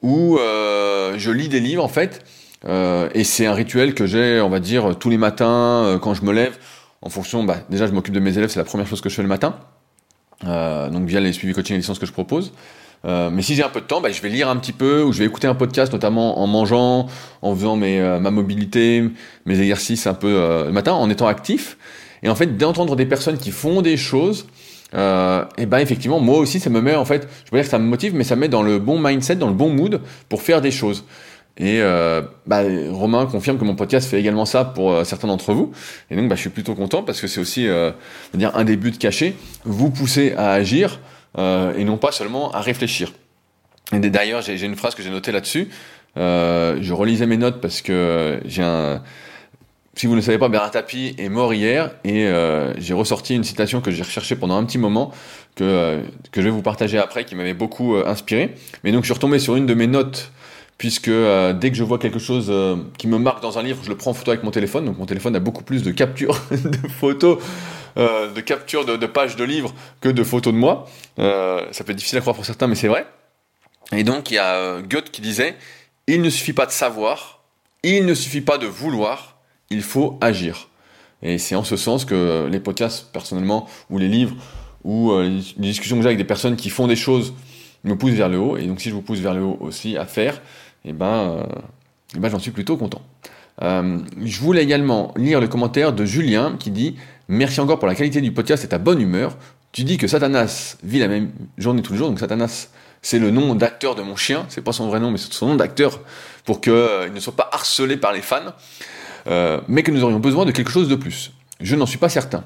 où 0.00 0.38
euh, 0.38 1.14
je 1.18 1.30
lis 1.30 1.48
des 1.48 1.60
livres 1.60 1.84
en 1.84 1.88
fait, 1.88 2.24
et 2.66 3.24
c'est 3.24 3.46
un 3.46 3.54
rituel 3.54 3.92
que 3.92 4.06
j'ai, 4.06 4.40
on 4.40 4.48
va 4.48 4.60
dire, 4.60 4.96
tous 4.96 5.10
les 5.10 5.18
matins 5.18 5.98
quand 6.00 6.14
je 6.14 6.24
me 6.24 6.32
lève, 6.32 6.56
en 7.02 7.08
fonction, 7.08 7.44
bah, 7.44 7.58
déjà 7.68 7.86
je 7.86 7.92
m'occupe 7.92 8.14
de 8.14 8.20
mes 8.20 8.36
élèves, 8.38 8.50
c'est 8.50 8.60
la 8.60 8.64
première 8.64 8.86
chose 8.86 9.00
que 9.00 9.08
je 9.08 9.14
fais 9.14 9.22
le 9.22 9.28
matin, 9.28 9.56
donc 10.44 11.06
via 11.06 11.20
les 11.20 11.32
suivis 11.32 11.54
coaching 11.54 11.74
et 11.74 11.78
licences 11.78 11.98
que 11.98 12.06
je 12.06 12.12
propose. 12.12 12.52
mais 13.04 13.42
si 13.42 13.54
j'ai 13.54 13.62
un 13.62 13.68
peu 13.68 13.80
de 13.80 13.86
temps, 13.86 14.00
bah, 14.00 14.10
je 14.10 14.22
vais 14.22 14.28
lire 14.28 14.48
un 14.48 14.56
petit 14.56 14.72
peu 14.72 15.02
ou 15.02 15.12
je 15.12 15.18
vais 15.18 15.24
écouter 15.24 15.46
un 15.46 15.54
podcast, 15.54 15.92
notamment 15.92 16.40
en 16.40 16.46
mangeant, 16.46 17.06
en 17.42 17.54
faisant 17.54 17.76
mes, 17.76 18.00
ma 18.20 18.30
mobilité, 18.30 19.10
mes 19.46 19.60
exercices 19.60 20.06
un 20.06 20.14
peu 20.14 20.64
le 20.66 20.72
matin, 20.72 20.92
en 20.92 21.10
étant 21.10 21.26
actif. 21.26 21.76
Et 22.22 22.28
en 22.28 22.34
fait, 22.34 22.56
d'entendre 22.56 22.96
des 22.96 23.06
personnes 23.06 23.38
qui 23.38 23.50
font 23.50 23.82
des 23.82 23.96
choses, 23.96 24.46
euh, 24.94 25.44
et 25.56 25.66
ben 25.66 25.78
effectivement, 25.78 26.20
moi 26.20 26.38
aussi, 26.38 26.60
ça 26.60 26.70
me 26.70 26.80
met 26.80 26.94
en 26.94 27.04
fait, 27.04 27.28
je 27.44 27.50
veux 27.50 27.58
dire 27.58 27.64
que 27.64 27.70
ça 27.70 27.78
me 27.78 27.86
motive, 27.86 28.14
mais 28.14 28.24
ça 28.24 28.36
me 28.36 28.42
met 28.42 28.48
dans 28.48 28.62
le 28.62 28.78
bon 28.78 28.98
mindset, 28.98 29.36
dans 29.36 29.48
le 29.48 29.54
bon 29.54 29.70
mood 29.70 30.00
pour 30.28 30.42
faire 30.42 30.60
des 30.60 30.70
choses. 30.70 31.04
Et 31.58 31.80
euh, 31.80 32.22
bah, 32.46 32.62
Romain 32.90 33.26
confirme 33.26 33.58
que 33.58 33.64
mon 33.64 33.74
podcast 33.74 34.08
fait 34.08 34.18
également 34.18 34.46
ça 34.46 34.64
pour 34.64 34.92
euh, 34.92 35.04
certains 35.04 35.28
d'entre 35.28 35.52
vous. 35.52 35.72
Et 36.10 36.16
donc, 36.16 36.28
bah, 36.28 36.34
je 36.34 36.40
suis 36.40 36.50
plutôt 36.50 36.74
content 36.74 37.02
parce 37.02 37.20
que 37.20 37.26
c'est 37.26 37.40
aussi 37.40 37.68
euh, 37.68 37.92
dire 38.34 38.56
un 38.56 38.64
des 38.64 38.76
buts 38.76 38.92
cachés, 38.92 39.36
vous 39.64 39.90
pousser 39.90 40.32
à 40.36 40.52
agir 40.52 41.00
euh, 41.38 41.74
et 41.76 41.84
non 41.84 41.98
pas 41.98 42.12
seulement 42.12 42.50
à 42.52 42.60
réfléchir. 42.60 43.12
Et 43.92 43.98
d'ailleurs, 43.98 44.40
j'ai 44.40 44.64
une 44.64 44.76
phrase 44.76 44.94
que 44.94 45.02
j'ai 45.02 45.10
notée 45.10 45.32
là-dessus. 45.32 45.68
je 46.16 46.92
relisais 46.92 47.26
mes 47.26 47.36
notes 47.36 47.60
parce 47.60 47.82
que 47.82 48.40
j'ai 48.46 48.62
un 48.62 49.02
si 49.94 50.06
vous 50.06 50.12
ne 50.12 50.16
le 50.16 50.22
savez 50.22 50.38
pas, 50.38 50.48
Bernard 50.48 50.70
Tapie 50.70 51.14
est 51.18 51.28
mort 51.28 51.52
hier 51.52 51.90
et 52.04 52.26
euh, 52.26 52.72
j'ai 52.78 52.94
ressorti 52.94 53.34
une 53.34 53.44
citation 53.44 53.82
que 53.82 53.90
j'ai 53.90 54.02
recherchée 54.02 54.36
pendant 54.36 54.56
un 54.56 54.64
petit 54.64 54.78
moment, 54.78 55.12
que, 55.54 55.64
euh, 55.64 56.00
que 56.30 56.40
je 56.40 56.46
vais 56.46 56.52
vous 56.52 56.62
partager 56.62 56.98
après, 56.98 57.24
qui 57.24 57.34
m'avait 57.34 57.52
beaucoup 57.52 57.94
euh, 57.94 58.06
inspiré. 58.06 58.54
Mais 58.84 58.92
donc 58.92 59.02
je 59.02 59.06
suis 59.06 59.14
retombé 59.14 59.38
sur 59.38 59.54
une 59.54 59.66
de 59.66 59.74
mes 59.74 59.86
notes, 59.86 60.32
puisque 60.82 61.12
dès 61.60 61.70
que 61.70 61.76
je 61.76 61.84
vois 61.84 62.00
quelque 62.00 62.18
chose 62.18 62.52
qui 62.98 63.06
me 63.06 63.16
marque 63.16 63.40
dans 63.40 63.56
un 63.56 63.62
livre, 63.62 63.78
je 63.84 63.88
le 63.88 63.96
prends 63.96 64.10
en 64.10 64.14
photo 64.14 64.32
avec 64.32 64.42
mon 64.42 64.50
téléphone. 64.50 64.84
Donc 64.84 64.98
mon 64.98 65.06
téléphone 65.06 65.36
a 65.36 65.38
beaucoup 65.38 65.62
plus 65.62 65.84
de 65.84 65.92
captures 65.92 66.36
de 66.50 66.88
photos, 66.88 67.38
de 67.96 68.40
captures 68.40 68.84
de, 68.84 68.96
de, 68.96 69.06
pages 69.06 69.36
de 69.36 69.44
livres 69.44 69.72
que 70.00 70.08
de 70.08 70.24
photos 70.24 70.52
de 70.52 70.58
moi. 70.58 70.88
ça 71.18 71.84
peut 71.84 71.92
être 71.92 71.98
difficile 71.98 72.18
à 72.18 72.20
croire 72.20 72.34
pour 72.34 72.44
certains, 72.44 72.66
mais 72.66 72.74
c'est 72.74 72.88
vrai. 72.88 73.06
Et 73.92 74.02
donc 74.02 74.32
il 74.32 74.34
y 74.34 74.38
a 74.38 74.82
Goethe 74.82 75.12
qui 75.12 75.22
disait, 75.22 75.54
il 76.08 76.20
ne 76.20 76.30
suffit 76.30 76.52
pas 76.52 76.66
de 76.66 76.72
savoir, 76.72 77.44
il 77.84 78.04
ne 78.04 78.14
suffit 78.14 78.40
pas 78.40 78.58
de 78.58 78.66
vouloir, 78.66 79.36
il 79.70 79.82
faut 79.82 80.18
agir. 80.20 80.68
Et 81.22 81.38
c'est 81.38 81.54
en 81.54 81.62
ce 81.62 81.76
sens 81.76 82.04
que 82.04 82.48
les 82.50 82.58
podcasts, 82.58 83.12
personnellement, 83.12 83.68
ou 83.88 83.98
les 83.98 84.08
livres, 84.08 84.34
ou 84.82 85.12
euh, 85.12 85.40
les 85.58 85.68
discussions 85.68 85.94
que 85.94 86.02
j'ai 86.02 86.08
avec 86.08 86.18
des 86.18 86.24
personnes 86.24 86.56
qui 86.56 86.70
font 86.70 86.88
des 86.88 86.96
choses 86.96 87.34
me 87.84 87.96
poussent 87.96 88.12
vers 88.12 88.28
le 88.28 88.38
haut. 88.38 88.56
Et 88.56 88.66
donc 88.66 88.80
si 88.80 88.88
je 88.88 88.94
vous 88.94 89.02
pousse 89.02 89.18
vers 89.18 89.34
le 89.34 89.42
haut 89.42 89.58
aussi 89.60 89.96
à 89.96 90.06
faire, 90.06 90.40
eh 90.84 90.92
ben, 90.92 91.06
euh, 91.06 91.42
eh 92.16 92.18
ben 92.18 92.28
j'en 92.28 92.38
suis 92.38 92.50
plutôt 92.50 92.76
content. 92.76 93.02
Euh, 93.62 93.98
je 94.22 94.40
voulais 94.40 94.62
également 94.62 95.12
lire 95.16 95.40
le 95.40 95.48
commentaire 95.48 95.92
de 95.92 96.04
Julien 96.04 96.56
qui 96.58 96.70
dit 96.70 96.96
Merci 97.28 97.60
encore 97.60 97.78
pour 97.78 97.88
la 97.88 97.94
qualité 97.94 98.20
du 98.20 98.32
podcast 98.32 98.64
et 98.64 98.68
ta 98.68 98.78
bonne 98.78 99.00
humeur. 99.00 99.36
Tu 99.72 99.84
dis 99.84 99.96
que 99.96 100.06
Satanas 100.06 100.76
vit 100.82 100.98
la 100.98 101.08
même 101.08 101.30
journée 101.56 101.82
tous 101.82 101.92
les 101.92 101.98
jours, 101.98 102.08
donc 102.08 102.18
Satanas, 102.18 102.68
c'est 103.00 103.18
le 103.18 103.30
nom 103.30 103.54
d'acteur 103.54 103.94
de 103.94 104.02
mon 104.02 104.16
chien, 104.16 104.44
c'est 104.48 104.60
pas 104.60 104.72
son 104.72 104.86
vrai 104.86 105.00
nom, 105.00 105.10
mais 105.10 105.18
c'est 105.18 105.32
son 105.32 105.46
nom 105.46 105.54
d'acteur 105.56 106.00
pour 106.44 106.60
qu'il 106.60 106.72
ne 106.72 107.20
soit 107.20 107.36
pas 107.36 107.48
harcelé 107.52 107.96
par 107.96 108.12
les 108.12 108.20
fans. 108.20 108.52
Euh, 109.28 109.60
mais 109.68 109.82
que 109.82 109.90
nous 109.90 110.02
aurions 110.02 110.18
besoin 110.18 110.44
de 110.44 110.50
quelque 110.50 110.70
chose 110.70 110.88
de 110.88 110.96
plus. 110.96 111.32
Je 111.60 111.76
n'en 111.76 111.86
suis 111.86 111.98
pas 111.98 112.08
certain. 112.08 112.44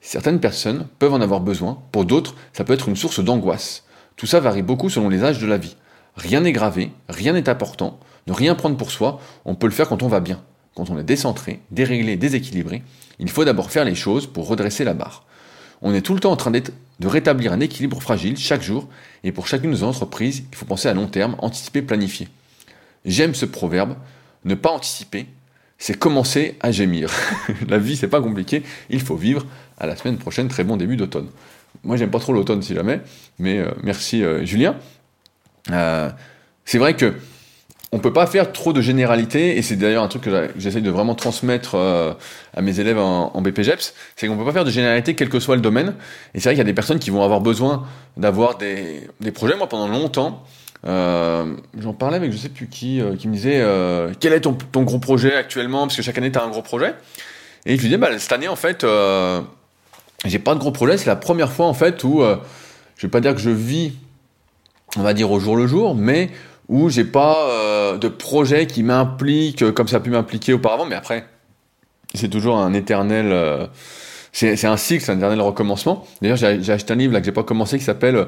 Certaines 0.00 0.40
personnes 0.40 0.86
peuvent 0.98 1.12
en 1.12 1.20
avoir 1.20 1.40
besoin, 1.40 1.78
pour 1.92 2.04
d'autres, 2.04 2.34
ça 2.52 2.64
peut 2.64 2.72
être 2.72 2.88
une 2.88 2.96
source 2.96 3.20
d'angoisse. 3.20 3.84
Tout 4.16 4.26
ça 4.26 4.40
varie 4.40 4.62
beaucoup 4.62 4.90
selon 4.90 5.08
les 5.08 5.24
âges 5.24 5.38
de 5.38 5.46
la 5.46 5.56
vie. 5.56 5.76
Rien 6.16 6.40
n'est 6.40 6.52
gravé, 6.52 6.90
rien 7.08 7.32
n'est 7.32 7.48
important, 7.48 7.98
ne 8.26 8.32
rien 8.32 8.54
prendre 8.54 8.76
pour 8.76 8.90
soi, 8.90 9.20
on 9.44 9.54
peut 9.54 9.66
le 9.66 9.72
faire 9.72 9.88
quand 9.88 10.02
on 10.02 10.08
va 10.08 10.20
bien. 10.20 10.42
Quand 10.74 10.90
on 10.90 10.98
est 10.98 11.04
décentré, 11.04 11.60
déréglé, 11.70 12.16
déséquilibré, 12.16 12.82
il 13.18 13.30
faut 13.30 13.44
d'abord 13.44 13.70
faire 13.70 13.84
les 13.84 13.94
choses 13.94 14.26
pour 14.26 14.46
redresser 14.46 14.84
la 14.84 14.94
barre. 14.94 15.24
On 15.82 15.94
est 15.94 16.02
tout 16.02 16.14
le 16.14 16.20
temps 16.20 16.32
en 16.32 16.36
train 16.36 16.50
de 16.50 17.06
rétablir 17.06 17.52
un 17.52 17.60
équilibre 17.60 18.00
fragile 18.00 18.36
chaque 18.36 18.62
jour, 18.62 18.88
et 19.24 19.32
pour 19.32 19.46
chacune 19.46 19.70
de 19.70 19.76
nos 19.76 19.84
entreprises, 19.84 20.44
il 20.50 20.56
faut 20.56 20.66
penser 20.66 20.88
à 20.88 20.94
long 20.94 21.06
terme, 21.06 21.36
anticiper, 21.38 21.82
planifier. 21.82 22.28
J'aime 23.04 23.34
ce 23.34 23.46
proverbe, 23.46 23.96
ne 24.44 24.54
pas 24.54 24.70
anticiper, 24.70 25.26
c'est 25.78 25.98
commencer 25.98 26.56
à 26.60 26.70
gémir. 26.70 27.10
la 27.68 27.78
vie, 27.78 27.96
c'est 27.96 28.08
pas 28.08 28.20
compliqué, 28.20 28.62
il 28.90 29.00
faut 29.00 29.16
vivre. 29.16 29.46
À 29.78 29.86
la 29.86 29.96
semaine 29.96 30.18
prochaine, 30.18 30.48
très 30.48 30.62
bon 30.62 30.76
début 30.76 30.98
d'automne. 30.98 31.28
Moi, 31.84 31.96
j'aime 31.96 32.10
pas 32.10 32.18
trop 32.18 32.34
l'automne 32.34 32.60
si 32.60 32.74
jamais, 32.74 33.00
mais 33.38 33.58
euh, 33.58 33.70
merci 33.82 34.22
euh, 34.22 34.44
Julien. 34.44 34.76
Euh, 35.70 36.10
c'est 36.64 36.78
vrai 36.78 36.94
que 36.94 37.14
on 37.92 37.98
peut 37.98 38.12
pas 38.12 38.26
faire 38.26 38.52
trop 38.52 38.72
de 38.72 38.80
généralités, 38.80 39.58
et 39.58 39.62
c'est 39.62 39.74
d'ailleurs 39.74 40.04
un 40.04 40.08
truc 40.08 40.22
que 40.22 40.50
j'essaye 40.56 40.82
de 40.82 40.90
vraiment 40.90 41.16
transmettre 41.16 41.74
à 41.74 42.62
mes 42.62 42.78
élèves 42.78 42.98
en, 42.98 43.32
en 43.34 43.42
BPGEPS, 43.42 43.94
c'est 44.14 44.28
qu'on 44.28 44.36
peut 44.36 44.44
pas 44.44 44.52
faire 44.52 44.64
de 44.64 44.70
généralité 44.70 45.16
quel 45.16 45.28
que 45.28 45.40
soit 45.40 45.56
le 45.56 45.60
domaine. 45.60 45.94
Et 46.32 46.38
c'est 46.38 46.44
vrai 46.44 46.52
qu'il 46.52 46.58
y 46.58 46.60
a 46.60 46.64
des 46.64 46.72
personnes 46.72 47.00
qui 47.00 47.10
vont 47.10 47.24
avoir 47.24 47.40
besoin 47.40 47.84
d'avoir 48.16 48.58
des, 48.58 49.08
projets. 49.34 49.56
Moi, 49.56 49.68
pendant 49.68 49.88
longtemps, 49.88 50.44
euh, 50.86 51.56
J'en 51.78 51.92
parlais 51.92 52.16
avec 52.16 52.32
je 52.32 52.36
sais 52.38 52.48
plus 52.48 52.66
qui, 52.66 53.00
euh, 53.00 53.16
qui 53.16 53.28
me 53.28 53.34
disait 53.34 53.60
euh, 53.60 54.12
quel 54.18 54.32
est 54.32 54.40
ton, 54.40 54.82
gros 54.82 54.98
projet 54.98 55.34
actuellement 55.34 55.82
Parce 55.82 55.96
que 55.96 56.02
chaque 56.02 56.16
année, 56.16 56.32
tu 56.32 56.38
as 56.38 56.44
un 56.44 56.48
gros 56.48 56.62
projet. 56.62 56.94
Et 57.66 57.76
je 57.76 57.80
lui 57.80 57.88
disais, 57.88 57.98
bah, 57.98 58.18
cette 58.18 58.32
année, 58.32 58.48
en 58.48 58.56
fait, 58.56 58.84
euh, 58.84 59.40
j'ai 60.24 60.38
pas 60.38 60.54
de 60.54 60.60
gros 60.60 60.72
projet. 60.72 60.96
C'est 60.96 61.06
la 61.06 61.16
première 61.16 61.52
fois, 61.52 61.66
en 61.66 61.74
fait, 61.74 62.02
où 62.04 62.22
euh, 62.22 62.36
je 62.96 63.06
vais 63.06 63.10
pas 63.10 63.20
dire 63.20 63.34
que 63.34 63.40
je 63.40 63.50
vis, 63.50 63.92
on 64.96 65.02
va 65.02 65.14
dire, 65.14 65.30
au 65.30 65.40
jour 65.40 65.56
le 65.56 65.66
jour, 65.66 65.94
mais 65.94 66.30
où 66.68 66.88
j'ai 66.88 67.04
pas 67.04 67.96
de 68.00 68.08
projet 68.08 68.66
qui 68.66 68.82
m'implique 68.82 69.72
comme 69.72 69.88
ça 69.88 69.96
a 69.96 70.00
pu 70.00 70.10
m'impliquer 70.10 70.52
auparavant. 70.52 70.86
Mais 70.86 70.94
après, 70.94 71.26
c'est 72.14 72.28
toujours 72.28 72.58
un 72.58 72.72
éternel. 72.74 73.68
c'est 74.32 74.64
un 74.64 74.76
cycle, 74.76 75.10
un 75.10 75.16
éternel 75.16 75.40
recommencement. 75.40 76.06
D'ailleurs, 76.22 76.36
j'ai 76.36 76.72
acheté 76.72 76.92
un 76.92 76.96
livre 76.96 77.12
là 77.12 77.20
que 77.20 77.26
j'ai 77.26 77.32
pas 77.32 77.42
commencé 77.42 77.78
qui 77.78 77.84
s'appelle 77.84 78.26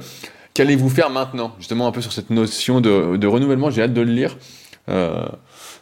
Qu'allez-vous 0.54 0.90
faire 0.90 1.08
maintenant? 1.08 1.54
Justement, 1.58 1.86
un 1.86 1.92
peu 1.92 2.02
sur 2.02 2.12
cette 2.12 2.28
notion 2.28 2.80
de, 2.80 3.26
renouvellement, 3.26 3.70
j'ai 3.70 3.82
hâte 3.82 3.94
de 3.94 4.02
le 4.02 4.12
lire. 4.12 4.36
Euh, 4.88 5.26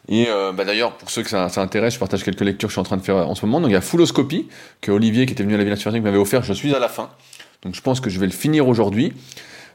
et 0.09 0.27
euh, 0.29 0.53
bah 0.53 0.65
d'ailleurs, 0.65 0.93
pour 0.93 1.11
ceux 1.11 1.23
que 1.23 1.31
ça, 1.31 1.49
intéresse, 1.57 1.95
je 1.95 1.99
partage 1.99 2.23
quelques 2.23 2.43
lectures 2.43 2.69
que 2.69 2.71
je 2.71 2.75
suis 2.75 2.81
en 2.81 2.85
train 2.85 2.97
de 2.97 3.03
faire 3.03 3.17
en 3.17 3.35
ce 3.35 3.45
moment. 3.47 3.61
Donc 3.61 3.71
il 3.71 3.73
y 3.75 3.77
a 3.77 3.81
Fulloscopie, 3.81 4.49
que 4.81 4.93
Olivier, 4.93 5.27
qui 5.27 5.33
était 5.33 5.43
venu 5.43 5.55
à 5.55 5.59
la 5.59 5.65
Villa 5.65 5.77
Sphérique, 5.77 6.03
m'avait 6.05 6.19
offert. 6.19 6.43
Je 6.43 6.53
suis 6.53 6.73
à 6.75 6.79
la 6.79 6.89
fin. 6.89 7.11
Donc 7.63 7.75
je 7.75 7.81
pense 7.81 8.01
que 8.01 8.11
je 8.11 8.21
vais 8.21 8.27
le 8.27 8.33
finir 8.33 8.69
aujourd'hui. 8.69 9.13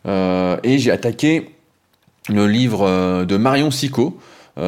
Euh, 0.06 0.58
et 0.64 0.78
j'ai 0.78 0.92
attaqué 0.92 1.50
le 2.30 2.48
livre 2.48 3.26
de 3.26 3.38
Marion 3.38 3.72
Sico, 3.72 4.20
qui 4.56 4.62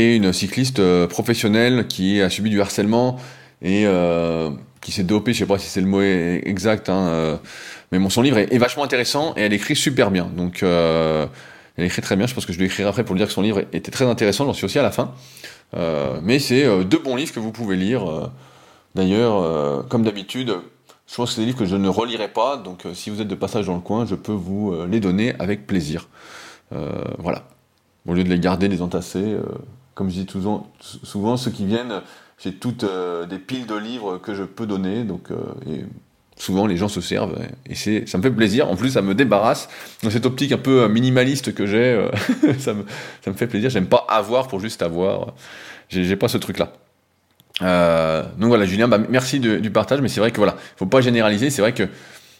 est 0.00 0.16
une 0.16 0.32
cycliste 0.32 0.80
professionnelle 1.06 1.86
qui 1.86 2.22
a 2.22 2.30
subi 2.30 2.50
du 2.50 2.60
harcèlement 2.60 3.18
et 3.60 3.86
qui 4.80 4.92
s'est 4.92 5.02
dopée, 5.02 5.34
je 5.34 5.40
sais 5.40 5.46
pas 5.46 5.58
si 5.58 5.68
c'est 5.68 5.82
le 5.82 5.86
mot 5.86 6.00
exact, 6.00 6.88
hein, 6.88 7.38
mais 7.90 7.98
bon, 7.98 8.10
son 8.10 8.22
livre 8.22 8.38
est, 8.38 8.58
vachement 8.58 8.84
intéressant 8.84 9.34
et 9.36 9.42
elle 9.42 9.52
écrit 9.52 9.76
super 9.76 10.10
bien. 10.10 10.30
Donc, 10.36 10.62
euh, 10.62 11.26
elle 11.76 11.84
écrit 11.84 12.02
très 12.02 12.16
bien. 12.16 12.26
Je 12.26 12.34
pense 12.34 12.44
que 12.44 12.52
je 12.52 12.58
lui 12.58 12.66
écrirai 12.66 12.88
après 12.88 13.04
pour 13.04 13.14
lui 13.14 13.20
dire 13.20 13.28
que 13.28 13.32
son 13.32 13.42
livre 13.42 13.60
était 13.72 13.90
très 13.90 14.04
intéressant. 14.04 14.44
J'en 14.44 14.52
suis 14.52 14.66
aussi 14.66 14.78
à 14.78 14.82
la 14.82 14.90
fin. 14.90 15.14
Euh, 15.76 16.18
mais 16.22 16.38
c'est 16.38 16.64
euh, 16.64 16.84
deux 16.84 16.98
bons 16.98 17.16
livres 17.16 17.32
que 17.32 17.40
vous 17.40 17.52
pouvez 17.52 17.76
lire. 17.76 18.30
D'ailleurs, 18.94 19.86
comme 19.88 20.02
d'habitude, 20.02 20.54
je 21.08 21.16
pense 21.16 21.30
que 21.30 21.34
c'est 21.36 21.40
des 21.40 21.46
livres 21.46 21.58
que 21.58 21.64
je 21.64 21.76
ne 21.76 21.88
relirai 21.88 22.28
pas. 22.28 22.56
Donc, 22.56 22.86
si 22.92 23.10
vous 23.10 23.20
êtes 23.20 23.28
de 23.28 23.34
passage 23.34 23.66
dans 23.66 23.74
le 23.74 23.80
coin, 23.80 24.06
je 24.06 24.14
peux 24.14 24.32
vous 24.32 24.74
les 24.88 25.00
donner 25.00 25.34
avec 25.38 25.66
plaisir. 25.66 26.08
voilà. 26.70 27.44
Au 28.06 28.14
lieu 28.14 28.24
de 28.24 28.28
les 28.28 28.38
garder, 28.38 28.68
les 28.68 28.82
entasser, 28.82 29.36
comme 29.94 30.10
je 30.10 30.20
dis 30.20 30.26
souvent, 31.02 31.36
ceux 31.36 31.50
qui 31.50 31.64
viennent 31.64 32.02
j'ai 32.38 32.54
toutes 32.54 32.84
des 33.28 33.38
piles 33.38 33.66
de 33.66 33.74
livres 33.74 34.18
que 34.18 34.34
je 34.34 34.44
peux 34.44 34.66
donner, 34.66 35.02
donc 35.02 35.30
souvent 36.38 36.66
les 36.66 36.76
gens 36.76 36.88
se 36.88 37.00
servent 37.00 37.36
et 37.66 37.74
ça 37.74 38.18
me 38.18 38.22
fait 38.22 38.30
plaisir 38.30 38.70
en 38.70 38.76
plus 38.76 38.90
ça 38.90 39.02
me 39.02 39.14
débarrasse 39.14 39.68
dans 40.02 40.10
cette 40.10 40.26
optique 40.26 40.52
un 40.52 40.58
peu 40.58 40.88
minimaliste 40.88 41.52
que 41.52 41.66
j'ai 41.66 42.08
ça, 42.58 42.74
me, 42.74 42.84
ça 43.24 43.30
me 43.30 43.36
fait 43.36 43.46
plaisir 43.46 43.70
j'aime 43.70 43.88
pas 43.88 44.06
avoir 44.08 44.48
pour 44.48 44.60
juste 44.60 44.82
avoir 44.82 45.34
j'ai 45.88 46.16
pas 46.16 46.28
ce 46.28 46.38
truc 46.38 46.58
là 46.58 46.72
euh, 47.62 48.22
donc 48.38 48.48
voilà 48.48 48.64
Julien 48.66 48.88
bah, 48.88 48.98
merci 49.08 49.40
du 49.40 49.70
partage 49.70 50.00
mais 50.00 50.08
c'est 50.08 50.20
vrai 50.20 50.30
que 50.30 50.36
voilà 50.36 50.56
faut 50.76 50.86
pas 50.86 51.00
généraliser 51.00 51.50
c'est 51.50 51.62
vrai 51.62 51.72
que 51.72 51.84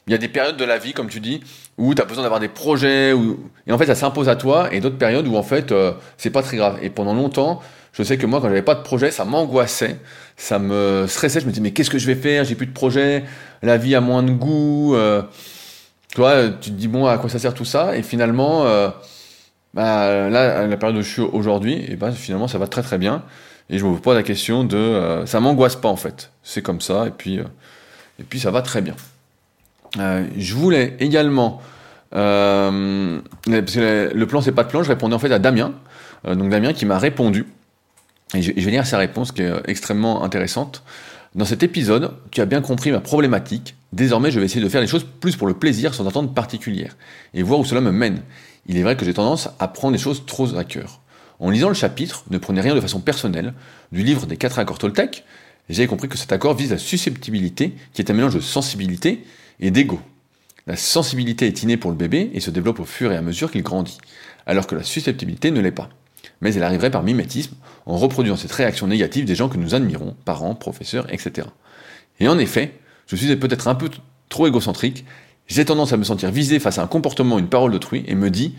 il 0.07 0.13
y 0.13 0.15
a 0.15 0.19
des 0.19 0.29
périodes 0.29 0.57
de 0.57 0.65
la 0.65 0.79
vie 0.79 0.93
comme 0.93 1.09
tu 1.09 1.21
dis 1.21 1.41
où 1.77 1.95
tu 1.95 2.01
as 2.01 2.05
besoin 2.05 2.23
d'avoir 2.23 2.41
des 2.41 2.49
projets 2.49 3.13
où... 3.13 3.39
et 3.67 3.73
en 3.73 3.79
fait 3.79 3.87
ça 3.87 3.95
s'impose 3.95 4.29
à 4.29 4.37
toi 4.37 4.69
et 4.73 4.81
d'autres 4.81 4.99
périodes 4.99 5.27
où 5.27 5.37
en 5.37 5.43
fait 5.43 5.73
euh, 5.73 5.93
c'est 6.17 6.31
pas 6.31 6.43
très 6.43 6.57
grave 6.57 6.79
et 6.83 6.91
pendant 6.91 7.15
longtemps 7.15 7.61
je 7.93 8.03
sais 8.03 8.17
que 8.17 8.27
moi 8.27 8.41
quand 8.41 8.49
j'avais 8.49 8.63
pas 8.63 8.75
de 8.75 8.83
projet 8.83 9.11
ça 9.11 9.25
m'angoissait 9.25 9.99
ça 10.37 10.59
me 10.59 11.07
stressait 11.09 11.41
je 11.41 11.47
me 11.47 11.51
disais 11.51 11.63
mais 11.63 11.73
qu'est-ce 11.73 11.91
que 11.91 11.99
je 11.99 12.07
vais 12.07 12.15
faire? 12.15 12.45
J'ai 12.45 12.55
plus 12.55 12.67
de 12.67 12.73
projet 12.73 13.25
la 13.63 13.77
vie 13.77 13.95
a 13.95 14.01
moins 14.01 14.23
de 14.23 14.31
goût. 14.31 14.95
Euh, 14.95 15.23
tu 16.13 16.21
vois, 16.21 16.49
tu 16.49 16.71
te 16.71 16.77
dis, 16.77 16.89
bon, 16.89 17.07
à 17.07 17.19
quoi 17.19 17.29
ça 17.29 17.39
sert 17.39 17.55
tout 17.55 17.65
ça? 17.65 17.97
Et 17.97 18.03
finalement, 18.03 18.65
euh, 18.65 18.89
bah, 19.75 20.29
là, 20.29 20.67
la 20.67 20.77
période 20.77 20.97
où 20.97 21.03
je 21.03 21.11
suis 21.11 21.23
aujourd'hui, 21.23 21.85
et 21.89 21.97
ben, 21.97 22.13
finalement, 22.13 22.49
ça 22.49 22.59
va 22.59 22.67
très 22.67 22.83
très 22.83 22.99
bien. 22.99 23.23
Et 23.71 23.79
je 23.79 23.85
me 23.85 23.97
pose 23.97 24.17
la 24.17 24.23
question 24.23 24.65
de. 24.65 24.77
Euh, 24.77 25.27
ça 25.27 25.41
m'angoisse 25.41 25.77
pas 25.77 25.89
en 25.89 25.97
fait. 25.97 26.31
C'est 26.43 26.63
comme 26.63 26.81
ça, 26.81 27.07
et 27.07 27.11
puis, 27.11 27.39
et 28.19 28.25
puis 28.25 28.41
ça 28.41 28.51
va 28.51 28.63
très 28.63 28.81
bien. 28.81 28.95
je 29.97 30.55
voulais 30.55 30.97
également. 31.01 31.61
parce 32.11 32.73
que 32.73 34.11
le 34.15 34.27
plan, 34.27 34.41
c'est 34.41 34.53
pas 34.53 34.65
de 34.65 34.69
plan, 34.69 34.83
je 34.83 34.89
répondais 34.89 35.15
en 35.15 35.19
fait 35.19 35.33
à 35.33 35.39
Damien. 35.39 35.73
donc 36.27 36.49
Damien 36.51 36.73
qui 36.73 36.87
m'a 36.87 36.99
répondu. 36.99 37.47
Et 38.35 38.43
je, 38.43 38.53
je 38.57 38.65
vais 38.65 38.71
lire 38.71 38.87
sa 38.87 38.99
réponse 38.99 39.33
qui 39.33 39.43
est 39.43 39.53
extrêmement 39.67 40.23
intéressante. 40.25 40.83
Dans 41.35 41.45
cet 41.45 41.63
épisode, 41.63 42.15
tu 42.31 42.41
as 42.41 42.47
bien 42.47 42.61
compris 42.61 42.91
ma 42.91 43.01
problématique. 43.01 43.75
Désormais, 43.93 44.31
je 44.31 44.41
vais 44.41 44.47
essayer 44.47 44.65
de 44.65 44.69
faire 44.69 44.81
les 44.81 44.87
choses 44.87 45.05
plus 45.21 45.37
pour 45.37 45.47
le 45.47 45.55
plaisir 45.55 45.95
sans 45.95 46.07
attente 46.07 46.35
particulière 46.35 46.97
et 47.35 47.43
voir 47.43 47.61
où 47.61 47.65
cela 47.65 47.81
me 47.81 47.93
mène. 47.93 48.23
Il 48.67 48.77
est 48.77 48.83
vrai 48.83 48.97
que 48.97 49.05
j'ai 49.05 49.15
tendance 49.15 49.49
à 49.59 49.69
prendre 49.69 49.93
les 49.93 49.99
choses 49.99 50.25
trop 50.27 50.57
à 50.57 50.65
cœur. 50.65 51.01
En 51.41 51.51
lisant 51.51 51.69
le 51.69 51.75
chapitre, 51.75 52.25
ne 52.31 52.39
prenez 52.39 52.61
rien 52.61 52.75
de 52.75 52.81
façon 52.81 53.01
personnelle, 53.01 53.55
du 53.93 54.03
livre 54.03 54.27
des 54.27 54.37
quatre 54.37 54.59
accords 54.59 54.79
Toltec, 54.79 55.25
j'ai 55.69 55.87
compris 55.87 56.09
que 56.09 56.19
cet 56.19 56.33
accord 56.33 56.55
vise 56.55 56.71
la 56.71 56.79
susceptibilité, 56.79 57.75
qui 57.93 58.03
est 58.03 58.11
un 58.11 58.15
mélange 58.15 58.35
de 58.35 58.41
sensibilité 58.41 59.25
et 59.61 59.71
d'ego. 59.71 60.01
La 60.67 60.77
sensibilité 60.77 61.47
est 61.47 61.63
innée 61.63 61.77
pour 61.77 61.91
le 61.91 61.97
bébé 61.97 62.31
et 62.33 62.41
se 62.41 62.51
développe 62.51 62.81
au 62.81 62.85
fur 62.85 63.13
et 63.13 63.17
à 63.17 63.23
mesure 63.23 63.51
qu'il 63.51 63.63
grandit, 63.63 63.99
alors 64.47 64.67
que 64.67 64.75
la 64.75 64.83
susceptibilité 64.83 65.51
ne 65.51 65.61
l'est 65.61 65.71
pas 65.71 65.91
mais 66.41 66.55
elle 66.55 66.63
arriverait 66.63 66.91
par 66.91 67.03
mimétisme, 67.03 67.55
en 67.87 67.97
reproduisant 67.97 68.37
cette 68.37 68.53
réaction 68.53 68.87
négative 68.87 69.25
des 69.25 69.35
gens 69.35 69.49
que 69.49 69.57
nous 69.57 69.75
admirons, 69.75 70.15
parents, 70.25 70.55
professeurs, 70.55 71.13
etc. 71.13 71.49
Et 72.21 72.29
en 72.29 72.39
effet, 72.39 72.75
je 73.07 73.17
suis 73.17 73.35
peut-être 73.37 73.69
un 73.69 73.75
peu 73.75 73.89
trop 74.29 74.47
égocentrique, 74.47 75.05
j'ai 75.47 75.65
tendance 75.65 75.93
à 75.93 75.97
me 75.97 76.05
sentir 76.05 76.31
visé 76.31 76.59
face 76.59 76.79
à 76.79 76.83
un 76.83 76.87
comportement 76.87 77.39
une 77.39 77.49
parole 77.49 77.73
d'autrui 77.73 78.05
et 78.07 78.15
me 78.15 78.31
dis 78.31 78.55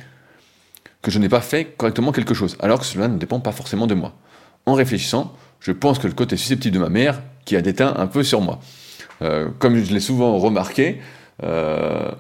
que 1.02 1.12
je 1.12 1.20
n'ai 1.20 1.30
pas 1.30 1.42
fait 1.42 1.66
correctement 1.66 2.12
quelque 2.12 2.34
chose, 2.34 2.58
alors 2.60 2.80
que 2.80 2.86
cela 2.86 3.08
ne 3.08 3.18
dépend 3.18 3.40
pas 3.40 3.52
forcément 3.52 3.88
de 3.88 3.94
moi. 3.96 4.14
En 4.66 4.74
réfléchissant, 4.74 5.34
je 5.60 5.72
pense 5.72 6.00
que 6.00 6.08
le 6.08 6.14
côté 6.14 6.38
susceptible 6.38 6.76
de 6.76 6.80
ma 6.80 6.90
mère 6.90 7.22
qui 7.46 7.56
a 7.56 7.62
déteint 7.62 7.94
un 7.98 8.08
peu 8.08 8.24
sur 8.24 8.42
moi. 8.42 8.60
Euh, 9.22 9.50
comme 9.60 9.78
je 9.84 9.94
l'ai 9.94 10.00
souvent 10.00 10.38
remarqué, 10.38 11.00
euh, 11.44 12.12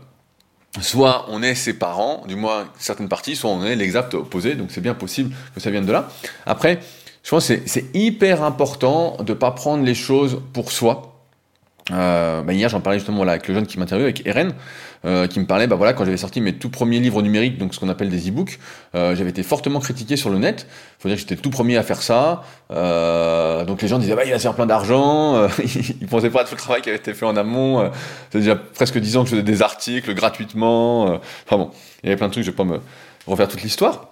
soit 0.81 1.25
on 1.29 1.43
est 1.43 1.55
ses 1.55 1.73
parents, 1.73 2.23
du 2.27 2.35
moins 2.35 2.67
certaines 2.77 3.09
parties, 3.09 3.35
soit 3.35 3.49
on 3.49 3.63
est 3.63 3.75
l'exact 3.75 4.13
opposé, 4.13 4.55
donc 4.55 4.71
c'est 4.71 4.81
bien 4.81 4.93
possible 4.93 5.33
que 5.53 5.59
ça 5.59 5.71
vienne 5.71 5.85
de 5.85 5.91
là. 5.91 6.09
Après, 6.45 6.79
je 7.23 7.29
pense 7.29 7.47
que 7.47 7.59
c'est 7.65 7.85
hyper 7.93 8.43
important 8.43 9.17
de 9.19 9.33
ne 9.33 9.37
pas 9.37 9.51
prendre 9.51 9.83
les 9.83 9.95
choses 9.95 10.41
pour 10.53 10.71
soi. 10.71 11.08
Euh, 11.91 12.41
bah, 12.41 12.53
hier, 12.53 12.69
j'en 12.69 12.81
parlais 12.81 12.99
justement 12.99 13.23
là, 13.23 13.33
avec 13.33 13.47
le 13.47 13.53
jeune 13.53 13.65
qui 13.65 13.79
m'interviewe, 13.79 14.05
avec 14.05 14.25
Eren, 14.27 14.53
euh, 15.05 15.27
qui 15.27 15.39
me 15.39 15.45
parlait, 15.45 15.67
bah 15.67 15.75
voilà, 15.75 15.93
quand 15.93 16.05
j'avais 16.05 16.17
sorti 16.17 16.41
mes 16.41 16.53
tout 16.53 16.69
premiers 16.69 16.99
livres 16.99 17.21
numériques, 17.21 17.57
donc 17.57 17.73
ce 17.73 17.79
qu'on 17.79 17.89
appelle 17.89 18.09
des 18.09 18.29
e-books, 18.29 18.59
euh, 18.95 19.15
j'avais 19.15 19.29
été 19.29 19.43
fortement 19.43 19.79
critiqué 19.79 20.17
sur 20.17 20.29
le 20.29 20.37
net. 20.37 20.67
Faut 20.99 21.07
dire 21.07 21.15
que 21.15 21.21
j'étais 21.21 21.35
le 21.35 21.41
tout 21.41 21.49
premier 21.49 21.77
à 21.77 21.83
faire 21.83 22.01
ça. 22.01 22.43
Euh, 22.71 23.63
donc 23.65 23.81
les 23.81 23.87
gens 23.87 23.97
disaient, 23.97 24.15
bah 24.15 24.25
il 24.25 24.31
va 24.31 24.37
se 24.37 24.43
faire 24.43 24.55
plein 24.55 24.65
d'argent. 24.65 25.35
Euh, 25.35 25.47
ils 26.01 26.07
pensaient 26.07 26.29
pas 26.29 26.41
à 26.41 26.43
tout 26.43 26.55
le 26.55 26.59
travail 26.59 26.81
qui 26.81 26.89
avait 26.89 26.97
été 26.97 27.13
fait 27.13 27.25
en 27.25 27.37
amont. 27.37 27.79
Euh, 27.79 27.89
c'est 28.31 28.39
déjà 28.39 28.55
presque 28.55 28.99
dix 28.99 29.17
ans 29.17 29.23
que 29.23 29.29
je 29.29 29.35
faisais 29.35 29.43
des 29.43 29.61
articles 29.61 30.13
gratuitement. 30.13 31.19
enfin 31.45 31.57
bon, 31.57 31.71
il 32.03 32.07
y 32.07 32.09
avait 32.09 32.17
plein 32.17 32.27
de 32.27 32.33
trucs, 32.33 32.43
je 32.43 32.51
vais 32.51 32.55
pas 32.57 32.65
me 32.65 32.79
refaire 33.27 33.47
toute 33.47 33.61
l'histoire. 33.61 34.09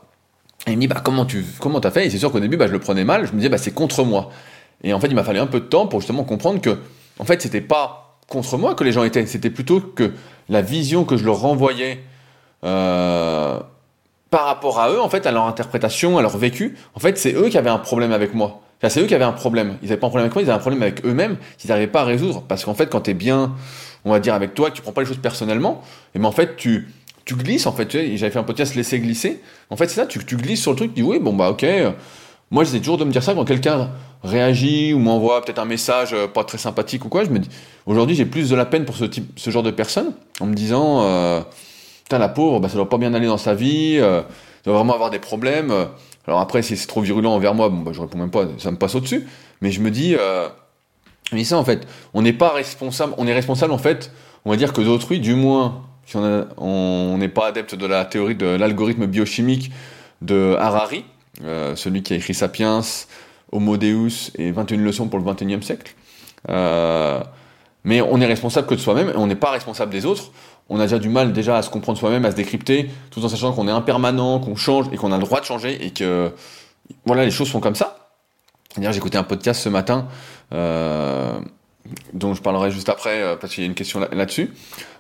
Et 0.65 0.71
il 0.71 0.75
me 0.75 0.82
dit, 0.82 0.88
bah 0.88 1.02
comment 1.04 1.25
tu 1.25 1.45
comment 1.60 1.80
t'as 1.80 1.91
fait? 1.91 2.06
Et 2.06 2.10
c'est 2.10 2.17
sûr 2.17 2.32
qu'au 2.32 2.39
début, 2.39 2.58
bah 2.58 2.67
je 2.67 2.73
le 2.73 2.80
prenais 2.80 3.04
mal. 3.04 3.25
Je 3.25 3.32
me 3.32 3.38
disais, 3.38 3.49
bah 3.49 3.58
c'est 3.58 3.73
contre 3.73 4.04
moi. 4.04 4.30
Et 4.84 4.93
en 4.93 4.99
fait, 4.99 5.08
il 5.08 5.15
m'a 5.15 5.23
fallu 5.23 5.39
un 5.39 5.47
peu 5.47 5.60
de 5.60 5.65
temps 5.65 5.88
pour 5.88 6.02
justement 6.02 6.23
comprendre 6.23 6.62
que, 6.62 6.78
en 7.19 7.25
fait, 7.25 7.41
c'était 7.41 7.62
pas 7.62 8.17
contre 8.27 8.58
moi 8.58 8.75
que 8.75 8.84
les 8.84 8.91
gens 8.91 9.03
étaient. 9.03 9.25
C'était 9.25 9.49
plutôt 9.49 9.80
que 9.80 10.13
la 10.49 10.62
vision 10.62 11.06
que 11.06 11.17
je 11.17 11.25
leur 11.25 11.39
renvoyais 11.39 11.99
euh, 12.63 13.60
par 14.30 14.45
rapport 14.45 14.80
à 14.80 14.89
eux, 14.91 15.01
en 15.01 15.10
fait, 15.10 15.25
à 15.25 15.32
leur 15.32 15.45
interprétation, 15.45 16.17
à 16.17 16.21
leur 16.21 16.38
vécu, 16.38 16.75
en 16.95 16.99
fait, 16.99 17.17
c'est 17.17 17.34
eux 17.34 17.49
qui 17.49 17.58
avaient 17.58 17.69
un 17.69 17.80
problème 17.80 18.12
avec 18.12 18.34
moi. 18.34 18.62
Enfin, 18.80 18.89
c'est 18.89 19.01
eux 19.01 19.06
qui 19.06 19.15
avaient 19.15 19.23
un 19.23 19.32
problème. 19.32 19.77
Ils 19.82 19.89
n'avaient 19.89 19.99
pas 19.99 20.08
un 20.08 20.10
problème 20.10 20.25
avec 20.25 20.36
moi, 20.36 20.43
ils 20.43 20.49
avaient 20.49 20.58
un 20.58 20.60
problème 20.60 20.84
avec 20.84 21.06
eux-mêmes 21.06 21.38
qu'ils 21.58 21.69
n'arrivaient 21.69 21.91
pas 21.91 22.01
à 22.01 22.06
résoudre. 22.06 22.43
Parce 22.47 22.65
qu'en 22.65 22.73
fait, 22.73 22.88
quand 22.88 23.01
tu 23.01 23.12
es 23.12 23.13
bien, 23.13 23.53
on 24.06 24.12
va 24.12 24.19
dire, 24.19 24.34
avec 24.34 24.53
toi, 24.53 24.69
que 24.69 24.75
tu 24.75 24.82
prends 24.82 24.91
pas 24.91 25.01
les 25.01 25.08
choses 25.08 25.17
personnellement, 25.17 25.82
et 26.13 26.19
ben 26.19 26.25
en 26.25 26.32
fait, 26.32 26.58
tu, 26.58 26.89
tu 27.25 27.36
glisses, 27.36 27.65
en 27.65 27.71
fait. 27.71 27.89
J'avais 27.91 28.32
fait 28.32 28.39
un 28.39 28.43
podcast 28.43 28.75
laisser 28.75 28.99
glisser. 28.99 29.41
En 29.69 29.77
fait, 29.77 29.88
c'est 29.88 29.95
ça, 29.95 30.06
tu, 30.06 30.23
tu 30.23 30.36
glisses 30.36 30.62
sur 30.62 30.71
le 30.71 30.77
truc, 30.77 30.93
tu 30.93 31.01
dis 31.01 31.08
oui, 31.08 31.19
bon, 31.19 31.34
bah, 31.34 31.49
ok. 31.49 31.65
Moi, 32.51 32.63
j'essaie 32.63 32.80
toujours 32.80 32.97
de 32.97 33.03
me 33.03 33.12
dire 33.12 33.23
ça 33.23 33.34
quand 33.34 33.45
quelqu'un 33.45 33.89
réagit 34.23 34.93
ou 34.93 34.99
m'envoie 34.99 35.43
peut-être 35.43 35.60
un 35.60 35.65
message 35.65 36.13
euh, 36.13 36.27
pas 36.27 36.43
très 36.43 36.58
sympathique 36.58 37.06
ou 37.06 37.10
quoi. 37.10 37.23
Je 37.23 37.30
me 37.30 37.39
dis, 37.39 37.49
aujourd'hui, 37.86 38.15
j'ai 38.15 38.25
plus 38.25 38.49
de 38.49 38.56
la 38.56 38.65
peine 38.65 38.86
pour 38.86 38.95
ce 38.95 39.06
type, 39.06 39.32
ce 39.38 39.49
genre 39.49 39.63
de 39.63 39.71
personne, 39.71 40.13
en 40.39 40.45
me 40.45 40.53
disant, 40.53 41.01
euh, 41.01 41.41
putain, 42.03 42.17
la 42.17 42.30
pauvre, 42.30 42.60
bah, 42.60 42.69
ça 42.69 42.75
doit 42.75 42.89
pas 42.89 42.97
bien 42.97 43.13
aller 43.13 43.27
dans 43.27 43.38
sa 43.38 43.53
vie, 43.53 43.97
euh, 43.99 44.21
doit 44.65 44.75
vraiment 44.75 44.93
avoir 44.93 45.10
des 45.10 45.19
problèmes. 45.19 45.73
Alors 46.27 46.41
après, 46.41 46.62
si 46.62 46.75
c'est 46.75 46.88
trop 46.88 47.01
virulent 47.01 47.34
envers 47.34 47.53
moi, 47.53 47.69
bon, 47.69 47.77
bah, 47.77 47.91
je 47.93 48.01
réponds 48.01 48.17
même 48.17 48.32
pas, 48.32 48.45
ça 48.58 48.69
me 48.71 48.77
passe 48.77 48.95
au-dessus. 48.95 49.27
Mais 49.62 49.71
je 49.71 49.80
me 49.82 49.89
dis, 49.89 50.15
euh, 50.19 50.49
mais 51.32 51.43
ça, 51.43 51.58
en 51.58 51.63
fait, 51.63 51.88
on 52.13 52.21
n'est 52.21 52.34
pas 52.34 52.49
responsable, 52.49 53.13
on 53.17 53.27
est 53.27 53.34
responsable, 53.34 53.71
en 53.71 53.77
fait, 53.77 54.12
on 54.45 54.49
va 54.49 54.58
dire 54.58 54.73
que 54.73 54.82
d'autrui, 54.82 55.19
du 55.19 55.36
moins, 55.36 55.84
si 56.06 56.17
on 56.17 57.17
n'est 57.17 57.30
pas 57.30 57.47
adepte 57.47 57.75
de 57.75 57.86
la 57.86 58.06
théorie 58.06 58.36
de 58.36 58.45
l'algorithme 58.45 59.06
biochimique 59.06 59.71
de 60.21 60.56
Harari, 60.60 61.06
euh, 61.43 61.75
celui 61.75 62.03
qui 62.03 62.13
a 62.13 62.15
écrit 62.17 62.34
Sapiens, 62.34 62.82
Homo 63.51 63.77
Deus 63.77 64.31
et 64.36 64.51
21 64.51 64.77
leçons 64.77 65.07
pour 65.07 65.19
le 65.19 65.25
21e 65.25 65.62
siècle. 65.62 65.93
Euh, 66.49 67.21
mais 67.83 68.01
on 68.01 68.19
est 68.19 68.25
responsable 68.25 68.67
que 68.67 68.75
de 68.75 68.79
soi-même 68.79 69.10
et 69.10 69.15
on 69.15 69.27
n'est 69.27 69.36
pas 69.36 69.51
responsable 69.51 69.91
des 69.91 70.05
autres. 70.05 70.31
On 70.69 70.79
a 70.79 70.83
déjà 70.83 70.99
du 70.99 71.10
mal 71.10 71.31
déjà 71.31 71.57
à 71.57 71.62
se 71.62 71.69
comprendre 71.69 71.97
soi-même, 71.97 72.25
à 72.25 72.31
se 72.31 72.36
décrypter, 72.36 72.89
tout 73.12 73.23
en 73.23 73.29
sachant 73.29 73.53
qu'on 73.53 73.67
est 73.67 73.71
impermanent, 73.71 74.39
qu'on 74.39 74.55
change 74.55 74.88
et 74.91 74.97
qu'on 74.97 75.12
a 75.12 75.17
le 75.17 75.23
droit 75.23 75.39
de 75.39 75.45
changer 75.45 75.86
et 75.86 75.91
que 75.91 76.31
voilà 77.05 77.23
les 77.23 77.31
choses 77.31 77.49
sont 77.49 77.62
comme 77.62 77.75
ça. 77.75 78.10
D'ailleurs 78.75 78.95
écouté 78.95 79.17
un 79.17 79.23
podcast 79.23 79.62
ce 79.62 79.69
matin 79.69 80.07
euh, 80.53 81.39
dont 82.13 82.33
je 82.33 82.41
parlerai 82.41 82.71
juste 82.71 82.89
après 82.89 83.38
parce 83.39 83.53
qu'il 83.53 83.63
y 83.63 83.65
a 83.65 83.69
une 83.69 83.75
question 83.75 84.01
là-dessus. 84.12 84.51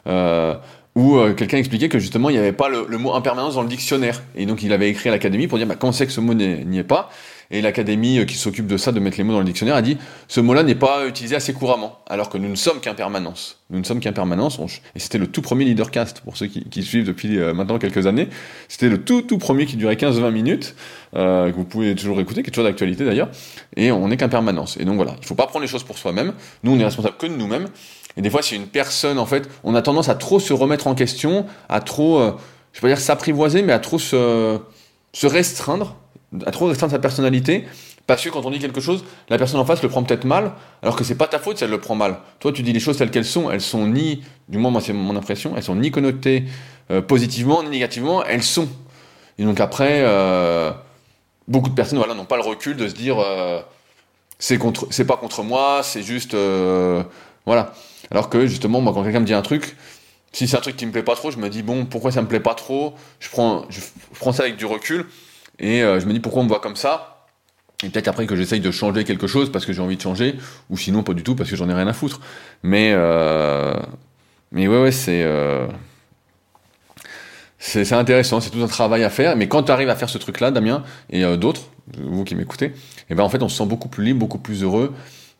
Euh, 0.07 0.55
où 0.97 1.17
euh, 1.17 1.33
quelqu'un 1.33 1.57
expliquait 1.57 1.89
que 1.89 1.99
justement 1.99 2.29
il 2.29 2.33
n'y 2.33 2.39
avait 2.39 2.53
pas 2.53 2.69
le, 2.69 2.85
mot 2.97 3.13
impermanence 3.13 3.53
dans 3.53 3.61
le 3.61 3.67
dictionnaire. 3.67 4.23
Et 4.35 4.47
donc 4.47 4.63
il 4.63 4.73
avait 4.73 4.89
écrit 4.89 5.09
à 5.09 5.11
l'académie 5.11 5.47
pour 5.47 5.59
dire 5.59 5.67
bah, 5.67 5.75
comment 5.79 5.91
c'est 5.91 6.07
que 6.07 6.11
ce 6.11 6.19
mot 6.19 6.33
n'y 6.33 6.79
est 6.79 6.83
pas. 6.83 7.11
Et 7.51 7.61
l'académie 7.61 8.19
euh, 8.19 8.25
qui 8.25 8.35
s'occupe 8.35 8.67
de 8.67 8.77
ça, 8.77 8.91
de 8.91 8.99
mettre 8.99 9.17
les 9.17 9.23
mots 9.23 9.33
dans 9.33 9.39
le 9.39 9.45
dictionnaire, 9.45 9.75
a 9.75 9.81
dit 9.81 9.97
ce 10.27 10.41
mot-là 10.41 10.63
n'est 10.63 10.75
pas 10.75 11.07
utilisé 11.07 11.35
assez 11.35 11.53
couramment, 11.53 11.99
alors 12.07 12.29
que 12.29 12.37
nous 12.37 12.49
ne 12.49 12.55
sommes 12.55 12.79
qu'impermanence. 12.79 13.59
Nous 13.69 13.79
ne 13.79 13.83
sommes 13.83 13.99
qu'impermanence. 13.99 14.59
Et 14.95 14.99
c'était 14.99 15.17
le 15.17 15.27
tout 15.27 15.41
premier 15.41 15.65
leadercast, 15.65 16.21
pour 16.21 16.37
ceux 16.37 16.47
qui, 16.47 16.83
suivent 16.83 17.05
depuis 17.05 17.37
euh, 17.37 17.53
maintenant 17.53 17.79
quelques 17.79 18.07
années. 18.07 18.29
C'était 18.67 18.89
le 18.89 19.03
tout 19.03 19.21
tout 19.21 19.37
premier 19.37 19.65
qui 19.65 19.75
durait 19.75 19.95
15-20 19.95 20.31
minutes, 20.31 20.75
que 21.13 21.51
vous 21.51 21.63
pouvez 21.63 21.95
toujours 21.95 22.19
écouter, 22.19 22.43
qui 22.43 22.49
est 22.49 22.51
toujours 22.51 22.65
d'actualité 22.65 23.03
d'ailleurs. 23.03 23.29
Et 23.75 23.91
on 23.91 24.07
n'est 24.07 24.17
qu'impermanence. 24.17 24.77
Et 24.79 24.85
donc 24.85 24.95
voilà, 24.97 25.13
il 25.17 25.21
ne 25.21 25.25
faut 25.25 25.35
pas 25.35 25.47
prendre 25.47 25.63
les 25.63 25.67
choses 25.67 25.83
pour 25.83 25.97
soi-même. 25.97 26.33
Nous, 26.63 26.71
on 26.71 26.79
est 26.79 26.83
responsable 26.83 27.17
que 27.17 27.25
de 27.25 27.33
nous-mêmes. 27.33 27.67
Et 28.17 28.21
des 28.21 28.29
fois, 28.29 28.41
si 28.41 28.55
une 28.55 28.67
personne, 28.67 29.19
en 29.19 29.25
fait, 29.25 29.47
on 29.63 29.75
a 29.75 29.81
tendance 29.81 30.09
à 30.09 30.15
trop 30.15 30.39
se 30.39 30.51
remettre 30.51 30.87
en 30.87 30.95
question, 30.95 31.45
à 31.69 31.79
trop, 31.79 32.19
euh, 32.19 32.31
je 32.73 32.79
vais 32.79 32.89
pas 32.89 32.95
dire 32.95 32.99
s'apprivoiser, 32.99 33.61
mais 33.61 33.73
à 33.73 33.79
trop 33.79 33.99
se, 33.99 34.59
se 35.13 35.27
restreindre, 35.27 35.95
à 36.45 36.51
trop 36.51 36.67
restreindre 36.67 36.91
sa 36.91 36.99
personnalité, 36.99 37.65
parce 38.05 38.23
que 38.23 38.29
quand 38.29 38.45
on 38.45 38.51
dit 38.51 38.59
quelque 38.59 38.81
chose, 38.81 39.03
la 39.29 39.37
personne 39.37 39.59
en 39.59 39.65
face 39.65 39.81
le 39.83 39.89
prend 39.89 40.03
peut-être 40.03 40.25
mal, 40.25 40.53
alors 40.81 40.95
que 40.95 41.03
c'est 41.03 41.15
pas 41.15 41.27
ta 41.27 41.39
faute 41.39 41.57
si 41.57 41.63
elle 41.63 41.69
le 41.69 41.79
prend 41.79 41.95
mal. 41.95 42.19
Toi, 42.39 42.51
tu 42.51 42.63
dis 42.63 42.73
les 42.73 42.79
choses 42.79 42.97
telles 42.97 43.11
qu'elles 43.11 43.25
sont, 43.25 43.49
elles 43.51 43.61
sont 43.61 43.87
ni, 43.87 44.23
du 44.49 44.57
moins 44.57 44.71
moi 44.71 44.81
c'est 44.81 44.93
mon 44.93 45.15
impression, 45.15 45.53
elles 45.55 45.63
sont 45.63 45.75
ni 45.75 45.91
connotées 45.91 46.45
euh, 46.91 47.01
positivement 47.01 47.63
ni 47.63 47.69
négativement, 47.69 48.23
elles 48.23 48.43
sont. 48.43 48.69
Et 49.37 49.43
donc 49.43 49.59
après, 49.59 50.01
euh, 50.01 50.71
beaucoup 51.47 51.69
de 51.69 51.75
personnes 51.75 51.97
voilà, 51.97 52.13
n'ont 52.13 52.25
pas 52.25 52.37
le 52.37 52.43
recul 52.43 52.75
de 52.75 52.87
se 52.87 52.93
dire 52.93 53.17
c'est 54.39 54.57
contre, 54.57 54.87
c'est 54.89 55.05
pas 55.05 55.17
contre 55.17 55.43
moi, 55.43 55.81
c'est 55.83 56.03
juste 56.03 56.35
voilà. 57.45 57.73
Alors 58.11 58.29
que 58.29 58.45
justement, 58.45 58.81
moi, 58.81 58.93
quand 58.93 59.03
quelqu'un 59.03 59.21
me 59.21 59.25
dit 59.25 59.33
un 59.33 59.41
truc, 59.41 59.75
si 60.31 60.47
c'est 60.47 60.57
un 60.57 60.61
truc 60.61 60.75
qui 60.75 60.85
me 60.85 60.91
plaît 60.91 61.03
pas 61.03 61.15
trop, 61.15 61.31
je 61.31 61.37
me 61.37 61.49
dis 61.49 61.63
bon, 61.63 61.85
pourquoi 61.85 62.11
ça 62.11 62.21
me 62.21 62.27
plaît 62.27 62.39
pas 62.39 62.53
trop 62.53 62.93
Je 63.19 63.29
prends, 63.29 63.65
je 63.69 63.79
prends 64.19 64.33
ça 64.33 64.43
avec 64.43 64.57
du 64.57 64.65
recul 64.65 65.07
et 65.59 65.83
euh, 65.83 65.99
je 65.99 66.05
me 66.05 66.13
dis 66.13 66.19
pourquoi 66.19 66.41
on 66.41 66.45
me 66.45 66.49
voit 66.49 66.59
comme 66.59 66.75
ça? 66.75 67.17
Et 67.83 67.89
peut-être 67.89 68.07
après 68.07 68.25
que 68.25 68.35
j'essaye 68.35 68.59
de 68.59 68.71
changer 68.71 69.03
quelque 69.03 69.27
chose 69.27 69.51
parce 69.51 69.65
que 69.65 69.73
j'ai 69.73 69.81
envie 69.81 69.97
de 69.97 70.01
changer, 70.01 70.35
ou 70.69 70.77
sinon 70.77 71.03
pas 71.03 71.13
du 71.13 71.23
tout 71.23 71.35
parce 71.35 71.49
que 71.49 71.55
j'en 71.55 71.69
ai 71.69 71.73
rien 71.73 71.87
à 71.87 71.93
foutre. 71.93 72.21
Mais, 72.63 72.91
euh, 72.93 73.75
mais 74.51 74.67
ouais, 74.67 74.81
ouais, 74.81 74.91
c'est, 74.91 75.23
euh, 75.23 75.67
intéressant, 77.91 78.41
c'est 78.41 78.49
tout 78.49 78.63
un 78.63 78.67
travail 78.67 79.03
à 79.03 79.11
faire. 79.11 79.35
Mais 79.35 79.47
quand 79.47 79.63
tu 79.63 79.71
arrives 79.71 79.89
à 79.89 79.95
faire 79.95 80.09
ce 80.09 80.17
truc-là, 80.17 80.49
Damien, 80.49 80.83
et 81.11 81.23
euh, 81.23 81.37
d'autres, 81.37 81.69
vous 81.97 82.23
qui 82.23 82.33
m'écoutez, 82.33 82.65
et 82.65 82.73
eh 83.11 83.15
ben 83.15 83.23
en 83.23 83.29
fait 83.29 83.43
on 83.43 83.49
se 83.49 83.57
sent 83.57 83.67
beaucoup 83.67 83.89
plus 83.89 84.03
libre, 84.03 84.19
beaucoup 84.19 84.39
plus 84.39 84.63
heureux, 84.63 84.93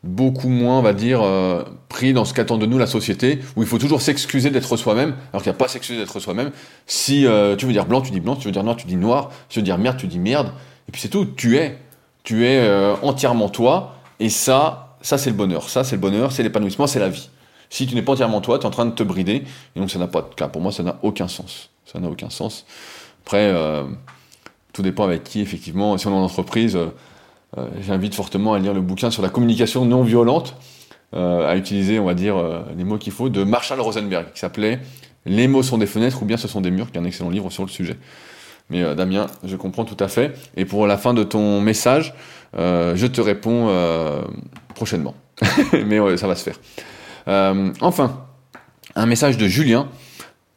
beaucoup 0.03 0.49
moins, 0.49 0.79
on 0.79 0.81
va 0.81 0.93
dire, 0.93 1.21
euh, 1.21 1.63
pris 1.89 2.13
dans 2.13 2.25
ce 2.25 2.33
qu'attend 2.33 2.57
de 2.57 2.65
nous 2.65 2.77
la 2.77 2.87
société, 2.87 3.39
où 3.55 3.63
il 3.63 3.67
faut 3.67 3.77
toujours 3.77 4.01
s'excuser 4.01 4.49
d'être 4.49 4.77
soi-même, 4.77 5.15
alors 5.31 5.41
qu'il 5.41 5.51
n'y 5.51 5.55
a 5.55 5.57
pas 5.57 5.65
à 5.65 5.69
s'excuser 5.69 5.99
d'être 5.99 6.19
soi-même. 6.19 6.51
Si 6.85 7.25
euh, 7.25 7.55
tu 7.55 7.65
veux 7.65 7.73
dire 7.73 7.85
blanc, 7.85 8.01
tu 8.01 8.11
dis 8.11 8.19
blanc, 8.19 8.35
si 8.35 8.41
tu 8.41 8.47
veux 8.47 8.51
dire 8.51 8.63
noir, 8.63 8.75
tu 8.75 8.87
dis 8.87 8.95
noir, 8.95 9.31
si 9.49 9.55
tu 9.55 9.59
veux 9.59 9.65
dire 9.65 9.77
merde, 9.77 9.97
tu 9.97 10.07
dis 10.07 10.19
merde, 10.19 10.51
et 10.87 10.91
puis 10.91 11.01
c'est 11.01 11.09
tout, 11.09 11.25
tu 11.25 11.57
es 11.57 11.79
tu 12.23 12.45
es 12.45 12.57
euh, 12.57 12.95
entièrement 13.03 13.47
toi, 13.47 13.95
et 14.19 14.29
ça, 14.29 14.97
ça 15.01 15.17
c'est 15.17 15.29
le 15.29 15.35
bonheur, 15.35 15.69
ça 15.69 15.85
c'est 15.85 15.95
le 15.95 16.01
bonheur, 16.01 16.33
c'est 16.33 16.43
l'épanouissement, 16.43 16.85
c'est 16.85 16.99
la 16.99 17.07
vie. 17.07 17.29
Si 17.69 17.87
tu 17.87 17.95
n'es 17.95 18.01
pas 18.01 18.13
entièrement 18.13 18.41
toi, 18.41 18.59
tu 18.59 18.63
es 18.63 18.67
en 18.67 18.71
train 18.71 18.85
de 18.85 18.91
te 18.91 19.03
brider, 19.03 19.43
et 19.75 19.79
donc 19.79 19.89
ça 19.89 19.97
n'a 19.97 20.07
pas 20.07 20.21
de 20.21 20.33
cas. 20.35 20.49
Pour 20.49 20.61
moi, 20.61 20.73
ça 20.73 20.83
n'a 20.83 20.97
aucun 21.03 21.29
sens. 21.29 21.69
Ça 21.85 21.99
n'a 21.99 22.09
aucun 22.09 22.29
sens. 22.29 22.65
Après, 23.25 23.53
tout 24.73 24.81
dépend 24.81 25.03
avec 25.03 25.23
qui, 25.23 25.41
effectivement. 25.41 25.97
Si 25.97 26.07
on 26.07 26.11
est 26.11 26.15
en 26.15 26.23
entreprise, 26.23 26.77
j'invite 27.81 28.15
fortement 28.15 28.53
à 28.53 28.59
lire 28.59 28.73
le 28.73 28.81
bouquin 28.81 29.11
sur 29.11 29.21
la 29.21 29.29
communication 29.29 29.85
non 29.85 30.03
violente, 30.03 30.55
à 31.13 31.55
utiliser, 31.55 31.99
on 31.99 32.05
va 32.05 32.13
dire, 32.13 32.35
les 32.77 32.83
mots 32.83 32.97
qu'il 32.97 33.13
faut, 33.13 33.29
de 33.29 33.43
Marshall 33.43 33.79
Rosenberg, 33.79 34.27
qui 34.33 34.39
s'appelait 34.39 34.79
Les 35.25 35.47
mots 35.47 35.63
sont 35.63 35.77
des 35.77 35.85
fenêtres 35.85 36.21
ou 36.21 36.25
bien 36.25 36.37
ce 36.37 36.47
sont 36.47 36.61
des 36.61 36.71
murs, 36.71 36.91
qui 36.91 36.97
est 36.97 37.01
un 37.01 37.05
excellent 37.05 37.29
livre 37.29 37.49
sur 37.49 37.63
le 37.63 37.69
sujet. 37.69 37.97
Mais 38.69 38.83
euh, 38.83 38.95
Damien, 38.95 39.27
je 39.43 39.55
comprends 39.55 39.85
tout 39.85 40.01
à 40.03 40.07
fait. 40.07 40.33
Et 40.55 40.65
pour 40.65 40.87
la 40.87 40.97
fin 40.97 41.13
de 41.13 41.23
ton 41.23 41.61
message, 41.61 42.13
euh, 42.57 42.95
je 42.95 43.07
te 43.07 43.21
réponds 43.21 43.67
euh, 43.69 44.21
prochainement. 44.75 45.15
Mais 45.85 46.17
ça 46.17 46.27
va 46.27 46.35
se 46.35 46.49
faire. 46.49 46.59
enfin, 47.81 48.25
un 48.95 49.05
message 49.05 49.37
de 49.37 49.47
Julien. 49.47 49.89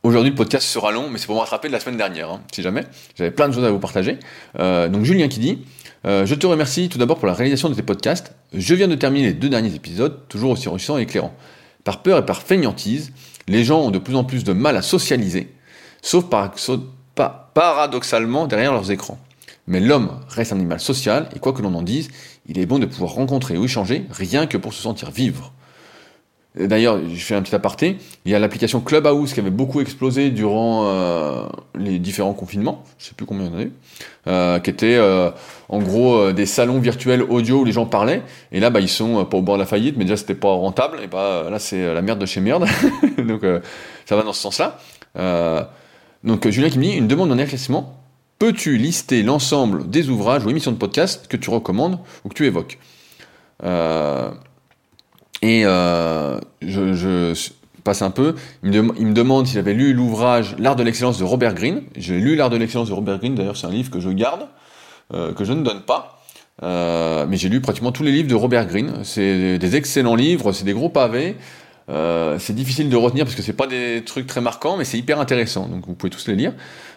Aujourd'hui, 0.03 0.31
le 0.31 0.37
podcast 0.37 0.67
sera 0.67 0.93
long, 0.93 1.11
mais 1.11 1.19
c'est 1.19 1.27
pour 1.27 1.35
me 1.35 1.41
rattraper 1.41 1.69
de 1.69 1.75
la 1.75 1.81
semaine 1.81 1.99
dernière, 1.99 2.31
hein, 2.31 2.41
si 2.55 2.63
jamais. 2.63 2.87
J'avais 3.19 3.31
plein 3.31 3.51
de 3.51 3.53
choses 3.53 3.67
à 3.67 3.71
vous 3.71 3.79
partager. 3.79 4.17
donc 4.59 5.05
Julien 5.05 5.29
qui 5.29 5.41
dit 5.41 5.59
Je 6.05 6.35
te 6.35 6.47
remercie 6.47 6.89
tout 6.89 6.99
d'abord 6.99 7.19
pour 7.19 7.27
la 7.27 7.35
réalisation 7.35 7.69
de 7.69 7.75
tes 7.75 7.83
podcasts. 7.83 8.35
Je 8.55 8.75
viens 8.75 8.89
de 8.89 8.95
terminer 8.95 9.29
les 9.29 9.35
deux 9.35 9.49
derniers 9.49 9.75
épisodes, 9.75 10.21
toujours 10.29 10.53
aussi 10.53 10.69
enrichissants 10.69 10.99
et 10.99 11.03
éclairants. 11.03 11.35
Par 11.85 12.03
peur 12.03 12.19
et 12.19 12.27
par 12.27 12.43
feignantise, 12.43 13.13
les 13.49 13.65
gens 13.65 13.81
ont 13.81 13.91
de 13.91 13.99
plus 13.99 14.17
en 14.17 14.25
plus 14.25 14.45
de 14.45 14.53
mal 14.53 14.77
à 14.77 14.83
socialiser, 14.83 15.53
sauf 16.03 16.27
par, 16.27 16.55
paradoxalement 17.55 18.47
derrière 18.47 18.73
leurs 18.73 18.91
écrans. 18.91 19.19
Mais 19.67 19.81
l'homme 19.81 20.21
reste 20.29 20.53
un 20.53 20.57
animal 20.57 20.81
social, 20.81 21.29
et 21.35 21.39
quoi 21.39 21.53
que 21.53 21.63
l'on 21.63 21.75
en 21.75 21.83
dise, 21.83 22.09
il 22.47 22.59
est 22.59 22.67
bon 22.67 22.79
de 22.79 22.87
pouvoir 22.87 23.13
rencontrer 23.13 23.57
ou 23.57 23.65
échanger, 23.65 24.07
rien 24.11 24.47
que 24.47 24.57
pour 24.57 24.73
se 24.73 24.83
sentir 24.83 25.11
vivre. 25.11 25.53
D'ailleurs, 26.57 26.99
je 27.09 27.25
fais 27.25 27.37
un 27.37 27.43
petit 27.43 27.55
aparté, 27.55 27.97
il 28.25 28.33
y 28.33 28.35
a 28.35 28.41
l'application 28.41 28.81
Clubhouse 28.81 29.35
qui 29.35 29.39
avait 29.39 29.51
beaucoup 29.51 29.81
explosé 29.81 30.31
durant 30.31 30.89
euh, 30.89 31.47
les 31.79 32.01
différents 32.01 32.33
confinements, 32.33 32.83
je 32.99 33.07
sais 33.07 33.15
plus 33.15 33.25
combien 33.25 33.47
il 33.47 33.53
y 33.53 33.55
en 33.55 33.59
a 33.59 33.63
eu, 33.63 33.73
euh, 34.27 34.59
qui 34.59 34.71
était 34.71 34.97
euh, 34.97 35.31
en 35.69 35.79
gros 35.79 36.33
des 36.33 36.47
salons 36.47 36.81
virtuels 36.81 37.23
audio 37.23 37.61
où 37.61 37.65
les 37.65 37.71
gens 37.71 37.87
parlaient, 37.87 38.23
et 38.51 38.59
là 38.59 38.71
bah, 38.71 38.81
ils 38.81 38.89
sont 38.89 39.25
pas 39.27 39.37
au 39.37 39.43
bord 39.43 39.55
de 39.55 39.61
la 39.61 39.67
faillite, 39.67 39.97
mais 39.97 40.03
déjà 40.03 40.17
c'était 40.17 40.35
pas 40.35 40.51
rentable, 40.51 40.99
et 41.05 41.07
bah 41.07 41.47
là 41.49 41.61
c'est 41.61 41.95
la 41.95 42.03
merde 42.03 42.19
de 42.19 42.27
chez 42.27 42.41
merde, 42.41 42.67
donc 43.19 43.43
ça 44.05 44.17
va 44.17 44.25
dans 44.25 44.33
ce 44.33 44.43
sens-là. 44.43 44.81
Donc 46.25 46.49
Julien 46.49 46.69
qui 46.69 46.79
me 46.79 46.85
dit 46.85 46.93
une 46.95 47.07
demande 47.07 47.31
en 47.31 47.39
éclaircissement. 47.39 47.97
Peux-tu 48.41 48.77
lister 48.77 49.23
l'ensemble 49.23 49.89
des 49.89 50.09
ouvrages 50.09 50.45
ou 50.45 50.51
émissions 50.51 50.73
de 50.73 50.79
podcast 50.79 51.29
que 51.29 51.37
tu 51.37 51.49
recommandes 51.51 52.01
ou 52.25 52.29
que 52.29 52.35
tu 52.35 52.47
évoques? 52.47 52.79
Et 55.43 55.65
euh, 55.65 56.39
je, 56.63 57.35
passe 57.85 58.03
un 58.03 58.11
peu. 58.11 58.35
Il 58.63 58.71
me, 58.71 59.13
demande 59.13 59.47
s'il 59.47 59.59
avait 59.59 59.73
lu 59.73 59.95
l'ouvrage 59.95 60.55
L'art 60.59 60.77
de 60.77 60.83
l'excellence 60.83 61.19
de 61.19 61.25
Robert 61.25 61.55
Greene. 61.55 61.83
J'ai 61.97 62.19
lu 62.19 62.37
L'art 62.37 62.51
de 62.51 62.57
l'excellence 62.57 62.89
de 62.89 62.95
Robert 62.95 63.19
Greene. 63.19 63.35
D'ailleurs, 63.35 63.57
c'est 63.57 63.67
un 63.67 63.71
livre 63.71 63.91
que 63.91 64.01
je 64.01 64.11
garde, 64.11 64.47
euh, 65.15 65.33
que 65.33 65.45
je 65.45 65.53
ne 65.53 65.63
donne 65.63 65.81
pas. 65.81 66.23
mais 66.63 67.37
j'ai 67.37 67.49
lu 67.49 67.61
pratiquement 67.61 67.93
tous 67.93 68.03
les 68.03 68.13
livres 68.13 68.29
de 68.29 68.35
Robert 68.35 68.67
Greene. 68.67 69.01
C'est 69.03 69.59
des 69.59 69.77
excellents 69.77 70.15
livres, 70.15 70.53
c'est 70.53 70.65
des 70.65 70.75
gros 70.75 70.91
pavés. 70.91 71.37
Euh, 71.91 72.39
c'est 72.39 72.53
difficile 72.53 72.89
de 72.89 72.97
retenir 72.97 73.25
parce 73.25 73.35
que 73.35 73.43
c'est 73.43 73.53
pas 73.53 73.67
des 73.67 74.03
trucs 74.05 74.27
très 74.27 74.41
marquants, 74.41 74.77
mais 74.77 74.85
c'est 74.85 74.99
hyper 74.99 75.19
intéressant. 75.19 75.67
Donc 75.67 75.87
vous 75.87 75.95
pouvez 75.95 76.11
tous 76.11 76.29
les 76.29 76.37
lire. 76.37 76.53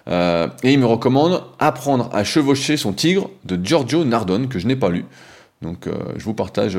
Euh, 0.08 0.48
et 0.64 0.74
il 0.74 0.80
me 0.80 0.86
recommande 0.86 1.44
Apprendre 1.60 2.10
à 2.14 2.24
chevaucher 2.24 2.78
son 2.78 2.94
tigre 2.94 3.30
de 3.46 3.60
Giorgio 3.64 4.04
Nardone 4.04 4.48
que 4.48 4.60
je 4.60 4.68
n'ai 4.68 4.76
pas 4.76 4.90
lu. 4.90 5.06
Donc 5.64 5.88
euh, 5.88 5.94
je 6.18 6.24
vous 6.24 6.36
partage 6.36 6.78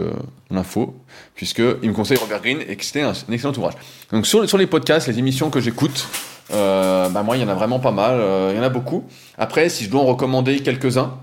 l'info 0.50 0.94
puisque 1.34 1.62
il 1.82 1.88
me 1.88 1.94
conseille 1.94 2.18
Robert 2.18 2.40
Greene 2.40 2.60
et 2.68 2.76
que 2.76 2.84
c'était 2.84 3.02
un, 3.02 3.12
excellent 3.32 3.52
ouvrage. 3.54 3.74
Donc 4.12 4.26
sur, 4.26 4.58
les 4.58 4.66
podcasts, 4.66 5.08
les 5.08 5.18
émissions 5.18 5.50
que 5.50 5.60
j'écoute, 5.60 6.06
bah 6.50 7.22
moi 7.24 7.36
il 7.36 7.42
y 7.42 7.44
en 7.44 7.48
a 7.48 7.54
vraiment 7.54 7.80
pas 7.80 7.90
mal, 7.90 8.20
il 8.50 8.56
y 8.56 8.60
en 8.60 8.62
a 8.62 8.68
beaucoup. 8.68 9.04
Après, 9.38 9.68
si 9.68 9.84
je 9.84 9.90
dois 9.90 10.02
en 10.02 10.06
recommander 10.06 10.60
quelques-uns 10.60 11.14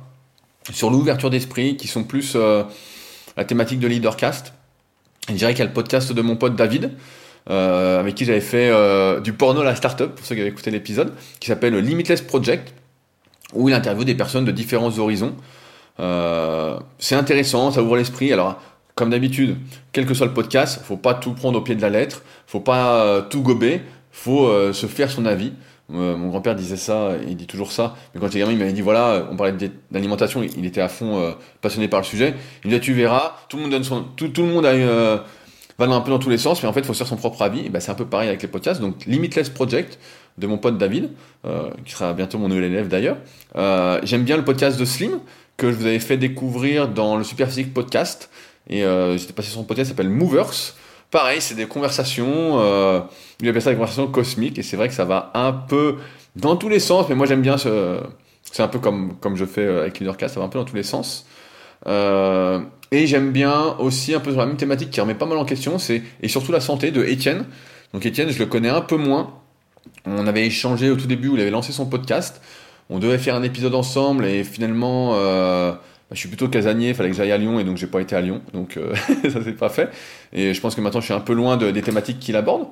sur 0.74 0.90
l'ouverture 0.90 1.30
d'esprit, 1.30 1.78
qui 1.78 1.88
sont 1.88 2.04
plus 2.04 2.36
la 3.38 3.46
thématique 3.46 3.80
de 3.80 3.88
Leadercast. 3.88 4.54
Je 5.30 5.34
dirais 5.34 5.54
qu'il 5.54 5.60
y 5.60 5.64
a 5.64 5.68
le 5.68 5.74
podcast 5.74 6.12
de 6.12 6.22
mon 6.22 6.36
pote 6.36 6.56
David, 6.56 6.92
euh, 7.50 8.00
avec 8.00 8.16
qui 8.16 8.26
j'avais 8.26 8.42
fait 8.42 8.70
euh, 8.70 9.20
du 9.20 9.34
porno 9.34 9.62
à 9.62 9.66
la 9.66 9.76
startup, 9.76 10.16
pour 10.16 10.26
ceux 10.26 10.36
qui 10.36 10.42
avaient 10.42 10.50
écouté 10.50 10.72
l'épisode, 10.72 11.14
qui 11.40 11.48
s'appelle 11.48 11.76
Limitless 11.76 12.22
Project, 12.22 12.74
où 13.54 13.70
il 13.70 13.74
interviewe 13.74 14.06
des 14.06 14.16
personnes 14.16 14.46
de 14.46 14.52
différents 14.52 14.98
horizons. 14.98 15.36
Euh, 16.00 16.80
c'est 16.98 17.16
intéressant, 17.16 17.72
ça 17.72 17.82
ouvre 17.82 17.98
l'esprit. 17.98 18.32
Alors, 18.34 18.60
comme 18.96 19.10
d'habitude, 19.10 19.58
quel 19.92 20.06
que 20.06 20.14
soit 20.14 20.28
le 20.28 20.34
podcast, 20.34 20.82
faut 20.84 20.98
pas 20.98 21.14
tout 21.14 21.34
prendre 21.34 21.60
au 21.60 21.62
pied 21.62 21.76
de 21.76 21.82
la 21.82 21.90
lettre, 21.90 22.24
faut 22.48 22.60
pas 22.60 23.22
tout 23.30 23.42
gober, 23.42 23.82
faut 24.12 24.74
se 24.74 24.86
faire 24.86 25.10
son 25.10 25.26
avis. 25.26 25.54
Euh, 25.94 26.16
mon 26.16 26.30
grand-père 26.30 26.56
disait 26.56 26.78
ça, 26.78 27.12
il 27.28 27.36
dit 27.36 27.48
toujours 27.48 27.72
ça. 27.72 27.96
Mais 28.14 28.20
quand 28.20 28.28
j'étais 28.28 28.40
gamin, 28.40 28.54
il 28.54 28.58
m'avait 28.58 28.74
dit 28.74 28.82
voilà, 28.82 29.28
on 29.32 29.36
parlait 29.36 29.54
d'alimentation, 29.92 30.44
il 30.44 30.66
était 30.66 30.82
à 30.82 30.88
fond 30.88 31.20
euh, 31.20 31.32
passionné 31.62 31.88
par 31.88 32.00
le 32.00 32.06
sujet. 32.06 32.34
Il 32.64 32.72
me 32.72 32.76
dit 32.76 32.82
tu 32.82 32.94
verras, 32.94 33.36
tout 33.50 33.58
le 33.58 33.64
monde 33.64 33.72
donne 33.72 33.84
son, 33.84 34.04
tout, 34.04 34.32
le 34.38 34.44
monde 34.44 34.66
euh, 34.66 35.18
va 35.78 35.86
un 35.86 36.02
peu 36.02 36.12
dans 36.12 36.20
tous 36.20 36.30
les 36.30 36.38
sens, 36.38 36.62
mais 36.64 36.70
en 36.70 36.74
fait, 36.74 36.82
il 36.82 36.86
faut 36.86 36.94
se 36.94 37.00
faire 37.00 37.08
son 37.08 37.18
propre 37.18 37.42
avis. 37.42 37.66
Et 37.66 37.70
ben, 37.70 37.80
c'est 37.80 37.92
un 37.92 37.96
peu 37.96 38.06
pareil 38.06 38.30
avec 38.30 38.42
les 38.42 38.48
podcasts. 38.48 38.80
Donc, 38.80 39.06
Limitless 39.06 39.50
Project 39.50 40.00
de 40.38 40.48
mon 40.48 40.58
pote 40.58 40.78
David, 40.78 41.10
qui 41.86 41.92
sera 41.92 42.14
bientôt 42.14 42.38
mon 42.38 42.48
nouvel 42.48 42.64
élève 42.64 42.88
d'ailleurs. 42.88 43.18
J'aime 44.04 44.24
bien 44.24 44.38
le 44.38 44.46
podcast 44.46 44.80
de 44.80 44.86
Slim 44.86 45.20
que 45.62 45.72
je 45.72 45.78
vous 45.78 45.86
avais 45.86 46.00
fait 46.00 46.18
découvrir 46.18 46.88
dans 46.88 47.18
le 47.18 47.24
Superphysique 47.24 47.74
Podcast. 47.74 48.30
Et 48.70 48.84
j'étais 49.18 49.34
passé 49.34 49.50
sur 49.50 49.60
son 49.60 49.64
podcast, 49.64 49.90
s'appelle 49.90 50.10
Movers. 50.10 50.76
Pareil, 51.12 51.42
c'est 51.42 51.56
des 51.56 51.66
conversations, 51.66 52.62
euh, 52.62 53.02
il 53.42 53.50
appelle 53.50 53.62
ça 53.62 53.70
des 53.70 53.76
conversations 53.76 54.08
cosmiques, 54.08 54.58
et 54.58 54.64
c'est 54.64 54.78
vrai 54.78 54.88
que 54.88 54.94
ça 54.94 55.04
va 55.04 55.30
un 55.34 55.52
peu 55.52 55.98
dans 56.38 56.56
tous 56.56 56.70
les 56.70 56.80
sens, 56.80 57.08
mais 57.10 57.16
moi 57.16 57.28
j'aime 57.28 57.42
bien 57.42 57.58
ce. 57.58 58.00
C'est 58.44 58.64
un 58.64 58.70
peu 58.70 58.80
comme, 58.80 59.18
comme 59.20 59.36
je 59.36 59.44
fais 59.44 59.62
euh, 59.62 59.82
avec 59.82 60.00
Leadercast, 60.00 60.36
ça 60.36 60.40
va 60.40 60.46
un 60.46 60.50
peu 60.50 60.58
dans 60.58 60.66
tous 60.66 60.76
les 60.76 60.84
sens. 60.84 61.28
Euh, 61.86 62.62
et 62.92 63.08
j'aime 63.08 63.34
bien 63.34 63.76
aussi 63.80 64.14
un 64.14 64.22
peu 64.22 64.32
sur 64.32 64.40
la 64.40 64.46
même 64.46 64.56
thématique 64.56 64.90
qui 64.90 65.02
remet 65.02 65.14
pas 65.14 65.26
mal 65.26 65.38
en 65.38 65.44
question, 65.44 65.80
c'est 65.80 66.02
et 66.22 66.30
surtout 66.30 66.54
la 66.54 66.62
santé 66.62 66.92
de 66.92 67.04
Étienne. 67.04 67.46
Donc 67.94 68.06
Étienne, 68.06 68.30
je 68.30 68.40
le 68.40 68.46
connais 68.46 68.70
un 68.70 68.82
peu 68.82 68.96
moins. 68.96 69.34
On 70.06 70.26
avait 70.28 70.46
échangé 70.46 70.90
au 70.90 70.96
tout 70.96 71.08
début 71.08 71.28
où 71.28 71.36
il 71.36 71.42
avait 71.42 71.52
lancé 71.52 71.74
son 71.74 71.86
podcast. 71.86 72.42
On 72.94 73.00
devait 73.00 73.18
faire 73.18 73.36
un 73.36 73.44
épisode 73.44 73.74
ensemble 73.74 74.26
et 74.26 74.44
finalement, 74.44 75.14
euh, 75.16 75.72
bah, 75.72 75.78
je 76.12 76.18
suis 76.18 76.28
plutôt 76.28 76.50
casanier, 76.50 76.94
fallait 76.94 77.10
que 77.10 77.16
j'aille 77.16 77.32
à 77.32 77.38
Lyon 77.38 77.58
et 77.58 77.64
donc 77.64 77.78
j'ai 77.78 77.88
pas 77.88 78.02
été 78.02 78.18
à 78.18 78.22
Lyon, 78.22 78.42
donc 78.54 78.76
euh, 78.76 78.94
ça 79.32 79.42
s'est 79.42 79.54
pas 79.54 79.70
fait. 79.70 79.90
Et 80.34 80.54
je 80.54 80.60
pense 80.60 80.76
que 80.76 80.82
maintenant 80.82 81.00
je 81.00 81.06
suis 81.06 81.14
un 81.14 81.22
peu 81.22 81.32
loin 81.32 81.56
de, 81.56 81.72
des 81.72 81.82
thématiques 81.82 82.20
qu'il 82.20 82.36
aborde, 82.36 82.68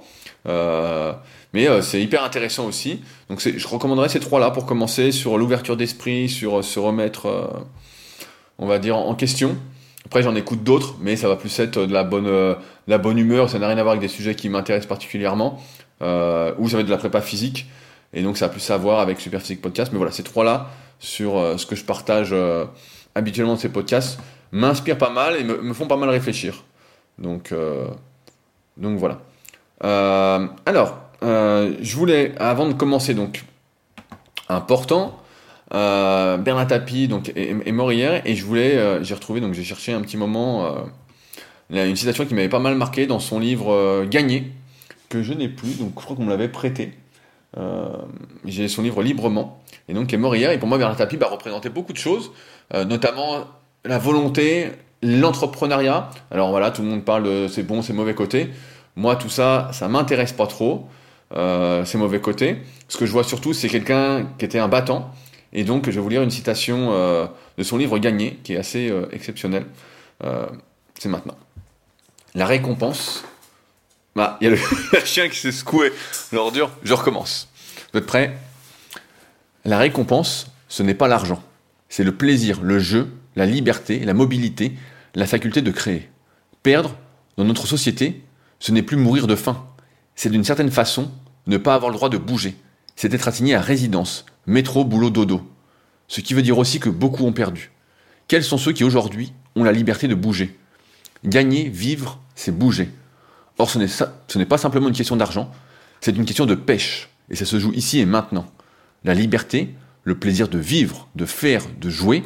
euh, 0.45 1.13
mais 1.53 1.67
c'est 1.81 2.01
hyper 2.01 2.21
intéressant 2.25 2.67
aussi. 2.67 2.99
Donc 3.29 3.39
je 3.39 3.65
recommanderais 3.65 4.09
ces 4.09 4.19
trois-là 4.19 4.51
pour 4.51 4.65
commencer 4.65 5.13
sur 5.13 5.37
l'ouverture 5.37 5.77
d'esprit, 5.77 6.27
sur 6.27 6.65
se 6.65 6.79
remettre, 6.79 7.49
on 8.57 8.67
va 8.67 8.77
dire, 8.77 8.97
en 8.97 9.15
question. 9.15 9.55
Après 10.05 10.21
j'en 10.21 10.35
écoute 10.35 10.65
d'autres, 10.65 10.95
mais 10.99 11.15
ça 11.15 11.29
va 11.29 11.37
plus 11.37 11.57
être 11.59 11.85
de 11.85 11.93
la 11.93 12.03
bonne, 12.03 12.57
la 12.87 12.97
bonne 12.97 13.17
humeur, 13.17 13.49
ça 13.49 13.57
n'a 13.57 13.69
rien 13.69 13.77
à 13.77 13.83
voir 13.83 13.93
avec 13.93 14.01
des 14.01 14.13
sujets 14.13 14.35
qui 14.35 14.49
m'intéressent 14.49 14.89
particulièrement, 14.89 15.63
ou 16.01 16.05
ça 16.69 16.75
va 16.75 16.81
être 16.81 16.87
de 16.87 16.91
la 16.91 16.97
prépa 16.97 17.21
physique. 17.21 17.67
Et 18.13 18.23
donc 18.23 18.37
ça 18.37 18.45
a 18.45 18.49
plus 18.49 18.69
à 18.71 18.77
voir 18.77 18.99
avec 18.99 19.19
Superphysique 19.19 19.61
Podcast. 19.61 19.91
Mais 19.91 19.97
voilà, 19.97 20.11
ces 20.11 20.23
trois-là 20.23 20.69
sur 20.99 21.33
ce 21.57 21.65
que 21.65 21.75
je 21.75 21.85
partage 21.85 22.35
habituellement 23.15 23.55
ces 23.55 23.69
podcasts 23.69 24.19
m'inspirent 24.51 24.97
pas 24.97 25.09
mal 25.09 25.35
et 25.37 25.43
me, 25.43 25.73
font 25.73 25.87
pas 25.87 25.97
mal 25.97 26.09
réfléchir. 26.09 26.63
Donc, 27.17 27.51
euh, 27.51 27.87
donc 28.77 28.97
voilà. 28.97 29.19
Euh, 29.83 30.47
alors, 30.65 30.97
euh, 31.23 31.75
je 31.81 31.95
voulais, 31.95 32.33
avant 32.39 32.67
de 32.67 32.73
commencer, 32.73 33.13
donc, 33.13 33.43
important, 34.47 35.15
Bernard 35.71 36.67
Tapie 36.67 37.07
donc, 37.07 37.31
est, 37.35 37.71
mort 37.71 37.91
hier 37.91 38.23
et 38.25 38.35
je 38.35 38.43
voulais, 38.43 39.03
j'ai 39.03 39.13
retrouvé, 39.13 39.39
donc 39.39 39.53
j'ai 39.53 39.63
cherché 39.63 39.93
un 39.93 40.01
petit 40.01 40.17
moment 40.17 40.87
une 41.69 41.95
citation 41.95 42.25
qui 42.25 42.33
m'avait 42.33 42.49
pas 42.49 42.57
mal 42.57 42.73
marqué 42.73 43.05
dans 43.05 43.19
son 43.19 43.39
livre 43.39 44.05
Gagné, 44.05 44.51
que 45.09 45.21
je 45.21 45.33
n'ai 45.33 45.47
plus, 45.47 45.77
donc 45.77 45.91
je 45.99 46.03
crois 46.03 46.15
qu'on 46.15 46.23
me 46.25 46.31
l'avait 46.31 46.47
prêté. 46.47 46.93
J'ai 48.45 48.67
son 48.67 48.81
livre 48.81 49.01
librement, 49.01 49.61
et 49.87 49.93
donc 49.93 50.07
qui 50.07 50.15
est 50.15 50.19
mort 50.19 50.35
hier, 50.35 50.51
et 50.51 50.59
pour 50.59 50.67
moi 50.67 50.77
Bernard 50.77 50.97
Tapie 50.97 51.17
bah, 51.17 51.27
représentait 51.31 51.69
beaucoup 51.69 51.93
de 51.93 51.97
choses, 51.97 52.31
euh, 52.73 52.85
notamment 52.85 53.45
la 53.85 53.97
volonté, 53.97 54.71
l'entrepreneuriat. 55.01 56.09
Alors 56.31 56.51
voilà, 56.51 56.71
tout 56.71 56.81
le 56.81 56.89
monde 56.89 57.03
parle 57.03 57.23
de 57.23 57.47
c'est 57.47 57.63
bon, 57.63 57.81
c'est 57.81 57.93
mauvais 57.93 58.13
côté. 58.13 58.49
Moi, 58.95 59.15
tout 59.15 59.29
ça, 59.29 59.69
ça 59.71 59.87
m'intéresse 59.87 60.33
pas 60.33 60.47
trop, 60.47 60.87
euh, 61.35 61.85
mauvais 61.95 62.19
côtés. 62.19 62.57
Ce 62.87 62.97
que 62.97 63.05
je 63.05 63.11
vois 63.11 63.23
surtout, 63.23 63.53
c'est 63.53 63.69
quelqu'un 63.69 64.27
qui 64.37 64.45
était 64.45 64.59
un 64.59 64.67
battant. 64.67 65.11
Et 65.53 65.63
donc, 65.63 65.85
je 65.85 65.91
vais 65.91 66.01
vous 66.01 66.09
lire 66.09 66.21
une 66.21 66.29
citation 66.29 66.89
euh, 66.91 67.25
de 67.57 67.63
son 67.63 67.77
livre 67.77 67.97
Gagné, 67.97 68.39
qui 68.43 68.53
est 68.53 68.57
assez 68.57 68.89
euh, 68.89 69.07
exceptionnel. 69.11 69.65
Euh, 70.23 70.47
c'est 70.97 71.09
maintenant. 71.09 71.35
La 72.35 72.45
récompense. 72.45 73.23
Bah, 74.15 74.37
il 74.41 74.45
y 74.45 74.47
a 74.47 74.51
le 74.51 75.05
chien 75.05 75.29
qui 75.29 75.37
s'est 75.37 75.51
secoué 75.51 75.91
l'ordure. 76.31 76.71
Je 76.83 76.93
recommence. 76.93 77.49
Vous 77.93 77.99
êtes 77.99 78.05
prêts? 78.05 78.37
La 79.65 79.77
récompense, 79.77 80.47
ce 80.67 80.83
n'est 80.83 80.93
pas 80.93 81.07
l'argent. 81.07 81.43
C'est 81.89 82.03
le 82.03 82.15
plaisir, 82.15 82.61
le 82.61 82.79
jeu, 82.79 83.11
la 83.35 83.45
liberté, 83.45 83.99
la 83.99 84.13
mobilité, 84.13 84.73
la 85.15 85.27
faculté 85.27 85.61
de 85.61 85.71
créer. 85.71 86.09
Perdre, 86.63 86.95
dans 87.37 87.43
notre 87.45 87.67
société, 87.67 88.23
ce 88.59 88.71
n'est 88.71 88.83
plus 88.83 88.97
mourir 88.97 89.27
de 89.27 89.35
faim. 89.35 89.65
C'est 90.15 90.29
d'une 90.29 90.43
certaine 90.43 90.71
façon 90.71 91.11
ne 91.47 91.57
pas 91.57 91.75
avoir 91.75 91.89
le 91.89 91.95
droit 91.95 92.09
de 92.09 92.17
bouger. 92.17 92.55
C'est 92.95 93.13
être 93.13 93.27
assigné 93.27 93.55
à 93.55 93.61
résidence, 93.61 94.25
métro, 94.45 94.83
boulot, 94.83 95.09
dodo. 95.09 95.41
Ce 96.07 96.21
qui 96.21 96.33
veut 96.33 96.41
dire 96.41 96.57
aussi 96.57 96.79
que 96.79 96.89
beaucoup 96.89 97.25
ont 97.25 97.31
perdu. 97.31 97.71
Quels 98.27 98.43
sont 98.43 98.57
ceux 98.57 98.73
qui 98.73 98.83
aujourd'hui 98.83 99.33
ont 99.55 99.63
la 99.63 99.71
liberté 99.71 100.07
de 100.07 100.15
bouger? 100.15 100.57
Gagner, 101.23 101.69
vivre, 101.69 102.19
c'est 102.35 102.51
bouger. 102.51 102.89
Or, 103.59 103.69
ce 103.69 104.37
n'est 104.37 104.45
pas 104.45 104.57
simplement 104.57 104.87
une 104.87 104.95
question 104.95 105.17
d'argent, 105.17 105.51
c'est 106.01 106.15
une 106.15 106.25
question 106.25 106.45
de 106.45 106.55
pêche. 106.55 107.09
Et 107.29 107.35
ça 107.35 107.45
se 107.45 107.59
joue 107.59 107.73
ici 107.73 107.99
et 107.99 108.05
maintenant. 108.05 108.47
La 109.03 109.13
liberté, 109.13 109.75
le 110.03 110.17
plaisir 110.17 110.47
de 110.47 110.57
vivre, 110.57 111.07
de 111.15 111.25
faire, 111.25 111.63
de 111.79 111.89
jouer, 111.89 112.23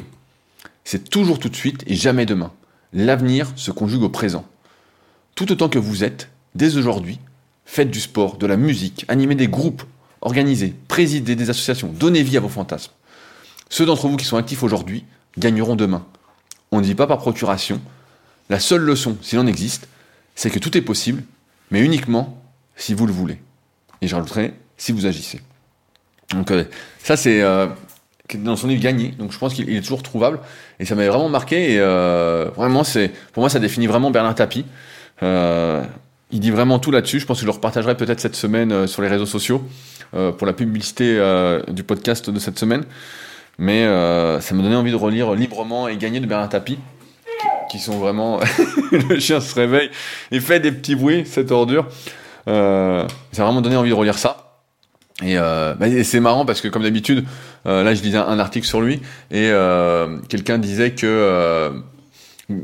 c'est 0.84 1.10
toujours 1.10 1.38
tout 1.38 1.48
de 1.48 1.56
suite 1.56 1.82
et 1.86 1.94
jamais 1.94 2.24
demain. 2.24 2.52
L'avenir 2.92 3.52
se 3.56 3.72
conjugue 3.72 4.02
au 4.02 4.08
présent. 4.08 4.46
Tout 5.34 5.50
autant 5.50 5.68
que 5.68 5.78
vous 5.78 6.04
êtes, 6.04 6.30
dès 6.54 6.76
aujourd'hui, 6.76 7.18
faites 7.64 7.90
du 7.90 8.00
sport, 8.00 8.36
de 8.36 8.46
la 8.46 8.56
musique, 8.56 9.04
animez 9.08 9.34
des 9.34 9.48
groupes, 9.48 9.82
organisez, 10.20 10.74
présidez 10.86 11.34
des 11.34 11.50
associations, 11.50 11.92
donnez 11.92 12.22
vie 12.22 12.36
à 12.36 12.40
vos 12.40 12.48
fantasmes. 12.48 12.92
Ceux 13.70 13.86
d'entre 13.86 14.06
vous 14.06 14.16
qui 14.16 14.24
sont 14.24 14.36
actifs 14.36 14.62
aujourd'hui 14.62 15.04
gagneront 15.36 15.74
demain. 15.74 16.06
On 16.70 16.78
ne 16.78 16.84
dit 16.84 16.94
pas 16.94 17.08
par 17.08 17.18
procuration. 17.18 17.80
La 18.50 18.60
seule 18.60 18.82
leçon, 18.82 19.16
s'il 19.20 19.40
en 19.40 19.46
existe, 19.46 19.88
c'est 20.34 20.50
que 20.50 20.58
tout 20.58 20.76
est 20.76 20.82
possible, 20.82 21.22
mais 21.70 21.80
uniquement 21.80 22.40
si 22.76 22.94
vous 22.94 23.06
le 23.06 23.12
voulez. 23.12 23.38
Et 24.02 24.08
j'ajouterai 24.08 24.54
si 24.76 24.92
vous 24.92 25.06
agissez. 25.06 25.40
Donc 26.32 26.50
euh, 26.50 26.64
ça 26.98 27.16
c'est 27.16 27.42
euh, 27.42 27.66
dans 28.36 28.56
son 28.56 28.66
livre 28.66 28.82
Gagné, 28.82 29.08
donc 29.18 29.32
je 29.32 29.38
pense 29.38 29.54
qu'il 29.54 29.68
est 29.74 29.82
toujours 29.82 30.02
trouvable 30.02 30.40
et 30.80 30.84
ça 30.84 30.94
m'avait 30.94 31.08
vraiment 31.08 31.28
marqué 31.28 31.74
et 31.74 31.78
euh, 31.78 32.50
vraiment 32.56 32.82
c'est 32.82 33.12
pour 33.32 33.42
moi 33.42 33.50
ça 33.50 33.60
définit 33.60 33.86
vraiment 33.86 34.10
Bernard 34.10 34.34
Tapie. 34.34 34.64
Il 36.30 36.40
dit 36.40 36.50
vraiment 36.50 36.80
tout 36.80 36.90
là-dessus. 36.90 37.20
Je 37.20 37.26
pense 37.26 37.36
que 37.36 37.42
je 37.42 37.46
le 37.46 37.52
repartagerai 37.52 37.96
peut-être 37.96 38.18
cette 38.18 38.34
semaine 38.34 38.88
sur 38.88 39.02
les 39.02 39.08
réseaux 39.08 39.26
sociaux 39.26 39.62
pour 40.10 40.46
la 40.46 40.52
publicité 40.52 41.16
du 41.68 41.84
podcast 41.84 42.28
de 42.28 42.38
cette 42.40 42.58
semaine. 42.58 42.84
Mais 43.56 43.84
ça 44.40 44.54
me 44.54 44.62
donnait 44.62 44.74
envie 44.74 44.90
de 44.90 44.96
relire 44.96 45.32
librement 45.34 45.86
et 45.86 45.96
gagner 45.96 46.18
de 46.18 46.26
Bernard 46.26 46.48
Tapie 46.48 46.78
qui 47.74 47.80
sont 47.80 47.98
vraiment. 47.98 48.38
le 48.92 49.18
chien 49.18 49.40
se 49.40 49.52
réveille 49.54 49.90
et 50.30 50.38
fait 50.38 50.60
des 50.60 50.70
petits 50.70 50.94
bruits, 50.94 51.24
cette 51.26 51.50
ordure. 51.50 51.86
Euh, 52.46 53.04
ça 53.32 53.42
a 53.42 53.46
vraiment 53.46 53.62
donné 53.62 53.76
envie 53.76 53.90
de 53.90 53.94
relire 53.94 54.16
ça. 54.16 54.60
Et, 55.24 55.36
euh, 55.36 55.74
bah, 55.74 55.86
c'est 56.04 56.20
marrant 56.20 56.46
parce 56.46 56.60
que, 56.60 56.68
comme 56.68 56.84
d'habitude, 56.84 57.24
euh, 57.66 57.82
là 57.82 57.94
je 57.94 58.02
lisais 58.02 58.18
un, 58.18 58.38
article 58.38 58.66
sur 58.66 58.80
lui 58.80 59.00
et 59.32 59.50
quelqu'un 60.28 60.58
disait 60.58 60.92
que. 60.92 61.72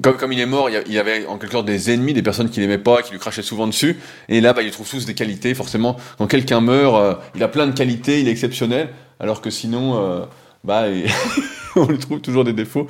Comme, 0.03 0.19
comme, 0.19 0.33
il 0.33 0.39
est 0.39 0.47
mort, 0.47 0.69
il 0.69 0.93
y 0.93 0.99
avait 0.99 1.27
en 1.27 1.39
quelque 1.39 1.53
sorte 1.53 1.67
des 1.67 1.91
ennemis, 1.91 2.13
des 2.13 2.23
personnes 2.23 2.51
qui 2.51 2.61
l'aimait 2.61 2.77
pas, 2.77 3.03
qui 3.03 3.13
lui 3.13 3.19
crachaient 3.19 3.43
souvent 3.43 3.67
dessus. 3.67 3.99
Et 4.29 4.43
là, 4.43 4.53
bah, 4.53 4.63
il 4.63 4.71
trouve 4.71 4.89
tous 4.89 5.07
des 5.07 5.15
qualités. 5.15 5.55
Forcément, 5.55 5.97
quand 6.19 6.27
quelqu'un 6.27 6.61
meurt, 6.61 7.19
il 7.35 7.43
a 7.43 7.49
plein 7.49 7.67
de 7.67 7.73
qualités, 7.73 8.21
il 8.21 8.29
est 8.29 8.33
exceptionnel. 8.33 8.91
Alors 9.19 9.41
que 9.41 9.51
sinon, 9.51 10.29
bah, 10.63 10.85
on 11.77 11.87
lui 11.87 11.99
trouve 11.99 12.21
toujours 12.21 12.45
des 12.45 12.53
défauts. 12.53 12.87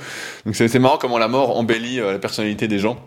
Donc 0.47 0.57
c'est 0.57 0.79
marrant 0.79 0.99
comment 0.99 1.19
la 1.19 1.29
mort 1.29 1.57
embellit 1.57 2.01
euh, 2.01 2.13
la 2.13 2.19
personnalité 2.19 2.69
des 2.69 2.79
gens, 2.79 2.99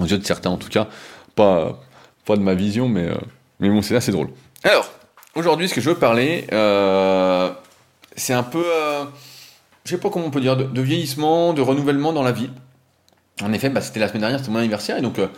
aux 0.00 0.06
yeux 0.06 0.18
de 0.18 0.24
certains 0.24 0.50
en 0.50 0.56
tout 0.56 0.68
cas, 0.68 0.88
pas, 1.34 1.82
pas 2.24 2.36
de 2.36 2.42
ma 2.42 2.54
vision, 2.54 2.88
mais, 2.88 3.08
euh, 3.08 3.14
mais 3.60 3.68
bon, 3.68 3.82
c'est 3.82 3.96
assez 3.96 4.12
drôle. 4.12 4.28
Alors, 4.64 4.90
aujourd'hui, 5.34 5.68
ce 5.68 5.74
que 5.74 5.80
je 5.80 5.90
veux 5.90 5.96
parler, 5.96 6.46
euh, 6.52 7.50
c'est 8.16 8.32
un 8.32 8.42
peu, 8.42 8.64
euh, 8.64 9.04
je 9.84 9.90
sais 9.90 9.98
pas 9.98 10.10
comment 10.10 10.26
on 10.26 10.30
peut 10.30 10.40
dire, 10.40 10.56
de, 10.56 10.80
vieillissement, 10.80 11.52
de 11.52 11.62
renouvellement 11.62 12.12
dans 12.12 12.22
la 12.22 12.32
vie. 12.32 12.50
En 13.42 13.52
effet, 13.52 13.68
bah, 13.68 13.82
c'était 13.82 14.00
la 14.00 14.08
semaine 14.08 14.22
dernière, 14.22 14.40
c'était 14.40 14.50
mon 14.50 14.58
anniversaire, 14.58 14.96
et 14.96 15.02
donc 15.02 15.18
euh, 15.18 15.28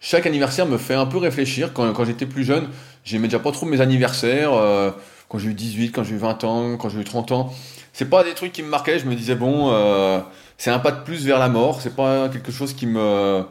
chaque 0.00 0.26
anniversaire 0.26 0.66
me 0.66 0.78
fait 0.78 0.94
un 0.94 1.06
peu 1.06 1.18
réfléchir. 1.18 1.72
Quand, 1.72 1.92
quand 1.92 2.04
j'étais 2.04 2.26
plus 2.26 2.44
jeune, 2.44 2.68
j'aimais 3.04 3.26
déjà 3.26 3.40
pas 3.40 3.50
trop 3.50 3.66
mes 3.66 3.80
anniversaires. 3.80 4.54
Euh, 4.54 4.90
quand 5.28 5.38
j'ai 5.38 5.48
eu 5.48 5.54
18, 5.54 5.90
quand 5.90 6.04
j'ai 6.04 6.14
eu 6.14 6.18
20 6.18 6.44
ans, 6.44 6.76
quand 6.76 6.88
j'ai 6.88 7.00
eu 7.00 7.04
30 7.04 7.32
ans, 7.32 7.52
c'est 7.96 8.10
pas 8.10 8.24
des 8.24 8.34
trucs 8.34 8.52
qui 8.52 8.62
me 8.62 8.68
marquaient. 8.68 8.98
Je 8.98 9.06
me 9.06 9.14
disais, 9.14 9.36
bon, 9.36 9.72
euh, 9.72 10.20
c'est 10.58 10.70
un 10.70 10.78
pas 10.78 10.90
de 10.90 11.02
plus 11.02 11.24
vers 11.24 11.38
la 11.38 11.48
mort. 11.48 11.80
C'est 11.80 11.96
pas 11.96 12.28
quelque 12.28 12.52
chose 12.52 12.74
qui 12.74 12.84
me. 12.86 13.42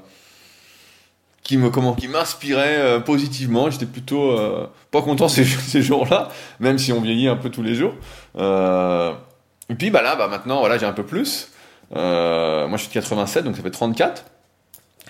qui 1.41 1.57
me 1.57 1.71
comment 1.71 1.93
qui 1.93 2.07
m'inspirait 2.07 2.77
euh, 2.77 2.99
positivement 2.99 3.69
j'étais 3.69 3.85
plutôt 3.85 4.31
euh, 4.31 4.67
pas 4.91 5.01
content 5.01 5.27
ces, 5.29 5.81
jours-là 5.81 6.29
même 6.59 6.79
si 6.79 6.91
on 6.91 7.01
vieillit 7.01 7.27
un 7.27 7.35
peu 7.35 7.51
tous 7.51 7.61
les 7.61 7.75
jours 7.75 7.93
et 8.35 9.75
puis 9.77 9.91
bah 9.91 10.01
là 10.01 10.15
bah 10.15 10.27
maintenant 10.27 10.59
voilà 10.59 10.79
j'ai 10.79 10.87
un 10.87 10.93
peu 10.93 11.05
plus 11.05 11.51
moi 11.91 12.67
je 12.71 12.77
suis 12.77 12.87
de 12.87 12.93
87 12.93 13.45
donc 13.45 13.55
ça 13.55 13.61
fait 13.61 13.69
34 13.69 14.25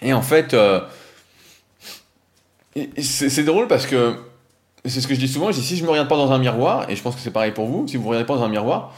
et 0.01 0.11
en 0.13 0.21
fait 0.21 0.53
c'est 2.99 3.45
drôle 3.45 3.67
parce 3.67 3.85
que 3.85 4.17
c'est 4.83 5.01
ce 5.01 5.07
que 5.07 5.15
je 5.15 5.19
dis 5.19 5.27
souvent, 5.27 5.51
je 5.51 5.59
dis 5.59 5.65
si 5.65 5.77
je 5.77 5.83
me 5.83 5.89
regarde 5.89 6.07
pas 6.07 6.17
dans 6.17 6.31
un 6.31 6.37
miroir, 6.37 6.89
et 6.89 6.95
je 6.95 7.01
pense 7.01 7.15
que 7.15 7.21
c'est 7.21 7.31
pareil 7.31 7.51
pour 7.51 7.65
vous, 7.65 7.87
si 7.87 7.97
vous 7.97 8.03
ne 8.03 8.09
regardez 8.09 8.27
pas 8.27 8.35
dans 8.35 8.43
un 8.43 8.49
miroir, 8.49 8.93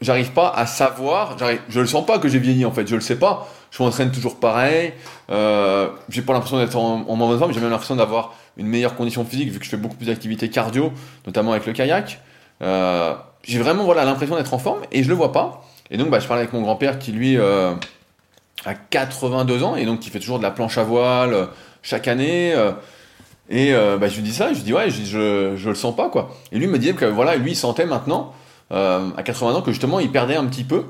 j'arrive 0.00 0.32
pas 0.32 0.50
à 0.50 0.66
savoir, 0.66 1.36
je 1.68 1.80
le 1.80 1.86
sens 1.86 2.06
pas 2.06 2.18
que 2.18 2.28
j'ai 2.28 2.38
vieilli 2.38 2.64
en 2.64 2.72
fait, 2.72 2.86
je 2.86 2.94
le 2.94 3.00
sais 3.00 3.18
pas, 3.18 3.48
je 3.70 3.82
m'entraîne 3.82 4.10
toujours 4.10 4.40
pareil, 4.40 4.92
euh, 5.30 5.88
j'ai 6.08 6.22
pas 6.22 6.32
l'impression 6.32 6.58
d'être 6.58 6.76
en, 6.76 7.04
en 7.06 7.16
mauvaise 7.16 7.38
forme, 7.38 7.52
j'ai 7.52 7.60
même 7.60 7.70
l'impression 7.70 7.96
d'avoir 7.96 8.34
une 8.56 8.66
meilleure 8.66 8.96
condition 8.96 9.24
physique 9.24 9.50
vu 9.50 9.58
que 9.58 9.64
je 9.64 9.70
fais 9.70 9.76
beaucoup 9.76 9.96
plus 9.96 10.06
d'activités 10.06 10.48
cardio, 10.48 10.92
notamment 11.26 11.52
avec 11.52 11.66
le 11.66 11.72
kayak. 11.72 12.20
Euh, 12.62 13.14
j'ai 13.42 13.58
vraiment 13.58 13.84
voilà 13.84 14.04
l'impression 14.04 14.36
d'être 14.36 14.52
en 14.52 14.58
forme 14.58 14.80
et 14.92 15.02
je 15.02 15.08
le 15.08 15.14
vois 15.14 15.32
pas. 15.32 15.64
Et 15.90 15.96
donc 15.96 16.10
bah, 16.10 16.20
je 16.20 16.26
parlais 16.26 16.42
avec 16.42 16.52
mon 16.52 16.62
grand-père 16.62 16.98
qui 16.98 17.12
lui 17.12 17.36
euh, 17.38 17.72
a 18.64 18.74
82 18.74 19.62
ans 19.62 19.76
et 19.76 19.86
donc 19.86 20.00
qui 20.00 20.10
fait 20.10 20.20
toujours 20.20 20.38
de 20.38 20.42
la 20.42 20.50
planche 20.50 20.78
à 20.78 20.84
voile 20.84 21.34
euh, 21.34 21.46
chaque 21.82 22.08
année. 22.08 22.52
Euh, 22.54 22.72
et 23.48 23.74
euh, 23.74 23.96
bah, 23.96 24.08
je 24.08 24.16
lui 24.16 24.22
dis 24.22 24.32
ça, 24.32 24.50
je 24.52 24.58
lui 24.58 24.62
dis 24.62 24.72
ouais, 24.72 24.90
je, 24.90 25.54
je, 25.56 25.68
le 25.68 25.74
sens 25.74 25.96
pas 25.96 26.08
quoi. 26.08 26.30
Et 26.52 26.58
lui 26.58 26.66
me 26.66 26.78
disait 26.78 26.92
que 26.92 27.04
voilà, 27.04 27.36
lui 27.36 27.52
il 27.52 27.56
sentait 27.56 27.86
maintenant 27.86 28.32
à 28.70 29.22
80 29.24 29.54
ans 29.54 29.62
que 29.62 29.72
justement 29.72 30.00
il 30.00 30.10
perdait 30.10 30.36
un 30.36 30.46
petit 30.46 30.64
peu 30.64 30.84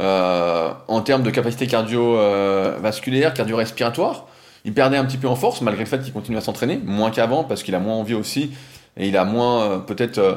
euh, 0.00 0.70
en 0.86 1.00
termes 1.00 1.24
de 1.24 1.30
capacité 1.30 1.66
cardiovasculaire, 1.66 3.34
cardio-respiratoire. 3.34 4.26
Il 4.64 4.72
perdait 4.72 4.96
un 4.96 5.04
petit 5.04 5.16
peu 5.16 5.26
en 5.26 5.34
force 5.34 5.60
malgré 5.60 5.82
le 5.82 5.88
fait 5.88 6.00
qu'il 6.00 6.12
continue 6.12 6.36
à 6.36 6.40
s'entraîner, 6.40 6.78
moins 6.84 7.10
qu'avant 7.10 7.42
parce 7.42 7.64
qu'il 7.64 7.74
a 7.74 7.80
moins 7.80 7.94
envie 7.94 8.14
aussi 8.14 8.52
et 8.96 9.08
il 9.08 9.16
a 9.16 9.24
moins 9.24 9.62
euh, 9.62 9.78
peut-être 9.78 10.18
euh, 10.18 10.34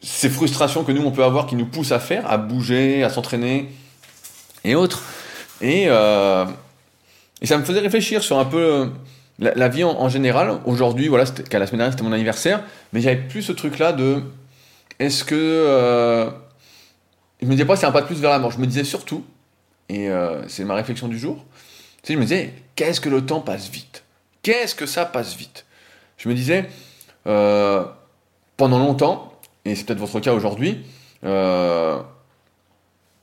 ces 0.00 0.30
frustrations 0.30 0.82
que 0.82 0.92
nous 0.92 1.02
on 1.02 1.10
peut 1.10 1.24
avoir 1.24 1.46
qui 1.46 1.56
nous 1.56 1.66
poussent 1.66 1.92
à 1.92 1.98
faire, 1.98 2.30
à 2.30 2.38
bouger, 2.38 3.02
à 3.04 3.10
s'entraîner 3.10 3.68
et 4.64 4.74
autres. 4.74 5.02
Et, 5.60 5.84
euh, 5.88 6.46
ça 7.42 7.58
me 7.58 7.64
faisait 7.64 7.80
réfléchir 7.80 8.22
sur 8.22 8.38
un 8.38 8.44
peu 8.44 8.90
la, 9.38 9.68
vie 9.68 9.84
en, 9.84 10.08
général, 10.08 10.58
aujourd'hui, 10.64 11.06
voilà, 11.06 11.24
qu'à 11.24 11.60
la 11.60 11.66
semaine 11.68 11.78
dernière 11.78 11.92
c'était 11.92 12.02
mon 12.02 12.12
anniversaire, 12.12 12.62
mais 12.92 13.00
j'avais 13.00 13.16
plus 13.16 13.42
ce 13.42 13.52
truc-là 13.52 13.92
de 13.92 14.22
est-ce 14.98 15.24
que. 15.24 15.34
Euh, 15.34 16.30
je 17.40 17.46
me 17.46 17.52
disais 17.52 17.64
pas 17.64 17.76
c'est 17.76 17.86
un 17.86 17.92
pas 17.92 18.00
de 18.00 18.06
plus 18.06 18.20
vers 18.20 18.30
la 18.30 18.38
mort, 18.38 18.50
je 18.50 18.58
me 18.58 18.66
disais 18.66 18.84
surtout, 18.84 19.24
et 19.88 20.10
euh, 20.10 20.46
c'est 20.48 20.64
ma 20.64 20.74
réflexion 20.74 21.08
du 21.08 21.18
jour, 21.18 21.44
sais, 22.02 22.14
je 22.14 22.18
me 22.18 22.24
disais 22.24 22.52
qu'est-ce 22.74 23.00
que 23.00 23.08
le 23.08 23.24
temps 23.24 23.40
passe 23.40 23.68
vite? 23.70 24.04
Qu'est-ce 24.42 24.74
que 24.74 24.86
ça 24.86 25.04
passe 25.04 25.36
vite? 25.36 25.66
Je 26.16 26.28
me 26.28 26.34
disais, 26.34 26.68
euh, 27.26 27.84
pendant 28.56 28.78
longtemps, 28.78 29.38
et 29.64 29.74
c'est 29.74 29.84
peut-être 29.84 29.98
votre 29.98 30.20
cas 30.20 30.32
aujourd'hui, 30.32 30.84
euh, 31.24 32.00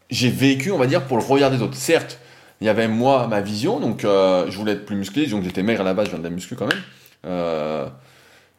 j'ai 0.09 0.29
vécu, 0.29 0.71
on 0.71 0.77
va 0.77 0.87
dire, 0.87 1.05
pour 1.05 1.17
le 1.17 1.23
regard 1.23 1.51
des 1.51 1.61
autres. 1.61 1.75
Certes, 1.75 2.19
il 2.61 2.67
y 2.67 2.69
avait 2.69 2.87
moi 2.87 3.27
ma 3.27 3.41
vision, 3.41 3.79
donc 3.79 4.01
je 4.03 4.57
voulais 4.57 4.73
être 4.73 4.85
plus 4.85 4.95
musclé, 4.95 5.27
donc 5.27 5.43
j'étais 5.43 5.63
maigre 5.63 5.81
à 5.81 5.83
la 5.83 5.93
base, 5.93 6.05
je 6.05 6.11
viens 6.11 6.19
de 6.19 6.23
la 6.23 6.29
muscu 6.29 6.55
quand 6.55 6.67
même. 6.67 7.91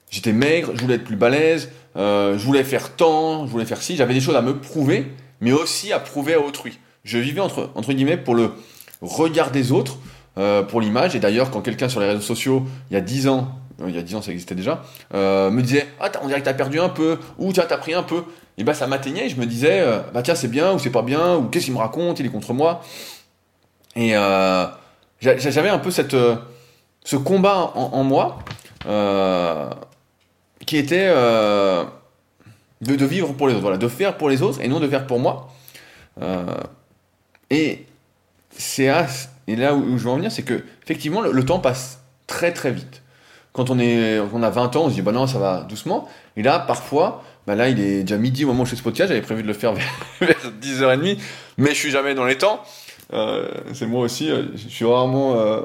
Euh, 0.06 0.12
j'étais 0.16 0.32
maigre, 0.32 0.72
je 0.74 0.80
voulais 0.80 0.94
être 0.94 1.04
plus 1.04 1.16
balèze, 1.16 1.70
euh, 1.96 2.38
je 2.38 2.44
voulais 2.44 2.64
faire 2.64 2.94
tant, 2.94 3.46
je 3.46 3.50
voulais 3.50 3.64
faire 3.64 3.82
ci, 3.82 3.96
j'avais 3.96 4.14
des 4.14 4.20
choses 4.20 4.36
à 4.36 4.42
me 4.42 4.58
prouver, 4.58 5.12
mais 5.40 5.52
aussi 5.52 5.92
à 5.92 5.98
prouver 5.98 6.34
à 6.34 6.40
autrui. 6.40 6.78
Je 7.04 7.18
vivais 7.18 7.40
entre, 7.40 7.70
entre 7.74 7.92
guillemets 7.92 8.16
pour 8.16 8.34
le 8.34 8.52
regard 9.00 9.50
des 9.50 9.72
autres, 9.72 9.98
euh, 10.38 10.62
pour 10.62 10.80
l'image, 10.80 11.14
et 11.16 11.18
d'ailleurs 11.18 11.50
quand 11.50 11.60
quelqu'un 11.60 11.88
sur 11.88 12.00
les 12.00 12.06
réseaux 12.06 12.20
sociaux, 12.20 12.64
il 12.90 12.94
y 12.94 12.96
a 12.96 13.00
10 13.00 13.28
ans, 13.28 13.58
il 13.86 13.94
y 13.94 13.98
a 13.98 14.02
10 14.02 14.16
ans 14.16 14.22
ça 14.22 14.32
existait 14.32 14.54
déjà, 14.54 14.82
me 15.12 15.60
disait 15.60 15.86
Ah, 16.00 16.10
on 16.22 16.28
dirait 16.28 16.40
que 16.40 16.46
t'as 16.46 16.54
perdu 16.54 16.80
un 16.80 16.88
peu, 16.88 17.18
ou 17.38 17.52
tu 17.52 17.60
t'as 17.60 17.78
pris 17.78 17.94
un 17.94 18.02
peu. 18.02 18.24
Et 18.58 18.64
bah 18.64 18.72
ça 18.72 18.86
m'atteignait, 18.86 19.28
je 19.28 19.36
me 19.36 19.44
disais 19.44 19.84
Bah 20.14 20.22
tiens, 20.22 20.34
c'est 20.34 20.48
bien, 20.48 20.72
ou 20.72 20.78
c'est 20.78 20.88
pas 20.90 21.02
bien, 21.02 21.36
ou 21.36 21.44
qu'est-ce 21.44 21.66
qu'il 21.66 21.74
me 21.74 21.78
raconte, 21.78 22.18
il 22.20 22.26
est 22.26 22.30
contre 22.30 22.54
moi. 22.54 22.80
Et 23.96 24.12
j'avais 25.20 25.68
un 25.68 25.78
peu 25.78 25.90
cette, 25.90 26.16
ce 27.04 27.16
combat 27.16 27.72
en, 27.74 28.02
moi 28.02 28.38
qui 30.66 30.76
était 30.76 31.08
de, 31.08 31.86
vivre 33.06 33.32
pour 33.32 33.48
les 33.48 33.54
autres, 33.54 33.62
voilà, 33.62 33.78
de 33.78 33.88
faire 33.88 34.16
pour 34.16 34.28
les 34.28 34.42
autres 34.42 34.60
et 34.60 34.68
non 34.68 34.80
de 34.80 34.88
faire 34.88 35.06
pour 35.06 35.18
moi. 35.18 35.48
et 37.50 37.86
c'est 38.50 38.86
là 38.86 39.74
où 39.74 39.98
je 39.98 40.04
veux 40.04 40.10
en 40.10 40.16
venir, 40.16 40.32
c'est 40.32 40.42
que 40.42 40.64
effectivement 40.82 41.20
le, 41.20 41.44
temps 41.44 41.60
passe 41.60 42.00
très 42.26 42.52
très 42.52 42.72
vite. 42.72 43.02
Quand 43.52 43.70
on, 43.70 43.78
a 43.78 44.50
20 44.50 44.76
ans, 44.76 44.84
on 44.84 44.90
se 44.90 44.94
dit 44.94 45.02
bah 45.02 45.12
non, 45.12 45.26
ça 45.26 45.38
va 45.38 45.62
doucement. 45.62 46.08
Et 46.36 46.42
là, 46.42 46.58
parfois, 46.58 47.22
bah 47.46 47.54
là, 47.54 47.68
il 47.68 47.80
est 47.80 48.02
déjà 48.02 48.18
midi 48.18 48.44
au 48.44 48.48
moment 48.48 48.62
où 48.62 48.66
je 48.66 48.70
fais 48.70 48.76
ce 48.76 48.82
podcast. 48.82 49.08
J'avais 49.08 49.22
prévu 49.22 49.42
de 49.42 49.46
le 49.46 49.54
faire 49.54 49.72
vers, 49.72 49.86
10h30, 50.60 51.18
mais 51.56 51.70
je 51.70 51.74
suis 51.74 51.90
jamais 51.90 52.14
dans 52.14 52.26
les 52.26 52.36
temps. 52.36 52.62
Euh, 53.12 53.48
c'est 53.72 53.86
moi 53.86 54.02
aussi, 54.02 54.30
euh, 54.30 54.44
je 54.54 54.68
suis 54.68 54.84
rarement 54.84 55.36
euh, 55.36 55.62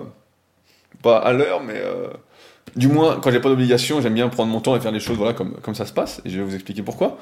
pas 1.01 1.17
à 1.17 1.33
l'heure, 1.33 1.61
mais 1.61 1.81
du 2.75 2.87
moins 2.87 3.19
quand 3.19 3.31
j'ai 3.31 3.39
pas 3.39 3.49
d'obligation, 3.49 4.01
j'aime 4.01 4.13
bien 4.13 4.29
prendre 4.29 4.51
mon 4.51 4.61
temps 4.61 4.75
et 4.75 4.79
faire 4.79 4.91
les 4.91 4.99
choses 4.99 5.17
voilà 5.17 5.33
comme, 5.33 5.53
comme 5.61 5.75
ça 5.75 5.85
se 5.85 5.93
passe. 5.93 6.21
Et 6.25 6.29
je 6.29 6.37
vais 6.37 6.43
vous 6.43 6.55
expliquer 6.55 6.81
pourquoi. 6.81 7.17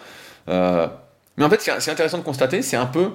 mais 0.47 1.45
en 1.45 1.49
fait, 1.49 1.62
c'est 1.80 1.91
intéressant 1.91 2.17
de 2.17 2.23
constater, 2.23 2.62
c'est 2.62 2.78
un 2.78 2.86
peu 2.86 3.12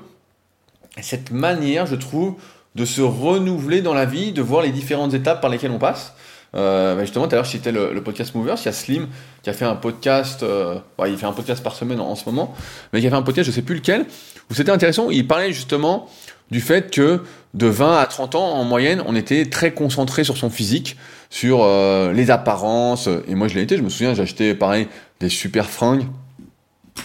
cette 1.03 1.31
manière, 1.31 1.87
je 1.87 1.97
trouve, 1.97 2.37
de 2.75 2.85
se 2.85 3.01
renouveler 3.01 3.83
dans 3.83 3.95
la 3.95 4.05
vie, 4.05 4.33
de 4.33 4.43
voir 4.43 4.63
les 4.63 4.71
différentes 4.71 5.15
étapes 5.15 5.41
par 5.41 5.51
lesquelles 5.51 5.71
on 5.71 5.79
passe. 5.79 6.15
Euh, 6.55 6.95
bah, 6.95 7.03
justement, 7.03 7.27
tout 7.27 7.33
à 7.33 7.37
l'heure, 7.37 7.45
je 7.45 7.51
citais 7.51 7.73
le, 7.73 8.01
podcast 8.03 8.35
Movers. 8.35 8.57
Il 8.61 8.67
y 8.67 8.69
a 8.69 8.73
Slim 8.73 9.09
qui 9.43 9.51
a 9.51 9.53
fait 9.53 9.65
un 9.65 9.75
podcast. 9.75 10.43
Euh, 10.43 10.79
il 11.07 11.17
fait 11.17 11.27
un 11.27 11.33
podcast 11.33 11.63
par 11.63 11.75
semaine 11.75 12.01
en, 12.01 12.15
ce 12.15 12.25
moment, 12.27 12.55
mais 12.93 13.01
il 13.01 13.07
a 13.07 13.11
fait 13.11 13.17
un 13.17 13.23
podcast, 13.23 13.49
je 13.49 13.55
sais 13.55 13.63
plus 13.63 13.77
lequel, 13.77 14.07
où 14.51 14.55
c'était 14.55 14.71
intéressant. 14.71 15.11
Il 15.11 15.27
parlait 15.27 15.53
justement 15.53 16.09
du 16.51 16.61
fait 16.61 16.91
que 16.91 17.23
de 17.55 17.67
20 17.67 17.99
à 17.99 18.07
30 18.07 18.35
ans, 18.35 18.53
en 18.55 18.65
moyenne, 18.65 19.03
on 19.07 19.15
était 19.15 19.47
très 19.47 19.73
concentré 19.73 20.25
sur 20.25 20.37
son 20.37 20.51
physique, 20.51 20.97
sur 21.31 21.63
euh, 21.63 22.13
les 22.13 22.31
apparences. 22.31 23.09
Et 23.29 23.35
moi, 23.35 23.49
je 23.49 23.55
l'ai 23.55 23.63
été. 23.63 23.77
Je 23.77 23.83
me 23.83 23.89
souviens, 23.89 24.19
acheté 24.19 24.55
pareil 24.55 24.89
des 25.21 25.29
super 25.29 25.71
fringues, 25.71 26.07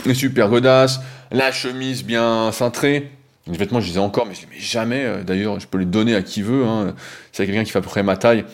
des 0.06 0.15
super 0.15 0.49
godasses, 0.49 0.99
la 1.32 1.52
chemise 1.52 2.04
bien 2.04 2.52
cintrée. 2.52 3.12
Les 3.47 3.58
vêtements, 3.58 3.80
je 3.80 3.89
les 3.89 3.95
ai 3.95 3.99
encore, 3.99 4.25
mais 4.25 4.36
je 4.36 4.41
les 4.41 4.60
jamais. 4.60 5.04
Euh, 5.06 5.23
d'ailleurs, 5.23 5.60
je 5.60 5.67
peux 5.67 5.78
les 5.78 5.86
donner 5.86 6.15
à 6.15 6.21
qui 6.21 6.41
veut. 6.41 6.65
Hein. 6.65 6.95
C'est 7.32 7.45
quelqu'un 7.45 7.63
qui 7.63 7.71
fait 7.71 7.80
à 7.80 7.82
peu 7.82 7.89
près 7.89 8.04
ma 8.04 8.17
taille 8.17 8.45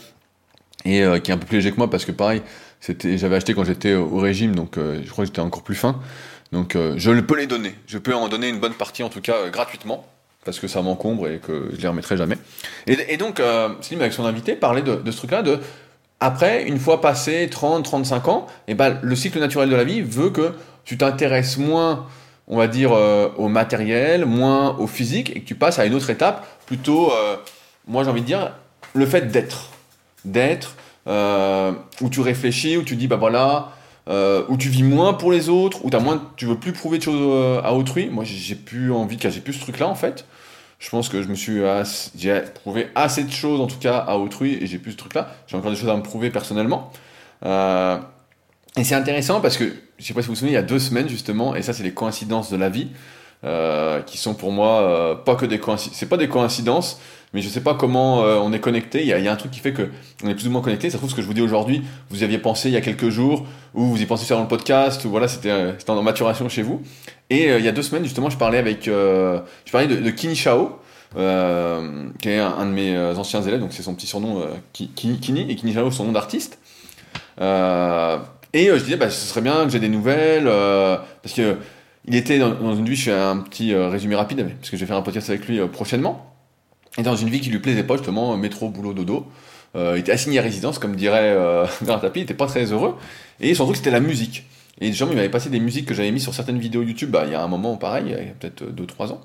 et 0.84 1.04
euh, 1.04 1.20
qui 1.20 1.32
est 1.32 1.34
un 1.34 1.38
peu 1.38 1.48
plus 1.48 1.58
léger 1.58 1.72
que 1.72 1.78
moi 1.78 1.90
parce 1.90 2.06
que 2.06 2.12
pareil, 2.12 2.42
j'avais 3.04 3.38
acheté 3.38 3.54
quand 3.54 3.64
j'étais 3.64 3.96
au 3.96 4.18
régime, 4.18 4.54
donc 4.54 4.76
je 4.78 5.10
crois 5.10 5.24
que 5.24 5.30
j'étais 5.30 5.40
encore 5.40 5.64
plus 5.64 5.76
fin. 5.76 6.00
Donc 6.52 6.78
je 6.78 7.20
peux 7.22 7.36
les 7.36 7.48
donner. 7.48 7.74
Je 7.88 7.98
peux 7.98 8.14
en 8.14 8.28
donner 8.28 8.48
une 8.48 8.60
bonne 8.60 8.76
partie, 8.76 9.02
en 9.02 9.10
tout 9.10 9.22
cas 9.22 9.50
gratuitement, 9.50 10.06
parce 10.46 10.60
que 10.60 10.68
ça 10.68 10.82
m'encombre 10.82 11.28
et 11.28 11.40
que 11.40 11.70
je 11.76 11.82
les 11.82 11.88
remettrai 11.88 12.16
jamais. 12.16 12.38
Et, 12.88 13.18
donc, 13.18 13.42
Slim, 13.82 14.00
avec 14.00 14.14
son 14.14 14.26
invité, 14.26 14.56
parlait 14.56 14.84
de, 14.84 15.12
ce 15.12 15.18
truc-là, 15.18 15.42
de 15.42 15.60
après, 16.20 16.64
une 16.64 16.80
fois 16.80 17.02
passé 17.02 17.50
30, 17.50 17.84
35 17.84 18.28
ans, 18.30 18.48
et 18.68 18.72
eh 18.72 18.74
ben, 18.76 19.00
le 19.02 19.16
cycle 19.16 19.40
naturel 19.40 19.70
de 19.70 19.76
la 19.76 19.84
vie 19.84 20.02
veut 20.02 20.30
que 20.30 20.54
tu 20.86 20.98
t'intéresses 20.98 21.58
moins 21.58 22.06
on 22.48 22.58
va 22.58 22.68
dire, 22.68 22.94
euh, 22.94 23.30
au 23.38 23.48
matériel, 23.48 24.26
moins 24.26 24.76
au 24.78 24.88
physique, 24.88 25.36
et 25.36 25.42
que 25.42 25.46
tu 25.46 25.56
passes 25.56 25.80
à 25.80 25.86
une 25.86 25.96
autre 25.96 26.10
étape, 26.10 26.46
plutôt, 26.66 27.12
euh, 27.12 27.38
moi 27.88 28.04
j'ai 28.04 28.10
envie 28.10 28.22
de 28.22 28.26
dire, 28.26 28.52
le 28.94 29.06
fait 29.06 29.32
d'être. 29.32 29.70
D'être, 30.24 30.76
euh, 31.08 31.72
où 32.02 32.10
tu 32.10 32.22
réfléchis, 32.22 32.78
où 32.78 32.84
tu 32.84 32.96
dis, 32.96 33.08
bah 33.08 33.16
voilà, 33.16 33.72
où 34.08 34.58
tu 34.58 34.70
vis 34.70 34.84
moins 34.84 35.14
pour 35.14 35.32
les 35.32 35.50
autres, 35.50 35.84
où 35.84 35.90
as 35.94 36.00
moins, 36.00 36.22
tu 36.36 36.46
veux 36.46 36.58
plus 36.58 36.74
prouver 36.74 36.98
de 36.98 37.04
choses 37.04 37.62
à 37.64 37.74
autrui. 37.74 38.10
Moi 38.10 38.24
j'ai 38.24 38.56
plus 38.56 38.92
envie, 38.92 39.18
j'ai 39.20 39.42
plus 39.42 39.54
ce 39.54 39.62
truc-là 39.62 39.88
en 39.88 39.96
fait. 39.96 40.26
Je 40.78 40.90
pense 40.90 41.10
que 41.10 41.24
je 41.24 41.28
me 41.28 41.36
suis 41.36 41.62
j'ai 42.18 42.42
prouvé 42.54 42.88
assez 42.96 43.24
de 43.24 43.32
choses 43.32 43.62
en 43.62 43.68
tout 43.68 43.80
cas 43.80 43.98
à 43.98 44.18
autrui 44.18 44.58
et 44.62 44.68
j'ai 44.68 44.78
plus 44.78 44.92
ce 44.92 44.98
truc-là. 44.98 45.30
J'ai 45.48 45.58
encore 45.58 45.72
des 45.72 45.78
choses 45.78 45.90
à 45.90 45.96
me 45.96 46.04
prouver 46.04 46.30
personnellement. 46.30 46.92
et 47.44 48.84
c'est 48.84 48.96
intéressant 48.96 49.42
parce 49.42 49.58
que 49.58 49.72
je 49.98 50.06
sais 50.06 50.14
pas 50.14 50.22
si 50.22 50.28
vous 50.28 50.34
vous 50.34 50.40
souvenez, 50.40 50.52
il 50.52 50.56
y 50.56 50.58
a 50.58 50.64
deux 50.64 50.80
semaines 50.80 51.10
justement, 51.10 51.56
et 51.56 51.62
ça 51.62 51.74
c'est 51.74 51.84
les 51.84 51.94
coïncidences 51.94 52.52
de 52.52 52.58
la 52.58 52.70
vie, 52.70 52.90
euh, 53.44 54.02
qui 54.02 54.18
sont 54.18 54.34
pour 54.34 54.52
moi 54.52 54.82
euh, 54.82 55.16
pas 55.16 55.36
que 55.36 55.46
des 55.46 55.60
coïncidences. 55.60 55.98
C'est 55.98 56.10
pas 56.10 56.18
des 56.18 56.28
coïncidences, 56.28 57.00
mais 57.36 57.44
je 57.44 57.50
sais 57.50 57.62
pas 57.62 57.76
comment 57.76 58.24
euh, 58.24 58.40
on 58.42 58.52
est 58.52 58.60
connecté. 58.60 59.02
Il 59.02 59.08
y, 59.08 59.14
a, 59.14 59.32
un 59.32 59.36
truc 59.36 59.52
qui 59.52 59.60
fait 59.60 59.74
que 59.74 59.90
on 60.24 60.30
est 60.30 60.34
plus 60.34 60.48
ou 60.48 60.52
moins 60.52 60.62
connecté. 60.62 60.90
Ça 60.90 60.98
trouve 60.98 61.12
ce 61.12 61.16
que 61.16 61.22
je 61.22 61.28
vous 61.28 61.36
dis 61.36 61.42
aujourd'hui, 61.42 61.84
vous 62.10 62.22
y 62.22 62.24
aviez 62.24 62.40
pensé 62.40 62.70
il 62.70 62.74
y 62.74 62.78
a 62.78 62.82
quelques 62.82 63.10
jours, 63.10 63.46
ou 63.76 63.84
vous 63.84 64.02
y 64.02 64.06
pensez 64.08 64.34
dans 64.34 64.42
le 64.42 64.48
podcast, 64.48 65.06
ou 65.06 65.12
voilà, 65.12 65.28
c'était 65.28 65.52
en 65.88 66.02
maturation 66.02 66.50
chez 66.50 66.64
vous. 66.64 66.82
Et 67.30 67.50
il 67.50 67.64
y 67.64 67.68
a 67.68 67.72
deux 67.72 67.84
semaines 67.84 68.04
justement, 68.04 68.32
je 68.32 68.38
parlais 68.38 68.58
avec, 68.58 68.86
je 68.86 69.72
parlais 69.72 69.88
de, 69.88 69.98
de 69.98 70.10
Kini 70.10 70.36
Shao. 70.36 70.80
qui 71.14 71.20
est 71.20 72.40
un, 72.40 72.66
de 72.66 72.72
mes 72.72 72.98
anciens 72.98 73.44
élèves, 73.44 73.60
donc 73.60 73.74
c'est 73.74 73.84
son 73.84 73.94
petit 73.94 74.08
surnom 74.08 74.48
Kini, 74.74 75.46
et 75.50 75.56
Kini 75.56 75.74
Shao 75.74 75.92
son 75.92 76.06
nom 76.06 76.12
d'artiste. 76.12 76.58
Et 78.56 78.70
euh, 78.70 78.78
je 78.78 78.84
disais, 78.86 78.96
bah, 78.96 79.10
ce 79.10 79.28
serait 79.28 79.42
bien 79.42 79.66
que 79.66 79.70
j'ai 79.70 79.82
des 79.82 79.90
nouvelles, 79.90 80.48
euh, 80.48 80.96
parce 81.22 81.36
que 81.36 81.58
il 82.08 82.16
était 82.16 82.40
dans, 82.40 82.74
une 82.74 82.88
vie, 82.88 82.96
je 82.96 83.04
fais 83.04 83.12
un 83.12 83.38
petit 83.40 83.74
euh, 83.74 83.90
résumé 83.90 84.16
rapide, 84.16 84.48
parce 84.60 84.70
que 84.70 84.78
je 84.78 84.82
vais 84.82 84.88
faire 84.88 84.96
un 84.96 85.02
podcast 85.02 85.30
avec 85.30 85.46
lui 85.46 85.60
prochainement, 85.68 86.35
et 86.98 87.04
dans 87.04 87.16
une 87.16 87.30
vie 87.30 87.42
qui 87.42 87.50
lui 87.50 87.60
plaisait 87.60 87.84
pas, 87.84 87.98
justement, 87.98 88.36
métro, 88.38 88.70
boulot, 88.70 88.94
dodo. 88.94 89.26
il 89.76 89.98
était 89.98 90.12
assigné 90.12 90.40
à 90.40 90.42
résidence, 90.42 90.80
comme 90.80 90.96
dirait 90.96 91.34
euh, 91.36 91.66
Tapis, 91.86 92.20
il 92.20 92.24
était 92.24 92.34
pas 92.34 92.48
très 92.48 92.72
heureux, 92.72 92.96
et 93.40 93.54
son 93.54 93.66
truc 93.66 93.78
c'était 93.78 93.92
la 93.92 94.00
musique. 94.00 94.46
Et 94.82 94.92
genre, 94.92 95.10
il 95.10 95.16
m'avait 95.16 95.30
passé 95.30 95.50
des 95.50 95.60
musiques 95.60 95.86
que 95.86 95.94
j'avais 95.94 96.12
mis 96.12 96.20
sur 96.20 96.34
certaines 96.34 96.60
vidéos 96.60 96.84
YouTube, 96.84 97.10
bah, 97.10 97.24
il 97.26 97.32
y 97.32 97.36
a 97.36 97.42
un 97.42 97.48
moment 97.48 97.78
pareil, 97.78 98.06
il 98.08 98.12
y 98.12 98.14
a 98.14 98.34
peut-être 98.40 98.64
2-3 98.64 99.12
ans. 99.12 99.22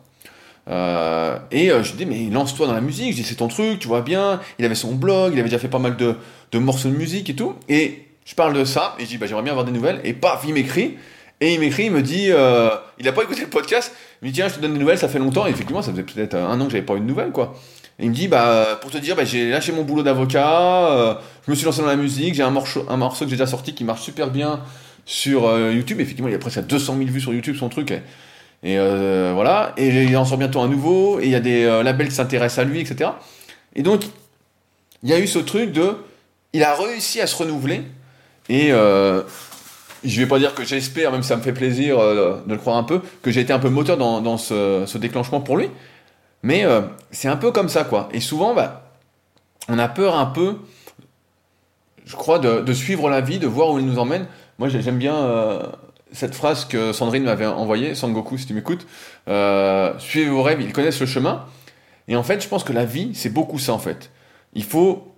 Euh, 0.69 1.39
et 1.51 1.71
euh, 1.71 1.83
je 1.83 1.95
dis 1.95 2.07
mais 2.07 2.29
lance-toi 2.31 2.67
dans 2.67 2.75
la 2.75 2.81
musique, 2.81 3.13
je 3.13 3.17
dis 3.17 3.25
c'est 3.25 3.37
ton 3.37 3.49
truc, 3.49 3.79
tu 3.79 3.89
vois 3.89 4.03
bien. 4.03 4.41
Il 4.59 4.65
avait 4.65 4.75
son 4.75 4.95
blog, 4.95 5.33
il 5.33 5.39
avait 5.41 5.49
déjà 5.49 5.59
fait 5.59 5.69
pas 5.69 5.79
mal 5.79 5.97
de, 5.97 6.17
de 6.53 6.59
morceaux 6.59 6.89
de 6.89 6.97
musique 6.97 7.31
et 7.31 7.35
tout. 7.35 7.55
Et 7.69 8.07
je 8.25 8.35
parle 8.35 8.55
de 8.55 8.65
ça 8.65 8.95
et 8.99 9.05
je 9.05 9.09
dis 9.09 9.19
bah, 9.19 9.27
j'aimerais 9.27 9.43
bien 9.43 9.53
avoir 9.53 9.65
des 9.65 9.73
nouvelles 9.73 10.01
et 10.05 10.13
paf 10.13 10.45
il 10.47 10.55
m'écrit 10.55 10.97
et 11.41 11.55
il 11.55 11.61
m'écrit 11.61 11.85
il 11.85 11.91
me 11.91 12.03
dit 12.03 12.27
euh, 12.31 12.71
il 12.99 13.09
a 13.09 13.13
pas 13.13 13.23
écouté 13.23 13.43
le 13.43 13.49
podcast. 13.49 13.93
Il 14.21 14.27
me 14.27 14.31
dit 14.31 14.37
tiens 14.37 14.49
je 14.49 14.55
te 14.55 14.61
donne 14.61 14.75
des 14.75 14.79
nouvelles 14.79 14.99
ça 14.99 15.09
fait 15.09 15.19
longtemps. 15.19 15.47
Et 15.47 15.51
effectivement 15.51 15.83
ça 15.83 15.91
faisait 15.91 16.03
peut-être 16.03 16.35
un 16.35 16.61
an 16.61 16.67
que 16.67 16.73
j'avais 16.73 16.85
pas 16.85 16.95
eu 16.95 17.01
de 17.01 17.05
nouvelles 17.05 17.33
quoi. 17.33 17.55
Et 17.99 18.05
il 18.05 18.11
me 18.11 18.15
dit 18.15 18.29
bah 18.29 18.79
pour 18.81 18.91
te 18.91 18.99
dire 18.99 19.17
bah, 19.17 19.25
j'ai 19.25 19.51
lâché 19.51 19.73
mon 19.73 19.83
boulot 19.83 20.03
d'avocat 20.03 20.91
euh, 20.91 21.15
je 21.47 21.51
me 21.51 21.57
suis 21.57 21.65
lancé 21.65 21.81
dans 21.81 21.89
la 21.89 21.97
musique 21.97 22.35
j'ai 22.35 22.43
un 22.43 22.51
morceau 22.51 22.85
un 22.89 22.97
morceau 22.97 23.25
que 23.25 23.31
j'ai 23.31 23.37
déjà 23.37 23.47
sorti 23.47 23.75
qui 23.75 23.85
marche 23.85 24.03
super 24.03 24.31
bien 24.31 24.61
sur 25.07 25.47
euh, 25.47 25.73
YouTube. 25.73 26.01
Effectivement 26.01 26.29
il 26.29 26.35
a 26.35 26.39
presque 26.39 26.61
200 26.67 26.97
000 26.99 27.11
vues 27.11 27.21
sur 27.21 27.33
YouTube 27.33 27.57
son 27.57 27.69
truc. 27.69 27.93
Et, 28.63 28.77
voilà. 28.77 29.73
Et 29.79 30.05
il 30.05 30.17
en 30.19 30.27
sort 30.27 30.37
bientôt 30.37 30.61
un 30.61 30.69
nouveau. 30.69 31.19
Et 31.19 31.25
il 31.25 31.31
y 31.31 31.35
a 31.35 31.41
des 31.41 31.65
labels 31.83 32.09
qui 32.09 32.15
s'intéressent 32.15 32.59
à 32.59 32.69
lui 32.69 32.81
etc 32.81 33.11
et 33.75 33.83
donc 33.83 34.03
il 35.03 35.11
y 35.11 35.13
a 35.13 35.19
eu 35.19 35.27
ce 35.27 35.39
truc 35.39 35.73
de 35.73 35.97
il 36.53 36.63
a 36.63 36.75
réussi 36.75 37.21
à 37.21 37.27
se 37.27 37.37
renouveler. 37.37 37.83
Et 38.49 38.73
euh, 38.73 39.23
je 40.05 40.21
vais 40.21 40.27
pas 40.27 40.39
dire 40.39 40.55
que 40.55 40.65
j'espère, 40.65 41.13
même 41.13 41.23
si 41.23 41.29
ça 41.29 41.37
me 41.37 41.43
fait 41.43 41.53
plaisir 41.53 41.99
euh, 41.99 42.41
de 42.47 42.53
le 42.53 42.59
croire 42.59 42.77
un 42.77 42.85
peu, 42.85 43.01
que 43.23 43.31
j'ai 43.31 43.41
été 43.41 43.53
un 43.53 43.59
peu 43.59 43.69
moteur 43.69 43.97
dans, 43.97 44.39
ce, 44.39 44.99
déclenchement 44.99 45.41
pour 45.41 45.57
lui. 45.57 45.69
Mais 46.43 46.65
euh, 46.65 46.83
c'est 47.11 47.29
un 47.29 47.37
peu 47.37 47.53
comme 47.53 47.69
ça, 47.69 47.85
quoi. 47.85 48.09
Et 48.13 48.21
souvent, 48.21 48.55
bah, 48.55 48.91
on 49.69 49.79
a 49.79 49.89
peur 49.89 50.17
un 50.17 50.27
peu, 50.27 50.57
je 52.05 52.17
crois, 52.17 52.39
de, 52.39 52.73
suivre 52.73 53.11
la 53.11 53.21
vie, 53.21 53.39
de 53.39 53.47
voir 53.47 53.71
où 53.71 53.79
il 53.79 53.87
nous 53.87 53.99
emmène. 53.99 54.27
Moi, 54.59 54.69
j'aime 54.69 54.99
bien 54.99 55.17
euh, 55.17 55.63
cette 56.13 56.35
phrase 56.35 56.65
que 56.65 56.93
Sandrine 56.93 57.25
m'avait 57.25 57.47
envoyée, 57.47 57.95
Sangoku, 57.95 58.39
si 58.39 58.47
tu 58.47 58.55
m'écoutes. 58.55 58.87
suivez 59.99 60.31
vos 60.31 60.43
rêves, 60.43 60.61
ils 60.61 60.73
connaissent 60.73 61.01
le 61.01 61.07
chemin. 61.07 61.45
Et 62.09 62.17
en 62.17 62.23
fait, 62.23 62.43
je 62.43 62.49
pense 62.49 62.65
que 62.65 62.73
la 62.73 62.85
vie, 62.85 63.11
c'est 63.15 63.33
beaucoup 63.33 63.59
ça, 63.59 63.73
en 63.73 63.79
fait. 63.79 64.11
Il 64.55 64.65
faut 64.65 65.11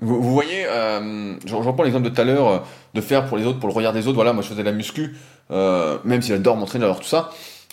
vous, 0.00 0.22
voyez, 0.22 0.64
euh, 0.66 1.34
je, 1.44 1.54
reprends 1.54 1.82
l'exemple 1.82 2.08
de 2.08 2.14
tout 2.14 2.20
à 2.20 2.24
l'heure, 2.24 2.64
de 2.98 3.04
faire 3.04 3.26
pour 3.26 3.36
les 3.36 3.44
autres, 3.44 3.58
pour 3.58 3.68
le 3.68 3.74
regard 3.74 3.92
des 3.92 4.06
autres. 4.06 4.16
Voilà, 4.16 4.32
moi 4.32 4.42
je 4.42 4.48
faisais 4.48 4.62
la 4.62 4.72
muscu, 4.72 5.16
euh, 5.50 5.98
même 6.04 6.22
si 6.22 6.28
j'adore 6.28 6.56
m'entraîner, 6.56 6.84
alors 6.84 7.00
tout 7.00 7.06
ça. 7.06 7.30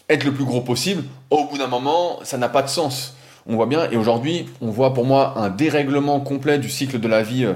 Être 0.10 0.24
le 0.24 0.32
plus 0.32 0.46
gros 0.46 0.62
possible, 0.62 1.04
au 1.32 1.46
bout 1.46 1.58
d'un 1.58 1.68
moment, 1.68 2.20
ça 2.24 2.38
n'a 2.38 2.49
pas 2.49 2.62
de 2.62 2.70
sens. 2.70 3.16
On 3.47 3.56
voit 3.56 3.66
bien, 3.66 3.89
et 3.91 3.97
aujourd'hui, 3.97 4.47
on 4.62 4.70
voit 4.70 4.93
pour 4.93 5.06
moi 5.06 5.34
un 5.38 5.49
dérèglement 5.49 6.20
complet 6.20 6.58
du 6.60 6.70
cycle 6.70 6.99
de 6.99 7.08
la 7.08 7.24
vie 7.24 7.45
euh, 7.45 7.54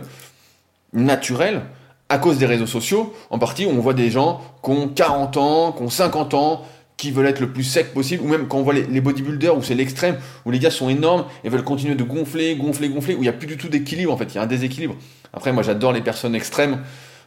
naturel 0.93 1.61
à 2.09 2.17
cause 2.17 2.39
des 2.39 2.47
réseaux 2.47 2.67
sociaux. 2.67 3.13
En 3.29 3.37
partie, 3.37 3.67
on 3.67 3.79
voit 3.79 3.93
des 3.93 4.09
gens 4.09 4.41
qui 4.63 4.71
ont 4.71 4.87
40 4.87 5.37
ans, 5.37 5.71
qui 5.71 5.83
ont 5.83 5.89
50 5.89 6.33
ans, 6.33 6.65
qui 6.99 7.11
veulent 7.11 7.27
être 7.27 7.39
le 7.39 7.51
plus 7.51 7.63
sec 7.63 7.93
possible, 7.93 8.23
ou 8.25 8.27
même 8.27 8.47
quand 8.47 8.57
on 8.57 8.63
voit 8.63 8.73
les, 8.73 9.01
bodybuilders 9.01 9.57
où 9.57 9.63
c'est 9.63 9.73
l'extrême, 9.73 10.17
où 10.45 10.51
les 10.51 10.59
gars 10.59 10.69
sont 10.69 10.89
énormes 10.89 11.25
et 11.45 11.49
veulent 11.49 11.63
continuer 11.63 11.95
de 11.95 12.03
gonfler, 12.03 12.55
gonfler, 12.57 12.89
gonfler, 12.89 13.15
où 13.15 13.19
il 13.19 13.21
n'y 13.21 13.29
a 13.29 13.33
plus 13.33 13.47
du 13.47 13.57
tout 13.57 13.69
d'équilibre 13.69 14.11
en 14.11 14.17
fait, 14.17 14.25
il 14.25 14.35
y 14.35 14.37
a 14.37 14.41
un 14.41 14.47
déséquilibre. 14.47 14.95
Après, 15.31 15.53
moi 15.53 15.63
j'adore 15.63 15.93
les 15.93 16.01
personnes 16.01 16.35
extrêmes, 16.35 16.79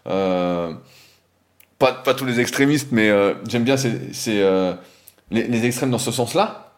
pas, 0.05 1.93
pas 1.93 2.15
tous 2.15 2.25
les 2.25 2.41
extrémistes, 2.41 2.89
mais 2.93 3.11
euh, 3.11 3.35
j'aime 3.49 3.65
bien 3.65 3.77
ces, 3.77 3.91
euh, 4.29 4.75
les, 5.31 5.49
les, 5.49 5.67
extrêmes 5.67 5.91
dans 5.91 5.99
ce 5.99 6.13
sens-là. 6.13 6.73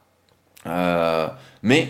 mais 1.62 1.89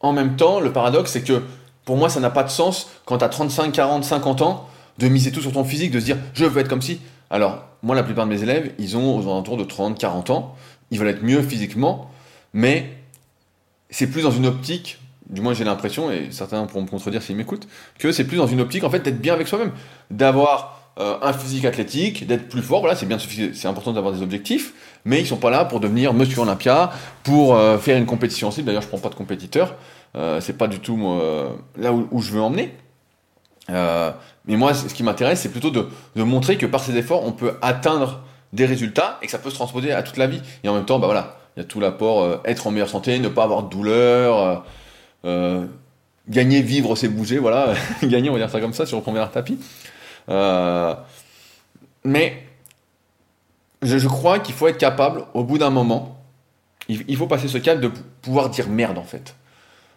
en 0.00 0.12
même 0.12 0.36
temps, 0.36 0.60
le 0.60 0.72
paradoxe 0.72 1.12
c'est 1.12 1.22
que 1.22 1.42
pour 1.84 1.96
moi, 1.96 2.08
ça 2.08 2.20
n'a 2.20 2.30
pas 2.30 2.42
de 2.42 2.50
sens 2.50 2.90
quand 3.04 3.18
tu 3.18 3.24
as 3.24 3.28
35, 3.28 3.72
40, 3.72 4.04
50 4.04 4.42
ans 4.42 4.68
de 4.98 5.08
miser 5.08 5.32
tout 5.32 5.42
sur 5.42 5.52
ton 5.52 5.64
physique, 5.64 5.90
de 5.90 6.00
se 6.00 6.04
dire 6.06 6.16
je 6.32 6.44
veux 6.44 6.60
être 6.60 6.68
comme 6.68 6.82
si. 6.82 7.00
Alors, 7.30 7.64
moi, 7.82 7.94
la 7.94 8.02
plupart 8.02 8.26
de 8.26 8.30
mes 8.30 8.42
élèves, 8.42 8.72
ils 8.78 8.96
ont 8.96 9.18
aux 9.18 9.22
alentours 9.22 9.56
de 9.56 9.64
30, 9.64 9.98
40 9.98 10.30
ans, 10.30 10.56
ils 10.90 10.98
veulent 10.98 11.08
être 11.08 11.22
mieux 11.22 11.42
physiquement, 11.42 12.10
mais 12.54 12.96
c'est 13.90 14.06
plus 14.06 14.22
dans 14.22 14.30
une 14.30 14.46
optique, 14.46 14.98
du 15.30 15.40
moins 15.40 15.54
j'ai 15.54 15.64
l'impression, 15.64 16.10
et 16.10 16.28
certains 16.30 16.64
pourront 16.66 16.82
me 16.82 16.88
contredire 16.88 17.22
s'ils 17.22 17.36
m'écoutent, 17.36 17.66
que 17.98 18.12
c'est 18.12 18.24
plus 18.24 18.36
dans 18.36 18.46
une 18.46 18.60
optique 18.60 18.84
en 18.84 18.90
fait 18.90 19.00
d'être 19.00 19.20
bien 19.20 19.34
avec 19.34 19.48
soi-même, 19.48 19.72
d'avoir 20.10 20.84
euh, 21.00 21.16
un 21.22 21.32
physique 21.32 21.64
athlétique, 21.64 22.24
d'être 22.24 22.48
plus 22.48 22.62
fort, 22.62 22.78
voilà, 22.78 22.94
c'est 22.94 23.06
bien, 23.06 23.18
c'est 23.18 23.66
important 23.66 23.92
d'avoir 23.92 24.14
des 24.14 24.22
objectifs, 24.22 24.74
mais 25.04 25.20
ils 25.20 25.26
sont 25.26 25.38
pas 25.38 25.50
là 25.50 25.64
pour 25.64 25.80
devenir 25.80 26.14
Monsieur 26.14 26.38
Olympia, 26.38 26.92
pour 27.24 27.56
euh, 27.56 27.78
faire 27.78 27.98
une 27.98 28.06
compétition 28.06 28.48
aussi. 28.48 28.62
D'ailleurs, 28.62 28.82
je 28.82 28.86
prends 28.86 28.98
pas 28.98 29.08
de 29.08 29.16
compétiteur, 29.16 29.74
euh, 30.16 30.40
c'est 30.40 30.56
pas 30.56 30.68
du 30.68 30.78
tout 30.78 30.96
là 31.76 31.92
où, 31.92 32.22
je 32.22 32.30
veux 32.30 32.40
emmener. 32.40 32.72
mais 33.68 34.56
moi, 34.56 34.72
ce 34.72 34.94
qui 34.94 35.02
m'intéresse, 35.02 35.40
c'est 35.40 35.48
plutôt 35.48 35.70
de, 35.70 35.88
de, 36.14 36.22
montrer 36.22 36.58
que 36.58 36.66
par 36.66 36.80
ces 36.80 36.96
efforts, 36.96 37.26
on 37.26 37.32
peut 37.32 37.54
atteindre 37.60 38.20
des 38.52 38.64
résultats 38.64 39.18
et 39.20 39.26
que 39.26 39.32
ça 39.32 39.38
peut 39.38 39.50
se 39.50 39.56
transposer 39.56 39.90
à 39.90 40.04
toute 40.04 40.16
la 40.16 40.28
vie. 40.28 40.42
Et 40.62 40.68
en 40.68 40.74
même 40.74 40.84
temps, 40.84 41.00
bah 41.00 41.06
voilà, 41.06 41.38
il 41.56 41.60
y 41.60 41.62
a 41.64 41.66
tout 41.66 41.80
l'apport, 41.80 42.40
être 42.44 42.68
en 42.68 42.70
meilleure 42.70 42.88
santé, 42.88 43.18
ne 43.18 43.28
pas 43.28 43.42
avoir 43.42 43.64
de 43.64 43.68
douleur, 43.68 44.64
gagner, 46.28 46.62
vivre, 46.62 46.96
c'est 46.96 47.08
bouger, 47.08 47.38
voilà, 47.38 47.74
gagner, 48.02 48.30
on 48.30 48.34
va 48.34 48.38
dire 48.38 48.50
ça 48.50 48.60
comme 48.60 48.72
ça, 48.74 48.84
on 48.92 48.96
reprend 48.96 49.12
bien 49.12 49.26
tapis. 49.26 49.58
Euh, 50.28 50.94
mais 52.04 52.42
je, 53.82 54.08
crois 54.08 54.38
qu'il 54.38 54.54
faut 54.54 54.68
être 54.68 54.78
capable, 54.78 55.24
au 55.34 55.44
bout 55.44 55.58
d'un 55.58 55.70
moment, 55.70 56.18
il, 56.88 57.16
faut 57.16 57.26
passer 57.26 57.48
ce 57.48 57.58
cap 57.58 57.80
de 57.80 57.90
pouvoir 58.22 58.50
dire 58.50 58.68
merde 58.68 58.98
en 58.98 59.04
fait. 59.04 59.34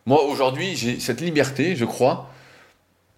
Moi 0.05 0.23
aujourd'hui, 0.23 0.75
j'ai 0.75 0.99
cette 0.99 1.19
liberté, 1.19 1.75
je 1.75 1.84
crois, 1.84 2.30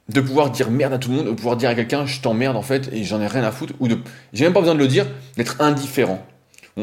de 0.09 0.21
pouvoir 0.21 0.49
dire 0.49 0.71
merde 0.71 0.93
à 0.93 0.97
tout 0.97 1.09
le 1.09 1.17
monde, 1.17 1.27
de 1.27 1.31
pouvoir 1.31 1.55
dire 1.55 1.69
à 1.69 1.75
quelqu'un 1.75 2.07
je 2.07 2.19
t'emmerde 2.19 2.55
en 2.55 2.63
fait 2.63 2.91
et 2.91 3.03
j'en 3.03 3.21
ai 3.21 3.27
rien 3.27 3.43
à 3.43 3.51
foutre, 3.51 3.73
ou 3.79 3.87
de, 3.87 3.99
j'ai 4.33 4.43
même 4.43 4.53
pas 4.53 4.59
besoin 4.59 4.73
de 4.75 4.79
le 4.79 4.87
dire, 4.87 5.05
d'être 5.37 5.61
indifférent. 5.61 6.25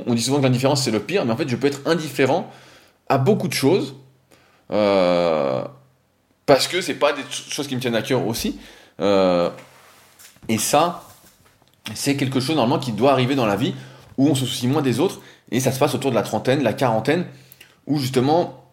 On, 0.07 0.15
dit 0.15 0.23
souvent 0.23 0.39
que 0.39 0.43
l'indifférence 0.45 0.85
c'est 0.85 0.91
le 0.91 1.01
pire, 1.01 1.25
mais 1.25 1.33
en 1.33 1.37
fait 1.37 1.49
je 1.49 1.57
peux 1.57 1.67
être 1.67 1.81
indifférent 1.87 2.51
à 3.09 3.19
beaucoup 3.19 3.49
de 3.49 3.53
choses 3.53 3.95
euh, 3.95 4.06
parce 4.69 5.69
que 6.69 6.81
c'est 6.81 6.95
pas 6.95 7.13
des 7.13 7.23
choses 7.31 7.67
qui 7.67 7.75
me 7.75 7.81
tiennent 7.81 7.97
à 7.97 8.03
cœur 8.03 8.27
aussi. 8.27 8.59
Euh, 9.01 9.51
et 10.49 10.59
ça, 10.59 11.03
c'est 11.95 12.17
quelque 12.17 12.41
chose 12.41 12.57
normalement 12.57 12.83
qui 12.83 12.93
doit 12.93 13.13
arriver 13.13 13.35
dans 13.35 13.47
la 13.47 13.57
vie 13.57 13.75
où 14.17 14.29
on 14.29 14.35
se 14.35 14.47
soucie 14.47 14.69
moins 14.69 14.83
des 14.83 15.01
autres. 15.01 15.21
Et 15.51 15.61
ça 15.61 15.73
se 15.73 15.79
passe 15.79 15.95
autour 15.95 16.11
de 16.11 16.17
la 16.17 16.23
trentaine, 16.23 16.63
la 16.63 16.73
quarantaine, 16.73 17.27
où 17.87 17.99
justement, 17.99 18.65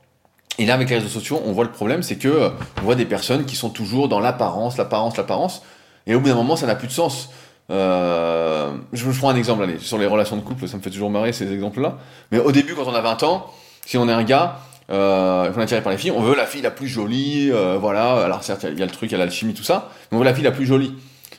et 0.57 0.65
là 0.65 0.75
avec 0.75 0.89
les 0.89 0.97
réseaux 0.97 1.09
sociaux, 1.09 1.41
on 1.45 1.51
voit 1.51 1.65
le 1.65 1.71
problème, 1.71 2.03
c'est 2.03 2.15
que 2.15 2.27
euh, 2.27 2.49
on 2.79 2.85
voit 2.85 2.95
des 2.95 3.05
personnes 3.05 3.45
qui 3.45 3.55
sont 3.55 3.69
toujours 3.69 4.07
dans 4.07 4.19
l'apparence, 4.19 4.77
l'apparence, 4.77 5.17
l'apparence, 5.17 5.63
et 6.07 6.15
au 6.15 6.19
bout 6.19 6.29
d'un 6.29 6.35
moment, 6.35 6.55
ça 6.55 6.67
n'a 6.67 6.75
plus 6.75 6.87
de 6.87 6.93
sens. 6.93 7.29
Euh, 7.69 8.75
je 8.91 9.05
vous 9.05 9.17
prends 9.17 9.29
un 9.29 9.35
exemple, 9.35 9.63
allez, 9.63 9.79
sur 9.79 9.97
les 9.97 10.05
relations 10.05 10.35
de 10.35 10.41
couple, 10.41 10.67
ça 10.67 10.77
me 10.77 10.81
fait 10.81 10.89
toujours 10.89 11.09
marrer 11.09 11.33
ces 11.33 11.51
exemples-là. 11.51 11.97
Mais 12.31 12.39
au 12.39 12.51
début, 12.51 12.75
quand 12.75 12.85
on 12.85 12.95
a 12.95 13.01
20 13.01 13.23
ans, 13.23 13.51
si 13.85 13.97
on 13.97 14.07
est 14.09 14.13
un 14.13 14.23
gars, 14.23 14.59
euh, 14.93 15.51
est 15.51 15.61
attiré 15.61 15.81
par 15.81 15.91
les 15.91 15.97
filles, 15.97 16.11
on 16.11 16.21
veut 16.21 16.35
la 16.35 16.45
fille 16.45 16.61
la 16.61 16.71
plus 16.71 16.87
jolie, 16.87 17.49
euh, 17.51 17.77
voilà. 17.79 18.23
Alors 18.23 18.43
certes, 18.43 18.65
il 18.69 18.77
y 18.77 18.83
a 18.83 18.85
le 18.85 18.91
truc, 18.91 19.09
il 19.09 19.13
y 19.13 19.15
a 19.15 19.17
l'alchimie, 19.17 19.53
tout 19.53 19.63
ça, 19.63 19.89
mais 20.11 20.17
on 20.17 20.19
veut 20.19 20.25
la 20.25 20.33
fille 20.33 20.43
la 20.43 20.51
plus 20.51 20.65
jolie. 20.65 20.93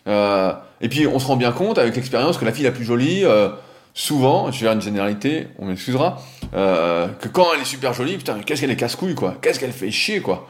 Euh, 0.06 0.52
et 0.80 0.88
puis 0.88 1.06
on 1.06 1.18
se 1.18 1.26
rend 1.26 1.36
bien 1.36 1.52
compte 1.52 1.78
avec 1.78 1.94
l'expérience 1.94 2.36
que 2.36 2.44
la 2.44 2.52
fille 2.52 2.64
la 2.64 2.72
plus 2.72 2.84
jolie, 2.84 3.24
euh, 3.24 3.50
souvent, 3.94 4.50
je 4.50 4.58
vais 4.58 4.66
faire 4.66 4.72
une 4.72 4.82
généralité, 4.82 5.48
on 5.58 5.66
m'excusera, 5.66 6.20
que 6.52 7.28
quand 7.28 7.46
elle 7.54 7.60
est 7.60 7.66
super 7.66 7.94
jolie, 7.94 8.16
putain, 8.16 8.40
qu'est-ce 8.44 8.60
qu'elle 8.60 8.70
est 8.70 8.76
casse-couille, 8.76 9.14
quoi. 9.14 9.36
Qu'est-ce 9.40 9.60
qu'elle 9.60 9.72
fait 9.72 9.90
chier, 9.90 10.20
quoi. 10.20 10.48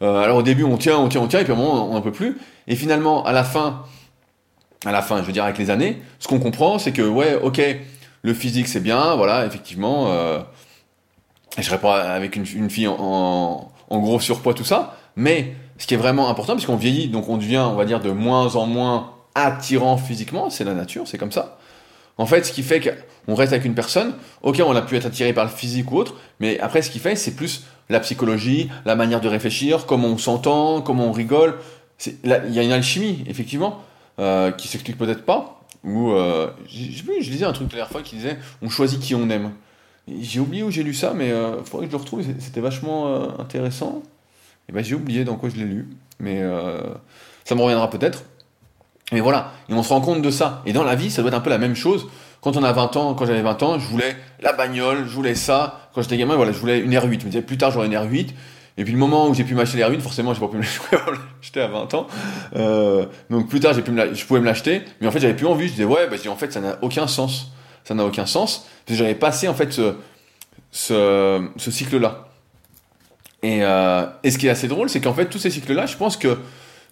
alors 0.00 0.38
au 0.38 0.42
début, 0.42 0.64
on 0.64 0.78
tient, 0.78 0.98
on 0.98 1.08
tient, 1.08 1.20
on 1.20 1.28
tient, 1.28 1.40
et 1.40 1.44
puis 1.44 1.52
à 1.52 1.56
un 1.56 1.58
moment, 1.58 1.90
on 1.90 1.94
n'en 1.94 2.00
peut 2.00 2.12
plus. 2.12 2.38
Et 2.68 2.74
finalement, 2.74 3.24
à 3.24 3.32
la 3.32 3.44
fin, 3.44 3.82
à 4.86 4.92
la 4.92 5.02
fin, 5.02 5.18
je 5.20 5.26
veux 5.26 5.32
dire 5.32 5.44
avec 5.44 5.58
les 5.58 5.68
années, 5.68 6.00
ce 6.20 6.28
qu'on 6.28 6.38
comprend, 6.38 6.78
c'est 6.78 6.92
que, 6.92 7.02
ouais, 7.02 7.34
ok, 7.34 7.60
le 8.22 8.34
physique 8.34 8.66
c'est 8.66 8.80
bien, 8.80 9.14
voilà, 9.14 9.44
effectivement, 9.44 10.10
je 11.58 11.62
serais 11.62 11.80
pas 11.80 12.02
avec 12.02 12.36
une, 12.36 12.70
fille 12.70 12.88
en, 12.88 13.70
gros 13.90 14.20
surpoids, 14.20 14.54
tout 14.54 14.64
ça, 14.64 14.96
mais 15.16 15.54
ce 15.78 15.86
qui 15.86 15.94
est 15.94 15.98
vraiment 15.98 16.28
important, 16.28 16.54
puisqu'on 16.54 16.76
vieillit, 16.76 17.08
donc 17.08 17.28
on 17.28 17.36
devient, 17.36 17.64
on 17.70 17.74
va 17.74 17.84
dire, 17.84 18.00
de 18.00 18.10
moins 18.10 18.56
en 18.56 18.66
moins 18.66 19.12
attirant 19.34 19.96
physiquement, 19.96 20.50
c'est 20.50 20.64
la 20.64 20.74
nature, 20.74 21.06
c'est 21.06 21.18
comme 21.18 21.32
ça. 21.32 21.58
En 22.18 22.24
fait, 22.24 22.44
ce 22.44 22.52
qui 22.52 22.62
fait 22.62 22.80
qu'on 22.80 23.34
reste 23.34 23.52
avec 23.52 23.66
une 23.66 23.74
personne, 23.74 24.14
ok, 24.42 24.62
on 24.66 24.74
a 24.74 24.82
pu 24.82 24.96
être 24.96 25.06
attiré 25.06 25.34
par 25.34 25.44
le 25.44 25.50
physique 25.50 25.92
ou 25.92 25.96
autre, 25.96 26.14
mais 26.40 26.58
après, 26.60 26.80
ce 26.80 26.90
qui 26.90 26.98
fait, 26.98 27.14
c'est 27.14 27.36
plus 27.36 27.64
la 27.88 28.00
psychologie, 28.00 28.70
la 28.84 28.96
manière 28.96 29.20
de 29.20 29.28
réfléchir, 29.28 29.86
comment 29.86 30.08
on 30.08 30.18
s'entend, 30.18 30.80
comment 30.80 31.06
on 31.06 31.12
rigole. 31.12 31.58
Il 32.06 32.52
y 32.52 32.58
a 32.58 32.62
une 32.62 32.72
alchimie, 32.72 33.24
effectivement, 33.26 33.82
euh, 34.18 34.50
qui 34.50 34.68
s'explique 34.68 34.98
peut-être 34.98 35.24
pas. 35.24 35.60
Ou 35.84 36.10
euh, 36.12 36.48
je 36.68 37.30
lisais 37.30 37.44
un 37.44 37.52
truc 37.52 37.68
la 37.68 37.76
dernière 37.76 37.92
fois 37.92 38.02
qui 38.02 38.16
disait 38.16 38.38
on 38.60 38.68
choisit 38.68 38.98
qui 38.98 39.14
on 39.14 39.30
aime. 39.30 39.52
J'ai 40.08 40.38
oublié 40.38 40.62
où 40.62 40.70
j'ai 40.70 40.84
lu 40.84 40.94
ça, 40.94 41.12
mais 41.14 41.28
il 41.28 41.32
euh, 41.32 41.64
faudrait 41.64 41.86
que 41.86 41.92
je 41.92 41.96
le 41.96 42.02
retrouve. 42.02 42.22
C'était 42.38 42.60
vachement 42.60 43.08
euh, 43.08 43.28
intéressant. 43.40 44.02
Et 44.68 44.72
ben, 44.72 44.84
j'ai 44.84 44.94
oublié 44.94 45.24
dans 45.24 45.36
quoi 45.36 45.48
je 45.48 45.56
l'ai 45.56 45.64
lu, 45.64 45.88
mais 46.20 46.38
euh, 46.42 46.80
ça 47.44 47.54
me 47.54 47.60
reviendra 47.60 47.90
peut-être. 47.90 48.24
Mais 49.12 49.20
voilà, 49.20 49.52
et 49.68 49.74
on 49.74 49.82
se 49.82 49.90
rend 49.90 50.00
compte 50.00 50.22
de 50.22 50.30
ça. 50.30 50.62
Et 50.66 50.72
dans 50.72 50.84
la 50.84 50.94
vie, 50.94 51.10
ça 51.10 51.22
doit 51.22 51.30
être 51.30 51.36
un 51.36 51.40
peu 51.40 51.50
la 51.50 51.58
même 51.58 51.76
chose. 51.76 52.08
Quand 52.40 52.56
on 52.56 52.62
a 52.62 52.72
20 52.72 52.96
ans, 52.96 53.14
quand 53.14 53.26
j'avais 53.26 53.42
20 53.42 53.62
ans, 53.62 53.78
je 53.78 53.86
voulais 53.86 54.16
la 54.40 54.52
bagnole, 54.52 55.06
je 55.06 55.12
voulais 55.12 55.34
ça. 55.34 55.90
Quand 55.94 56.02
j'étais 56.02 56.16
gamin, 56.16 56.36
voilà, 56.36 56.52
je 56.52 56.58
voulais 56.58 56.78
une 56.78 56.92
R8. 56.92 57.02
Je 57.02 57.26
me 57.26 57.30
disais, 57.30 57.42
plus 57.42 57.58
tard, 57.58 57.70
j'aurai 57.70 57.86
une 57.86 57.94
R8. 57.94 58.28
Et 58.78 58.84
puis 58.84 58.92
le 58.92 58.98
moment 58.98 59.28
où 59.28 59.34
j'ai 59.34 59.44
pu 59.44 59.54
m'acheter 59.54 59.78
la 59.78 59.90
R8, 59.90 60.00
forcément, 60.00 60.34
j'ai 60.34 60.40
pas 60.40 60.48
pu 60.48 60.56
me 60.56 60.62
l'acheter 61.42 61.60
à 61.60 61.68
20 61.68 61.94
ans. 61.94 62.06
Donc 63.30 63.48
plus 63.48 63.60
tard, 63.60 63.74
j'ai 63.74 63.82
pu 63.82 63.90
me 63.90 64.14
je 64.14 64.24
pouvais 64.24 64.40
me 64.40 64.46
l'acheter. 64.46 64.82
Mais 65.00 65.06
en 65.08 65.10
fait, 65.10 65.20
j'avais 65.20 65.34
plus 65.34 65.46
envie. 65.46 65.66
Je 65.66 65.72
disais, 65.72 65.84
ouais, 65.84 66.08
bah, 66.08 66.16
en 66.28 66.36
fait, 66.36 66.52
ça 66.52 66.60
n'a 66.60 66.78
aucun 66.82 67.06
sens. 67.06 67.52
Ça 67.86 67.94
n'a 67.94 68.04
aucun 68.04 68.26
sens. 68.26 68.66
Parce 68.84 68.98
j'avais 68.98 69.14
passé, 69.14 69.46
en 69.46 69.54
fait, 69.54 69.80
ce, 70.72 71.48
cycle-là. 71.56 72.28
Euh, 73.44 74.06
et, 74.24 74.30
ce 74.32 74.38
qui 74.38 74.48
est 74.48 74.50
assez 74.50 74.66
drôle, 74.66 74.88
c'est 74.88 75.00
qu'en 75.00 75.14
fait, 75.14 75.26
tous 75.26 75.38
ces 75.38 75.50
cycles-là, 75.50 75.86
je 75.86 75.96
pense 75.96 76.16
que 76.16 76.36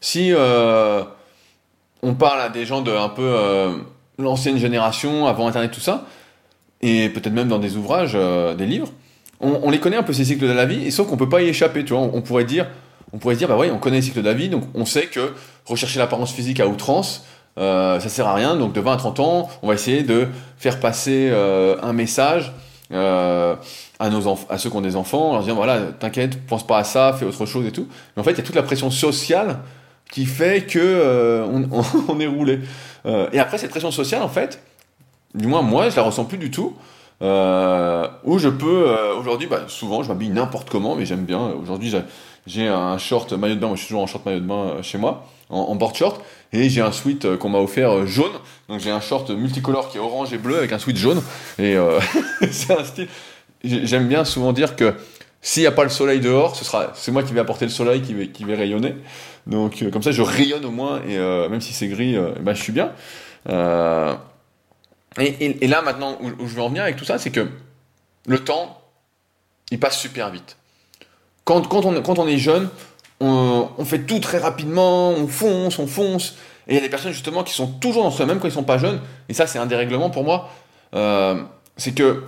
si 0.00 0.32
euh, 0.32 1.02
on 2.02 2.14
parle 2.14 2.40
à 2.40 2.48
des 2.48 2.64
gens 2.64 2.80
de 2.80 2.92
un 2.92 3.08
peu 3.08 3.24
euh, 3.24 3.72
l'ancienne 4.18 4.56
génération, 4.58 5.26
avant 5.26 5.48
Internet, 5.48 5.72
tout 5.72 5.80
ça, 5.80 6.06
et 6.80 7.08
peut-être 7.08 7.32
même 7.32 7.48
dans 7.48 7.58
des 7.58 7.76
ouvrages, 7.76 8.16
des 8.56 8.66
livres, 8.66 8.88
on, 9.40 9.70
les 9.70 9.80
connaît 9.80 9.96
un 9.96 10.04
peu 10.04 10.12
ces 10.12 10.26
cycles 10.26 10.46
de 10.46 10.52
la 10.52 10.64
vie, 10.64 10.86
et 10.86 10.92
sauf 10.92 11.08
qu'on 11.08 11.16
peut 11.16 11.28
pas 11.28 11.42
y 11.42 11.48
échapper, 11.48 11.84
tu 11.84 11.92
vois. 11.92 12.02
On, 12.02 12.22
pourrait 12.22 12.44
dire, 12.44 12.68
on 13.12 13.18
pourrait 13.18 13.36
dire, 13.36 13.48
bah 13.48 13.56
oui, 13.58 13.68
on 13.72 13.78
connaît 13.78 13.96
les 13.96 14.02
cycles 14.02 14.22
de 14.22 14.26
la 14.26 14.34
vie, 14.34 14.48
donc 14.48 14.62
on 14.74 14.84
sait 14.84 15.06
que 15.06 15.32
rechercher 15.64 15.98
l'apparence 15.98 16.32
physique 16.32 16.60
à 16.60 16.68
outrance, 16.68 17.24
ça 17.56 18.08
sert 18.08 18.26
à 18.26 18.34
rien. 18.34 18.56
Donc 18.56 18.72
de 18.72 18.80
20 18.80 18.92
à 18.92 18.96
30 18.96 19.20
ans, 19.20 19.48
on 19.62 19.68
va 19.68 19.74
essayer 19.74 20.02
de 20.02 20.28
faire 20.58 20.80
passer 20.80 21.30
un 21.30 21.92
message 21.92 22.52
à, 22.90 24.10
nos 24.10 24.28
à 24.48 24.58
ceux 24.58 24.70
qui 24.70 24.76
ont 24.76 24.80
des 24.80 24.96
enfants, 24.96 25.30
en 25.30 25.32
leur 25.34 25.42
disant 25.42 25.54
voilà, 25.54 25.80
t'inquiète, 25.98 26.46
pense 26.46 26.66
pas 26.66 26.78
à 26.78 26.84
ça, 26.84 27.12
fais 27.18 27.24
autre 27.24 27.46
chose 27.46 27.66
et 27.66 27.72
tout. 27.72 27.86
Mais 28.16 28.20
en 28.20 28.24
fait, 28.24 28.32
il 28.32 28.38
y 28.38 28.40
a 28.40 28.44
toute 28.44 28.56
la 28.56 28.62
pression 28.62 28.90
sociale 28.90 29.58
qui 30.10 30.26
fait 30.26 30.66
que 30.66 30.78
euh, 30.78 31.46
on, 32.08 32.20
est 32.20 32.26
roulé. 32.26 32.60
Euh, 33.06 33.28
et 33.32 33.38
après, 33.38 33.58
cette 33.58 33.70
pression 33.70 33.90
sociale, 33.90 34.22
en 34.22 34.28
fait, 34.28 34.62
du 35.34 35.46
moins 35.46 35.62
moi, 35.62 35.90
je 35.90 35.96
la 35.96 36.02
ressens 36.02 36.24
plus 36.24 36.38
du 36.38 36.50
tout. 36.50 36.76
Euh, 37.22 38.06
où 38.24 38.38
je 38.38 38.48
peux, 38.48 38.94
aujourd'hui, 39.18 39.46
bah, 39.46 39.62
souvent, 39.68 40.02
je 40.02 40.08
m'habille 40.08 40.30
n'importe 40.30 40.68
comment, 40.68 40.94
mais 40.94 41.06
j'aime 41.06 41.24
bien. 41.24 41.52
Aujourd'hui, 41.60 41.94
j'ai 42.46 42.68
un 42.68 42.98
short 42.98 43.32
maillot 43.32 43.54
de 43.54 43.60
bain, 43.60 43.68
moi 43.68 43.76
je 43.76 43.80
suis 43.80 43.88
toujours 43.88 44.02
en 44.02 44.06
short 44.06 44.26
maillot 44.26 44.40
de 44.40 44.46
bain 44.46 44.82
chez 44.82 44.98
moi, 44.98 45.26
en, 45.54 45.70
en 45.70 45.74
board 45.74 45.94
short, 45.94 46.20
et 46.52 46.68
j'ai 46.68 46.80
un 46.80 46.92
sweat 46.92 47.36
qu'on 47.36 47.48
m'a 47.48 47.58
offert 47.58 48.06
jaune. 48.06 48.32
Donc 48.68 48.80
j'ai 48.80 48.90
un 48.90 49.00
short 49.00 49.30
multicolore 49.30 49.90
qui 49.90 49.98
est 49.98 50.00
orange 50.00 50.32
et 50.32 50.38
bleu 50.38 50.58
avec 50.58 50.72
un 50.72 50.78
sweat 50.78 50.96
jaune. 50.96 51.22
Et 51.58 51.76
c'est 52.50 52.78
un 52.78 52.84
style 52.84 53.08
j'aime 53.64 54.08
bien 54.08 54.24
souvent 54.24 54.52
dire 54.52 54.76
que 54.76 54.94
s'il 55.40 55.62
n'y 55.62 55.66
a 55.66 55.72
pas 55.72 55.84
le 55.84 55.90
soleil 55.90 56.20
dehors, 56.20 56.56
ce 56.56 56.64
sera, 56.64 56.92
c'est 56.94 57.12
moi 57.12 57.22
qui 57.22 57.32
vais 57.32 57.40
apporter 57.40 57.66
le 57.66 57.70
soleil 57.70 58.02
qui 58.02 58.14
va, 58.14 58.24
qui 58.26 58.44
va 58.44 58.56
rayonner. 58.56 58.94
Donc 59.46 59.82
euh, 59.82 59.90
comme 59.90 60.02
ça, 60.02 60.10
je 60.10 60.22
rayonne 60.22 60.64
au 60.64 60.70
moins 60.70 61.02
et 61.02 61.18
euh, 61.18 61.48
même 61.48 61.60
si 61.60 61.72
c'est 61.72 61.88
gris, 61.88 62.16
euh, 62.16 62.32
ben, 62.40 62.54
je 62.54 62.62
suis 62.62 62.72
bien. 62.72 62.92
Et, 65.18 65.66
là 65.66 65.82
maintenant 65.82 66.18
où, 66.20 66.46
je 66.46 66.54
veux 66.54 66.62
en 66.62 66.68
venir 66.68 66.82
avec 66.82 66.96
tout 66.96 67.04
ça, 67.04 67.18
c'est 67.18 67.30
que 67.30 67.46
le 68.26 68.38
temps, 68.38 68.80
il 69.70 69.78
passe 69.78 69.98
super 69.98 70.30
vite. 70.30 70.56
Quand, 71.44 71.68
quand, 71.68 71.84
on, 71.84 72.00
quand 72.00 72.18
on 72.18 72.26
est 72.26 72.38
jeune, 72.38 72.70
on, 73.20 73.84
fait 73.84 74.00
tout 74.00 74.18
très 74.18 74.38
rapidement, 74.38 75.10
on 75.10 75.26
fonce, 75.26 75.78
on 75.78 75.86
fonce. 75.86 76.36
Et 76.66 76.72
il 76.72 76.74
y 76.74 76.78
a 76.78 76.80
des 76.80 76.88
personnes 76.88 77.12
justement 77.12 77.42
qui 77.42 77.52
sont 77.52 77.66
toujours 77.66 78.04
dans 78.04 78.10
ce 78.10 78.22
même 78.22 78.38
quand 78.38 78.48
ils 78.48 78.52
sont 78.52 78.64
pas 78.64 78.78
jeunes. 78.78 79.00
Et 79.28 79.34
ça, 79.34 79.46
c'est 79.46 79.58
un 79.58 79.66
dérèglement 79.66 80.10
pour 80.10 80.24
moi. 80.24 80.50
c'est 81.76 81.94
que 81.94 82.24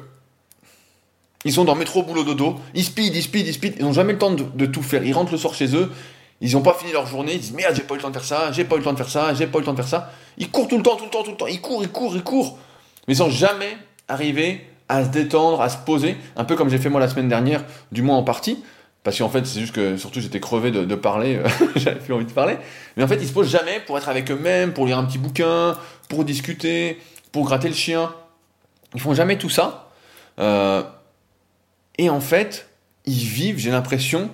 ils 1.46 1.52
sont 1.52 1.64
dans 1.64 1.76
métro, 1.76 2.02
boulot, 2.02 2.24
dodo. 2.24 2.56
Ils 2.74 2.84
speed, 2.84 3.14
ils 3.14 3.22
speed, 3.22 3.46
ils 3.46 3.54
speed. 3.54 3.74
Ils 3.78 3.84
n'ont 3.84 3.92
jamais 3.92 4.12
le 4.12 4.18
temps 4.18 4.32
de, 4.32 4.66
tout 4.66 4.82
faire. 4.82 5.04
Ils 5.04 5.12
rentrent 5.12 5.30
le 5.30 5.38
soir 5.38 5.54
chez 5.54 5.76
eux. 5.76 5.92
Ils 6.40 6.52
n'ont 6.54 6.60
pas 6.60 6.74
fini 6.74 6.90
leur 6.90 7.06
journée. 7.06 7.34
Ils 7.34 7.40
disent 7.40 7.52
Merde, 7.52 7.72
j'ai 7.76 7.82
pas 7.82 7.94
eu 7.94 7.98
le 7.98 8.02
temps 8.02 8.10
de 8.10 8.14
faire 8.14 8.24
ça, 8.24 8.50
j'ai 8.50 8.64
pas 8.64 8.74
eu 8.74 8.78
le 8.78 8.84
temps 8.84 8.92
de 8.92 8.98
faire 8.98 9.08
ça, 9.08 9.32
j'ai 9.32 9.46
pas 9.46 9.58
eu 9.58 9.60
le 9.60 9.66
temps 9.66 9.72
de 9.72 9.76
faire 9.76 9.88
ça. 9.88 10.10
Ils 10.38 10.50
courent 10.50 10.66
tout 10.66 10.76
le 10.76 10.82
temps, 10.82 10.96
tout 10.96 11.04
le 11.04 11.10
temps, 11.10 11.22
tout 11.22 11.30
le 11.30 11.36
temps. 11.36 11.46
Ils 11.46 11.60
courent, 11.60 11.84
ils 11.84 11.88
courent, 11.88 12.16
ils 12.16 12.24
courent. 12.24 12.58
Mais 13.06 13.14
sans 13.14 13.30
jamais 13.30 13.78
arriver 14.08 14.66
à 14.88 15.04
se 15.04 15.10
détendre, 15.10 15.60
à 15.60 15.68
se 15.68 15.76
poser. 15.76 16.16
Un 16.34 16.44
peu 16.44 16.56
comme 16.56 16.68
j'ai 16.68 16.78
fait 16.78 16.88
moi 16.88 16.98
la 16.98 17.08
semaine 17.08 17.28
dernière, 17.28 17.64
du 17.92 18.02
moins 18.02 18.16
en 18.16 18.24
partie. 18.24 18.58
Parce 19.06 19.18
qu'en 19.18 19.28
fait, 19.28 19.46
c'est 19.46 19.60
juste 19.60 19.72
que 19.72 19.96
surtout 19.96 20.20
j'étais 20.20 20.40
crevé 20.40 20.72
de, 20.72 20.94
parler, 20.96 21.40
j'avais 21.76 22.00
plus 22.00 22.12
envie 22.12 22.24
de 22.24 22.32
parler. 22.32 22.56
Mais 22.96 23.04
en 23.04 23.06
fait, 23.06 23.14
ils 23.22 23.28
se 23.28 23.32
posent 23.32 23.48
jamais 23.48 23.78
pour 23.86 23.96
être 23.96 24.08
avec 24.08 24.28
eux-mêmes, 24.32 24.72
pour 24.72 24.84
lire 24.84 24.98
un 24.98 25.04
petit 25.04 25.18
bouquin, 25.18 25.78
pour 26.08 26.24
discuter, 26.24 26.98
pour 27.30 27.44
gratter 27.44 27.68
le 27.68 27.74
chien. 27.76 28.12
Ils 28.96 29.00
font 29.00 29.14
jamais 29.14 29.38
tout 29.38 29.48
ça. 29.48 29.90
Euh, 30.40 30.82
et 31.98 32.10
en 32.10 32.18
fait, 32.18 32.68
ils 33.04 33.14
vivent, 33.14 33.58
j'ai 33.58 33.70
l'impression, 33.70 34.28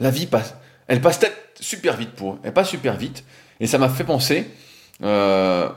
la 0.00 0.08
vie 0.08 0.24
passe. 0.24 0.54
Elle 0.86 1.02
passe 1.02 1.20
super 1.60 1.94
vite 1.94 2.12
pour 2.12 2.32
eux. 2.32 2.38
Elle 2.44 2.54
passe 2.54 2.70
super 2.70 2.96
vite. 2.96 3.24
Et 3.60 3.66
ça 3.66 3.76
m'a 3.76 3.90
fait 3.90 4.04
penser 4.04 4.50
euh, 5.02 5.68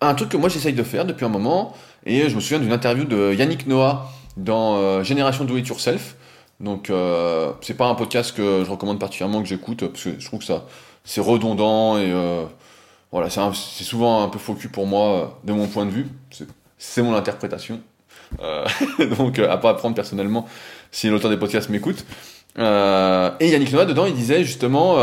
à 0.00 0.08
un 0.08 0.14
truc 0.14 0.28
que 0.28 0.36
moi 0.36 0.48
j'essaye 0.48 0.72
de 0.72 0.84
faire 0.84 1.04
depuis 1.04 1.24
un 1.24 1.30
moment. 1.30 1.74
Et 2.06 2.28
je 2.28 2.36
me 2.36 2.40
souviens 2.40 2.60
d'une 2.60 2.72
interview 2.72 3.02
de 3.02 3.34
Yannick 3.34 3.66
Noah 3.66 4.08
dans 4.36 4.76
euh, 4.76 5.02
Génération 5.02 5.44
Do 5.44 5.56
It 5.56 5.66
Yourself. 5.66 6.14
Donc, 6.60 6.90
euh, 6.90 7.52
c'est 7.60 7.76
pas 7.76 7.86
un 7.86 7.94
podcast 7.94 8.34
que 8.34 8.64
je 8.64 8.70
recommande 8.70 8.98
particulièrement 8.98 9.42
que 9.42 9.48
j'écoute 9.48 9.86
parce 9.86 10.04
que 10.04 10.18
je 10.18 10.26
trouve 10.26 10.40
que 10.40 10.44
ça 10.44 10.64
c'est 11.04 11.20
redondant 11.20 11.96
et 11.98 12.10
euh, 12.10 12.44
voilà, 13.12 13.30
c'est 13.30 13.84
souvent 13.84 14.24
un 14.24 14.28
peu 14.28 14.38
faux 14.38 14.56
pour 14.72 14.86
moi 14.86 15.38
de 15.44 15.52
mon 15.52 15.66
point 15.66 15.86
de 15.86 15.90
vue. 15.90 16.06
C'est 16.76 17.02
mon 17.02 17.14
interprétation. 17.14 17.80
Euh, 18.42 18.66
donc, 19.18 19.38
à 19.38 19.56
pas 19.56 19.70
apprendre 19.70 19.94
personnellement 19.94 20.46
si 20.90 21.08
l'auteur 21.08 21.30
des 21.30 21.36
podcasts 21.36 21.70
m'écoute. 21.70 22.04
et 22.56 22.62
Yannick 23.48 23.72
Noah, 23.72 23.84
dedans, 23.84 24.06
il 24.06 24.14
disait 24.14 24.42
justement 24.44 24.96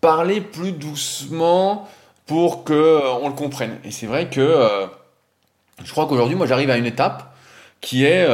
parler 0.00 0.40
plus 0.40 0.72
doucement 0.72 1.88
pour 2.26 2.62
que 2.62 3.00
on 3.22 3.28
le 3.28 3.34
comprenne. 3.34 3.78
Et 3.84 3.90
c'est 3.90 4.06
vrai 4.06 4.28
que 4.28 4.86
je 5.82 5.90
crois 5.90 6.06
qu'aujourd'hui, 6.06 6.36
moi, 6.36 6.46
j'arrive 6.46 6.70
à 6.70 6.76
une 6.76 6.86
étape 6.86 7.34
qui 7.80 8.04
est 8.04 8.28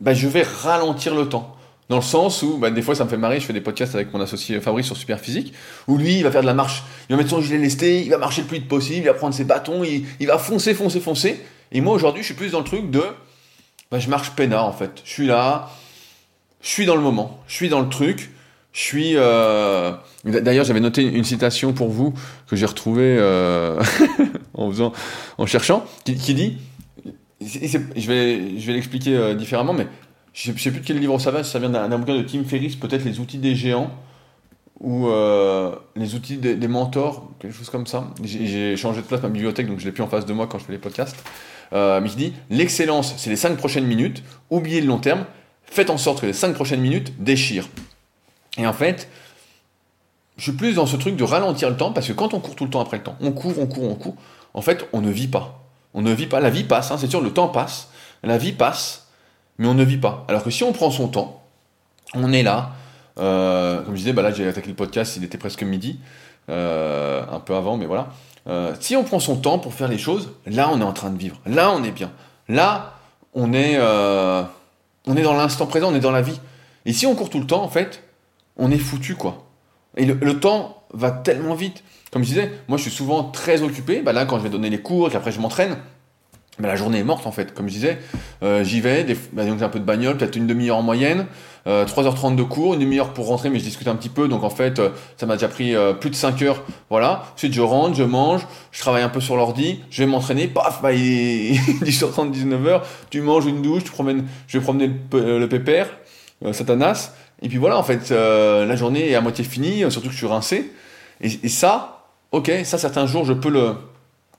bah, 0.00 0.14
je 0.14 0.26
vais 0.26 0.42
ralentir 0.42 1.14
le 1.14 1.28
temps. 1.28 1.56
Dans 1.88 1.96
le 1.96 2.02
sens 2.02 2.42
où, 2.42 2.56
bah, 2.56 2.70
des 2.70 2.82
fois, 2.82 2.94
ça 2.94 3.04
me 3.04 3.10
fait 3.10 3.16
marrer, 3.16 3.40
je 3.40 3.46
fais 3.46 3.52
des 3.52 3.60
podcasts 3.60 3.94
avec 3.94 4.12
mon 4.12 4.20
associé 4.20 4.60
Fabrice 4.60 4.86
sur 4.86 4.96
Superphysique, 4.96 5.52
où 5.88 5.98
lui, 5.98 6.18
il 6.18 6.22
va 6.22 6.30
faire 6.30 6.42
de 6.42 6.46
la 6.46 6.54
marche. 6.54 6.84
Il 7.08 7.12
va 7.12 7.18
mettre 7.18 7.30
son 7.30 7.40
gilet 7.40 7.58
lesté, 7.58 8.02
il 8.02 8.10
va 8.10 8.18
marcher 8.18 8.42
le 8.42 8.46
plus 8.46 8.58
vite 8.58 8.68
possible, 8.68 8.98
il 8.98 9.06
va 9.06 9.14
prendre 9.14 9.34
ses 9.34 9.44
bâtons, 9.44 9.82
il, 9.82 10.04
il 10.20 10.26
va 10.28 10.38
foncer, 10.38 10.72
foncer, 10.74 11.00
foncer. 11.00 11.44
Et 11.72 11.80
moi, 11.80 11.94
aujourd'hui, 11.94 12.22
je 12.22 12.26
suis 12.26 12.34
plus 12.34 12.52
dans 12.52 12.60
le 12.60 12.64
truc 12.64 12.90
de, 12.90 13.02
bah, 13.90 13.98
je 13.98 14.08
marche 14.08 14.30
peinard, 14.30 14.66
en 14.66 14.72
fait. 14.72 15.02
Je 15.04 15.10
suis 15.10 15.26
là, 15.26 15.70
je 16.62 16.68
suis 16.68 16.86
dans 16.86 16.94
le 16.94 17.02
moment, 17.02 17.40
je 17.48 17.54
suis 17.54 17.68
dans 17.68 17.80
le 17.80 17.88
truc, 17.88 18.30
je 18.72 18.80
suis... 18.80 19.12
Euh... 19.16 19.92
D'ailleurs, 20.24 20.64
j'avais 20.64 20.80
noté 20.80 21.02
une 21.02 21.24
citation 21.24 21.72
pour 21.72 21.88
vous, 21.88 22.14
que 22.46 22.54
j'ai 22.54 22.66
retrouvée 22.66 23.16
euh... 23.18 23.82
en 24.54 24.70
faisant, 24.70 24.92
en 25.38 25.46
cherchant, 25.46 25.84
qui, 26.04 26.14
qui 26.14 26.34
dit 26.34 26.58
je 27.40 28.06
vais, 28.06 28.58
je 28.58 28.72
l'expliquer 28.72 29.16
euh, 29.16 29.34
différemment, 29.34 29.72
mais 29.72 29.86
je 30.32 30.52
ne 30.52 30.58
sais 30.58 30.70
plus 30.70 30.80
de 30.80 30.86
quel 30.86 30.98
livre 30.98 31.18
ça 31.18 31.30
va, 31.30 31.42
ça 31.42 31.58
vient 31.58 31.70
d'un 31.70 31.98
bouquin 31.98 32.16
de 32.16 32.22
Tim 32.22 32.44
Ferriss, 32.44 32.76
peut-être 32.76 33.04
Les 33.04 33.18
outils 33.18 33.38
des 33.38 33.54
géants, 33.54 33.90
ou 34.78 35.08
euh, 35.08 35.74
Les 35.96 36.14
outils 36.14 36.36
des, 36.36 36.68
mentors, 36.68 37.30
quelque 37.38 37.54
chose 37.54 37.70
comme 37.70 37.86
ça. 37.86 38.08
J'ai 38.22 38.76
changé 38.76 39.00
de 39.00 39.06
place 39.06 39.22
ma 39.22 39.28
bibliothèque, 39.28 39.66
donc 39.66 39.80
je 39.80 39.86
l'ai 39.86 39.92
plus 39.92 40.02
en 40.02 40.08
face 40.08 40.26
de 40.26 40.32
moi 40.32 40.46
quand 40.46 40.58
je 40.58 40.64
fais 40.64 40.72
les 40.72 40.78
podcasts. 40.78 41.16
Euh, 41.72 42.00
mais 42.00 42.10
il 42.10 42.16
dit 42.16 42.32
L'excellence, 42.50 43.14
c'est 43.16 43.30
les 43.30 43.36
5 43.36 43.56
prochaines 43.56 43.86
minutes, 43.86 44.22
oubliez 44.50 44.80
le 44.80 44.86
long 44.86 44.98
terme, 44.98 45.24
faites 45.64 45.90
en 45.90 45.98
sorte 45.98 46.20
que 46.20 46.26
les 46.26 46.32
5 46.32 46.54
prochaines 46.54 46.80
minutes 46.80 47.22
déchirent. 47.22 47.68
Et 48.58 48.66
en 48.66 48.72
fait, 48.72 49.08
je 50.36 50.42
suis 50.42 50.52
plus 50.52 50.74
dans 50.74 50.86
ce 50.86 50.96
truc 50.96 51.16
de 51.16 51.24
ralentir 51.24 51.70
le 51.70 51.76
temps, 51.76 51.92
parce 51.92 52.06
que 52.06 52.12
quand 52.12 52.34
on 52.34 52.40
court 52.40 52.56
tout 52.56 52.64
le 52.64 52.70
temps 52.70 52.80
après 52.80 52.98
le 52.98 53.02
temps, 53.02 53.16
on 53.20 53.32
court, 53.32 53.58
on 53.58 53.66
court, 53.66 53.84
on 53.84 53.94
court, 53.94 54.16
en 54.54 54.62
fait, 54.62 54.86
on 54.92 55.00
ne 55.00 55.10
vit 55.10 55.28
pas. 55.28 55.59
On 55.94 56.02
ne 56.02 56.12
vit 56.12 56.26
pas. 56.26 56.40
La 56.40 56.50
vie 56.50 56.64
passe, 56.64 56.90
hein, 56.90 56.96
c'est 56.98 57.08
sûr, 57.08 57.20
le 57.20 57.32
temps 57.32 57.48
passe. 57.48 57.88
La 58.22 58.38
vie 58.38 58.52
passe, 58.52 59.08
mais 59.58 59.66
on 59.66 59.74
ne 59.74 59.84
vit 59.84 59.98
pas. 59.98 60.24
Alors 60.28 60.42
que 60.42 60.50
si 60.50 60.62
on 60.62 60.72
prend 60.72 60.90
son 60.90 61.08
temps, 61.08 61.42
on 62.14 62.32
est 62.32 62.42
là. 62.42 62.72
Euh, 63.18 63.82
comme 63.82 63.94
je 63.94 63.98
disais, 63.98 64.12
bah 64.12 64.22
là 64.22 64.32
j'ai 64.32 64.48
attaqué 64.48 64.68
le 64.68 64.74
podcast, 64.74 65.16
il 65.16 65.24
était 65.24 65.38
presque 65.38 65.62
midi, 65.62 65.98
euh, 66.48 67.22
un 67.30 67.40
peu 67.40 67.54
avant, 67.54 67.76
mais 67.76 67.86
voilà. 67.86 68.08
Euh, 68.48 68.74
si 68.80 68.96
on 68.96 69.04
prend 69.04 69.20
son 69.20 69.36
temps 69.36 69.58
pour 69.58 69.74
faire 69.74 69.88
les 69.88 69.98
choses, 69.98 70.30
là 70.46 70.70
on 70.72 70.80
est 70.80 70.84
en 70.84 70.92
train 70.92 71.10
de 71.10 71.18
vivre. 71.18 71.38
Là 71.46 71.72
on 71.72 71.82
est 71.82 71.90
bien. 71.90 72.10
Là 72.48 72.94
on 73.34 73.52
est, 73.52 73.78
on 73.78 75.16
est 75.16 75.22
dans 75.22 75.34
l'instant 75.34 75.66
présent, 75.66 75.92
on 75.92 75.94
est 75.94 76.00
dans 76.00 76.10
la 76.10 76.22
vie. 76.22 76.40
Et 76.86 76.92
si 76.92 77.06
on 77.06 77.14
court 77.14 77.30
tout 77.30 77.40
le 77.40 77.46
temps, 77.46 77.62
en 77.62 77.68
fait, 77.68 78.02
on 78.56 78.70
est 78.70 78.78
foutu 78.78 79.14
quoi. 79.14 79.46
Et 79.96 80.06
le 80.06 80.40
temps 80.40 80.82
va 80.92 81.10
tellement 81.10 81.54
vite. 81.54 81.84
Comme 82.10 82.22
je 82.22 82.28
disais, 82.28 82.50
moi 82.68 82.76
je 82.76 82.82
suis 82.82 82.90
souvent 82.90 83.24
très 83.24 83.62
occupé. 83.62 84.02
Bah 84.02 84.12
là, 84.12 84.24
quand 84.24 84.38
je 84.38 84.42
vais 84.42 84.50
donner 84.50 84.70
les 84.70 84.80
cours 84.80 85.08
et 85.08 85.10
qu'après 85.10 85.32
je 85.32 85.40
m'entraîne, 85.40 85.76
bah, 86.60 86.68
la 86.68 86.76
journée 86.76 86.98
est 86.98 87.04
morte 87.04 87.26
en 87.26 87.32
fait. 87.32 87.54
Comme 87.54 87.68
je 87.68 87.74
disais, 87.74 87.98
euh, 88.42 88.64
j'y 88.64 88.80
vais, 88.80 89.04
des, 89.04 89.16
bah, 89.32 89.44
donc 89.44 89.58
j'ai 89.58 89.64
un 89.64 89.68
peu 89.68 89.78
de 89.78 89.84
bagnole, 89.84 90.16
peut-être 90.16 90.36
une 90.36 90.46
demi-heure 90.46 90.76
en 90.76 90.82
moyenne, 90.82 91.26
3h30 91.66 92.32
euh, 92.32 92.36
de 92.36 92.42
cours, 92.42 92.74
une 92.74 92.80
demi-heure 92.80 93.12
pour 93.12 93.28
rentrer, 93.28 93.50
mais 93.50 93.58
je 93.58 93.64
discute 93.64 93.88
un 93.88 93.96
petit 93.96 94.08
peu. 94.08 94.28
Donc 94.28 94.44
en 94.44 94.50
fait, 94.50 94.78
euh, 94.78 94.90
ça 95.16 95.26
m'a 95.26 95.34
déjà 95.34 95.48
pris 95.48 95.74
plus 96.00 96.10
de 96.10 96.14
5 96.14 96.42
heures. 96.42 96.62
Voilà. 96.90 97.24
Ensuite, 97.34 97.54
je 97.54 97.62
rentre, 97.62 97.94
je 97.94 98.02
mange, 98.02 98.46
je 98.72 98.80
travaille 98.80 99.02
un 99.02 99.08
peu 99.08 99.20
sur 99.20 99.36
l'ordi, 99.36 99.80
je 99.90 100.02
vais 100.02 100.10
m'entraîner. 100.10 100.48
Paf, 100.48 100.82
bah, 100.82 100.92
il 100.92 101.52
est 101.52 101.54
10h30, 101.84 102.32
19h. 102.32 102.82
Tu 103.10 103.20
manges 103.20 103.46
une 103.46 103.62
douche, 103.62 103.84
tu 103.84 103.90
promènes, 103.90 104.26
je 104.46 104.58
vais 104.58 104.64
promener 104.64 104.90
le, 105.12 105.46
pépère, 105.46 105.88
Satanas. 106.52 107.12
Et 107.42 107.48
puis 107.48 107.56
voilà, 107.56 107.78
en 107.78 107.82
fait, 107.82 108.10
la 108.10 108.76
journée 108.76 109.10
est 109.10 109.14
à 109.14 109.20
moitié 109.20 109.44
finie, 109.44 109.90
surtout 109.90 110.08
que 110.08 110.12
je 110.12 110.18
suis 110.18 110.26
rincé. 110.26 110.72
et 111.22 111.48
ça, 111.48 111.99
ok, 112.32 112.50
ça 112.64 112.78
certains 112.78 113.06
jours 113.06 113.24
je 113.24 113.32
peux 113.32 113.50
le, 113.50 113.74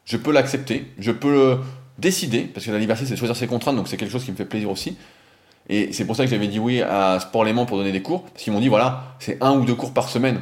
je 0.06 0.18
peux 0.18 0.32
l'accepter, 0.32 0.92
je 0.98 1.12
peux 1.12 1.32
le 1.32 1.60
décider, 1.98 2.42
parce 2.42 2.66
que 2.66 2.72
la 2.72 2.80
liberté 2.80 3.06
c'est 3.06 3.16
choisir 3.16 3.36
ses 3.36 3.48
contraintes, 3.48 3.76
donc 3.76 3.88
c'est 3.88 3.98
quelque 3.98 4.12
chose 4.12 4.24
qui 4.24 4.32
me 4.32 4.38
fait 4.38 4.46
plaisir 4.46 4.70
aussi. 4.70 4.98
Et 5.70 5.94
c'est 5.94 6.06
pour 6.06 6.16
ça 6.16 6.26
que 6.26 6.30
j'avais 6.30 6.48
dit 6.48 6.60
oui 6.60 6.82
à 6.82 7.20
Sport 7.20 7.46
Léman 7.46 7.66
pour 7.66 7.78
donner 7.78 7.92
des 7.92 8.02
cours, 8.02 8.24
parce 8.24 8.44
qu'ils 8.44 8.54
m'ont 8.54 8.60
dit 8.60 8.68
voilà, 8.68 9.16
c'est 9.20 9.38
un 9.42 9.52
ou 9.54 9.66
deux 9.66 9.76
cours 9.76 9.94
par 9.94 10.10
semaine, 10.10 10.42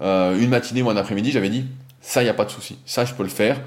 euh, 0.00 0.38
une 0.38 0.50
matinée 0.50 0.82
ou 0.82 0.90
un 0.90 0.96
après-midi, 0.96 1.30
j'avais 1.30 1.50
dit 1.50 1.66
ça 2.00 2.22
il 2.22 2.24
n'y 2.24 2.30
a 2.30 2.34
pas 2.34 2.44
de 2.44 2.50
souci, 2.50 2.78
ça 2.86 3.04
je 3.04 3.14
peux 3.14 3.22
le 3.22 3.28
faire, 3.28 3.60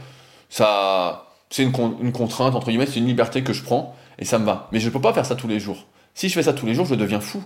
ça 0.49 1.27
c'est 1.49 1.63
une, 1.63 1.71
une, 2.01 2.11
contrainte 2.11 2.55
entre 2.55 2.67
guillemets, 2.67 2.87
c'est 2.87 2.99
une 2.99 3.07
liberté 3.07 3.43
que 3.43 3.53
je 3.53 3.63
prends 3.63 3.95
et 4.19 4.25
ça 4.25 4.37
me 4.37 4.45
va. 4.45 4.67
Mais 4.71 4.79
je 4.79 4.87
ne 4.87 4.91
peux 4.91 4.99
pas 4.99 5.13
faire 5.13 5.25
ça 5.25 5.35
tous 5.35 5.47
les 5.47 5.59
jours. 5.59 5.85
Si 6.13 6.27
je 6.27 6.33
fais 6.33 6.43
ça 6.43 6.53
tous 6.53 6.65
les 6.65 6.73
jours, 6.73 6.85
je 6.85 6.95
deviens 6.95 7.21
fou, 7.21 7.43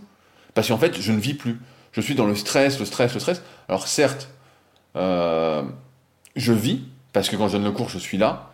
parce 0.54 0.70
qu'en 0.70 0.78
fait 0.78 1.00
je 1.00 1.12
ne 1.12 1.20
vis 1.20 1.34
plus. 1.34 1.60
Je 1.92 2.02
suis 2.02 2.16
dans 2.16 2.26
le 2.26 2.36
stress, 2.36 2.80
le 2.80 2.86
stress, 2.86 3.14
le 3.14 3.20
stress. 3.20 3.42
Alors 3.68 3.88
certes, 3.88 4.30
euh, 4.96 5.64
je 6.36 6.54
vis, 6.54 6.82
parce 7.14 7.30
que 7.30 7.36
quand 7.36 7.48
je 7.48 7.54
donne 7.54 7.64
le 7.64 7.72
cours, 7.72 7.89
je 7.89 7.98
suis 7.98 8.18
là. 8.18 8.50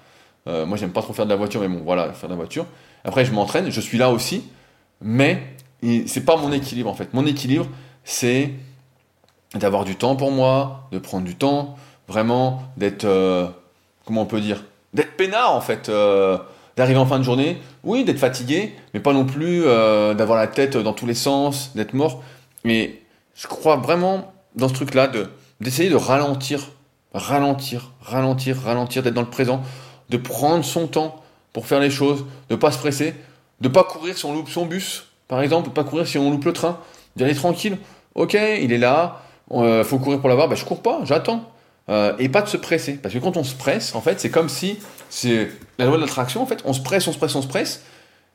Euh, 0.47 0.65
moi, 0.65 0.77
j'aime 0.77 0.91
pas 0.91 1.01
trop 1.01 1.13
faire 1.13 1.25
de 1.25 1.29
la 1.29 1.35
voiture, 1.35 1.61
mais 1.61 1.67
bon, 1.67 1.81
voilà, 1.83 2.13
faire 2.13 2.29
de 2.29 2.33
la 2.33 2.37
voiture. 2.37 2.65
Après, 3.03 3.25
je 3.25 3.31
m'entraîne, 3.31 3.69
je 3.69 3.81
suis 3.81 3.97
là 3.97 4.11
aussi, 4.11 4.43
mais 5.01 5.43
c'est 6.05 6.25
pas 6.25 6.37
mon 6.37 6.51
équilibre 6.51 6.89
en 6.89 6.93
fait. 6.93 7.13
Mon 7.13 7.25
équilibre, 7.25 7.67
c'est 8.03 8.51
d'avoir 9.53 9.85
du 9.85 9.95
temps 9.95 10.15
pour 10.15 10.31
moi, 10.31 10.87
de 10.91 10.99
prendre 10.99 11.25
du 11.25 11.35
temps, 11.35 11.75
vraiment 12.07 12.63
d'être, 12.77 13.05
euh, 13.05 13.47
comment 14.05 14.23
on 14.23 14.25
peut 14.25 14.41
dire, 14.41 14.63
d'être 14.93 15.15
peinard 15.15 15.53
en 15.53 15.61
fait, 15.61 15.91
d'arriver 16.75 16.99
en 16.99 17.05
fin 17.05 17.19
de 17.19 17.23
journée, 17.23 17.61
oui, 17.83 18.03
d'être 18.03 18.19
fatigué, 18.19 18.73
mais 18.93 18.99
pas 18.99 19.13
non 19.13 19.25
plus 19.25 19.61
d'avoir 19.61 20.37
la 20.37 20.47
tête 20.47 20.77
dans 20.77 20.93
tous 20.93 21.05
les 21.05 21.13
sens, 21.13 21.75
d'être 21.75 21.93
mort. 21.93 22.23
Mais 22.63 23.01
je 23.35 23.47
crois 23.47 23.75
vraiment 23.75 24.33
dans 24.55 24.67
ce 24.67 24.73
truc-là 24.73 25.07
de 25.07 25.29
d'essayer 25.61 25.89
de 25.89 25.95
ralentir, 25.95 26.69
ralentir, 27.13 27.91
ralentir, 28.01 28.57
ralentir, 28.61 29.03
d'être 29.03 29.13
dans 29.13 29.21
le 29.21 29.29
présent, 29.29 29.61
de 30.09 30.17
prendre 30.17 30.63
son 30.63 30.87
temps 30.87 31.23
pour 31.53 31.65
faire 31.65 31.79
les 31.79 31.89
choses, 31.89 32.25
de 32.49 32.55
pas 32.55 32.71
se 32.71 32.77
presser, 32.77 33.15
de 33.61 33.67
pas 33.67 33.83
courir 33.83 34.17
si 34.17 34.25
on 34.25 34.33
loupe 34.33 34.49
son 34.49 34.65
bus, 34.65 35.05
par 35.27 35.41
exemple, 35.41 35.69
de 35.69 35.73
pas 35.73 35.83
courir 35.83 36.07
si 36.07 36.17
on 36.17 36.29
loupe 36.29 36.45
le 36.45 36.53
train, 36.53 36.79
d'y 37.15 37.23
aller 37.23 37.35
tranquille. 37.35 37.77
Ok, 38.15 38.33
il 38.33 38.71
est 38.71 38.77
là, 38.77 39.21
euh, 39.51 39.83
faut 39.83 39.99
courir 39.99 40.19
pour 40.19 40.29
l'avoir, 40.29 40.47
bah 40.47 40.55
je 40.55 40.65
cours 40.65 40.81
pas, 40.81 41.01
j'attends. 41.03 41.51
Euh, 41.89 42.13
et 42.19 42.27
pas 42.29 42.41
de 42.41 42.49
se 42.49 42.57
presser, 42.57 42.93
parce 42.93 43.13
que 43.13 43.19
quand 43.19 43.37
on 43.37 43.43
se 43.43 43.55
presse, 43.55 43.95
en 43.95 44.01
fait, 44.01 44.19
c'est 44.19 44.29
comme 44.29 44.49
si 44.49 44.77
c'est 45.09 45.49
la 45.77 45.85
loi 45.85 45.95
de 45.95 46.01
l'attraction. 46.01 46.43
En 46.43 46.45
fait, 46.45 46.61
on 46.65 46.73
se 46.73 46.81
presse, 46.81 47.07
on 47.07 47.13
se 47.13 47.17
presse, 47.17 47.33
on 47.35 47.41
se 47.41 47.47
presse, 47.47 47.83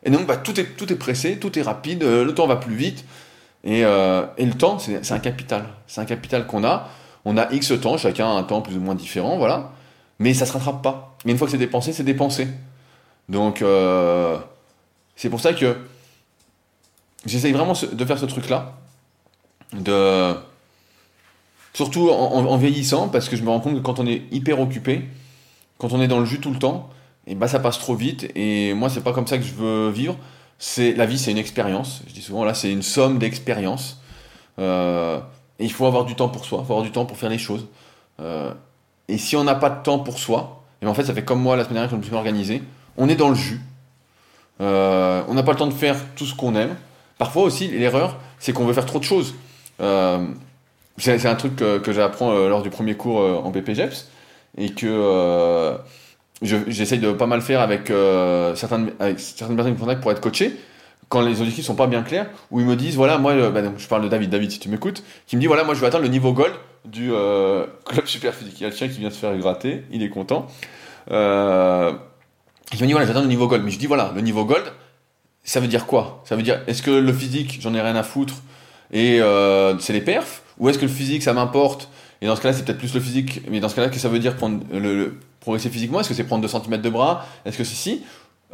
et 0.04 0.10
donc 0.10 0.26
bah, 0.26 0.38
tout 0.38 0.58
est 0.58 0.76
tout 0.76 0.90
est 0.90 0.96
pressé, 0.96 1.38
tout 1.38 1.58
est 1.58 1.62
rapide, 1.62 2.02
euh, 2.02 2.24
le 2.24 2.34
temps 2.34 2.46
va 2.46 2.56
plus 2.56 2.74
vite, 2.74 3.04
et, 3.64 3.82
et 3.82 4.46
le 4.46 4.54
temps, 4.54 4.78
c'est 4.80 5.12
un 5.12 5.18
capital, 5.20 5.66
c'est 5.86 6.00
un 6.00 6.04
capital 6.04 6.48
qu'on 6.48 6.64
a 6.64 6.88
on 7.24 7.36
a 7.36 7.52
X 7.52 7.72
temps, 7.80 7.96
chacun 7.96 8.26
a 8.26 8.30
un 8.30 8.42
temps 8.42 8.62
plus 8.62 8.76
ou 8.76 8.80
moins 8.80 8.94
différent, 8.94 9.36
voilà. 9.36 9.72
Mais 10.18 10.34
ça 10.34 10.46
se 10.46 10.52
rattrape 10.52 10.82
pas. 10.82 11.16
Mais 11.24 11.32
une 11.32 11.38
fois 11.38 11.46
que 11.46 11.52
c'est 11.52 11.58
dépensé, 11.58 11.92
c'est 11.92 12.04
dépensé. 12.04 12.48
Donc, 13.28 13.62
euh, 13.62 14.38
c'est 15.16 15.30
pour 15.30 15.40
ça 15.40 15.52
que 15.52 15.76
j'essaye 17.24 17.52
vraiment 17.52 17.74
de 17.92 18.04
faire 18.04 18.18
ce 18.18 18.26
truc-là. 18.26 18.74
De... 19.72 20.34
Surtout 21.74 22.10
en, 22.10 22.56
vieillissant, 22.58 23.08
parce 23.08 23.28
que 23.28 23.36
je 23.36 23.42
me 23.42 23.48
rends 23.48 23.60
compte 23.60 23.74
que 23.74 23.80
quand 23.80 23.98
on 23.98 24.06
est 24.06 24.22
hyper 24.30 24.60
occupé, 24.60 25.08
quand 25.78 25.92
on 25.92 26.02
est 26.02 26.08
dans 26.08 26.20
le 26.20 26.26
jus 26.26 26.38
tout 26.38 26.50
le 26.50 26.58
temps, 26.58 26.90
et 27.26 27.34
bah 27.34 27.48
ça 27.48 27.60
passe 27.60 27.78
trop 27.78 27.94
vite. 27.94 28.30
Et 28.34 28.74
moi, 28.74 28.90
c'est 28.90 29.00
pas 29.00 29.12
comme 29.12 29.26
ça 29.26 29.38
que 29.38 29.44
je 29.44 29.54
veux 29.54 29.90
vivre. 29.90 30.16
La 30.78 31.06
vie, 31.06 31.18
c'est 31.18 31.30
une 31.30 31.38
expérience. 31.38 32.02
Je 32.08 32.12
dis 32.12 32.20
souvent 32.20 32.44
là, 32.44 32.52
c'est 32.52 32.70
une 32.70 32.82
somme 32.82 33.18
d'expériences. 33.18 34.00
Euh, 34.58 35.18
et 35.62 35.64
il 35.64 35.72
faut 35.72 35.86
avoir 35.86 36.04
du 36.04 36.16
temps 36.16 36.28
pour 36.28 36.44
soi, 36.44 36.58
il 36.60 36.66
faut 36.66 36.72
avoir 36.72 36.84
du 36.84 36.90
temps 36.90 37.04
pour 37.04 37.16
faire 37.16 37.30
les 37.30 37.38
choses. 37.38 37.68
Euh, 38.20 38.52
et 39.06 39.16
si 39.16 39.36
on 39.36 39.44
n'a 39.44 39.54
pas 39.54 39.70
de 39.70 39.80
temps 39.80 40.00
pour 40.00 40.18
soi, 40.18 40.64
et 40.80 40.84
ben, 40.84 40.90
en 40.90 40.94
fait, 40.94 41.04
ça 41.04 41.14
fait 41.14 41.24
comme 41.24 41.40
moi 41.40 41.54
la 41.54 41.62
semaine 41.62 41.74
dernière 41.74 41.90
quand 41.90 41.96
je 41.96 42.00
me 42.00 42.04
suis 42.04 42.14
organisé, 42.14 42.62
on 42.96 43.08
est 43.08 43.14
dans 43.14 43.28
le 43.28 43.36
jus. 43.36 43.60
Euh, 44.60 45.22
on 45.28 45.34
n'a 45.34 45.44
pas 45.44 45.52
le 45.52 45.58
temps 45.58 45.68
de 45.68 45.72
faire 45.72 45.96
tout 46.16 46.26
ce 46.26 46.34
qu'on 46.34 46.56
aime. 46.56 46.74
Parfois 47.16 47.44
aussi, 47.44 47.68
l'erreur, 47.68 48.16
c'est 48.40 48.52
qu'on 48.52 48.64
veut 48.64 48.72
faire 48.72 48.86
trop 48.86 48.98
de 48.98 49.04
choses. 49.04 49.36
Euh, 49.80 50.26
c'est 50.98 51.26
un 51.26 51.36
truc 51.36 51.54
que, 51.54 51.78
que 51.78 51.92
j'apprends 51.92 52.32
lors 52.32 52.62
du 52.62 52.70
premier 52.70 52.96
cours 52.96 53.20
en 53.46 53.50
BPGEPS 53.50 54.08
et 54.58 54.70
que 54.70 55.78
j'essaye 56.42 56.98
de 56.98 57.12
pas 57.12 57.26
mal 57.26 57.40
faire 57.40 57.60
avec, 57.60 57.86
certaines, 58.56 58.92
avec 58.98 59.20
certaines 59.20 59.56
personnes 59.56 59.74
qui 59.74 59.80
me 59.80 59.84
contactent 59.84 60.02
pour 60.02 60.10
être 60.10 60.20
coaché 60.20 60.56
quand 61.12 61.20
les 61.20 61.40
objectifs 61.40 61.66
sont 61.66 61.74
pas 61.74 61.86
bien 61.86 62.02
clairs, 62.02 62.26
où 62.50 62.60
ils 62.60 62.64
me 62.64 62.74
disent 62.74 62.96
voilà 62.96 63.18
moi 63.18 63.50
bah, 63.50 63.60
je 63.76 63.86
parle 63.86 64.02
de 64.02 64.08
David, 64.08 64.30
David 64.30 64.50
si 64.50 64.58
tu 64.58 64.70
m'écoutes, 64.70 65.04
qui 65.26 65.36
me 65.36 65.42
dit 65.42 65.46
voilà 65.46 65.62
moi 65.62 65.74
je 65.74 65.80
vais 65.80 65.86
atteindre 65.86 66.04
le 66.04 66.08
niveau 66.08 66.32
gold 66.32 66.54
du 66.86 67.08
club 67.84 68.06
super 68.06 68.34
physique. 68.34 68.54
Il 68.58 68.62
y 68.62 68.66
a 68.66 68.70
le 68.70 68.74
chien 68.74 68.88
qui 68.88 68.98
vient 68.98 69.10
se 69.10 69.18
faire 69.18 69.36
gratter, 69.36 69.84
il 69.90 70.02
est 70.02 70.08
content. 70.08 70.46
Euh, 71.10 71.92
il 72.72 72.80
me 72.80 72.86
dit 72.86 72.92
voilà 72.92 73.06
j'atteins 73.06 73.20
le 73.20 73.28
niveau 73.28 73.46
gold, 73.46 73.62
mais 73.62 73.70
je 73.70 73.78
dis 73.78 73.86
voilà 73.86 74.10
le 74.14 74.22
niveau 74.22 74.46
gold 74.46 74.64
ça 75.44 75.60
veut 75.60 75.66
dire 75.66 75.86
quoi? 75.86 76.22
Ça 76.24 76.36
veut 76.36 76.42
dire, 76.42 76.60
est-ce 76.66 76.82
que 76.82 76.90
le 76.90 77.12
physique, 77.12 77.58
j'en 77.60 77.74
ai 77.74 77.80
rien 77.80 77.96
à 77.96 78.02
foutre 78.02 78.34
et 78.92 79.20
euh, 79.20 79.78
c'est 79.78 79.92
les 79.92 80.00
perfs? 80.00 80.42
Ou 80.58 80.68
est-ce 80.68 80.78
que 80.78 80.84
le 80.84 80.90
physique, 80.90 81.22
ça 81.22 81.32
m'importe? 81.32 81.88
Et 82.20 82.26
dans 82.26 82.36
ce 82.36 82.40
cas-là, 82.40 82.54
c'est 82.54 82.64
peut-être 82.64 82.78
plus 82.78 82.94
le 82.94 83.00
physique, 83.00 83.42
mais 83.50 83.58
dans 83.58 83.68
ce 83.68 83.74
cas-là, 83.74 83.88
que 83.88 83.98
ça 83.98 84.08
veut 84.08 84.20
dire 84.20 84.36
prendre 84.36 84.60
le, 84.72 85.18
progresser 85.40 85.70
physiquement? 85.70 86.00
Est-ce 86.00 86.08
que 86.08 86.14
c'est 86.14 86.24
prendre 86.24 86.42
2 86.42 86.48
cm 86.48 86.80
de 86.80 86.90
bras? 86.90 87.26
Est-ce 87.44 87.58
que 87.58 87.64
c'est 87.64 87.74
si 87.74 88.04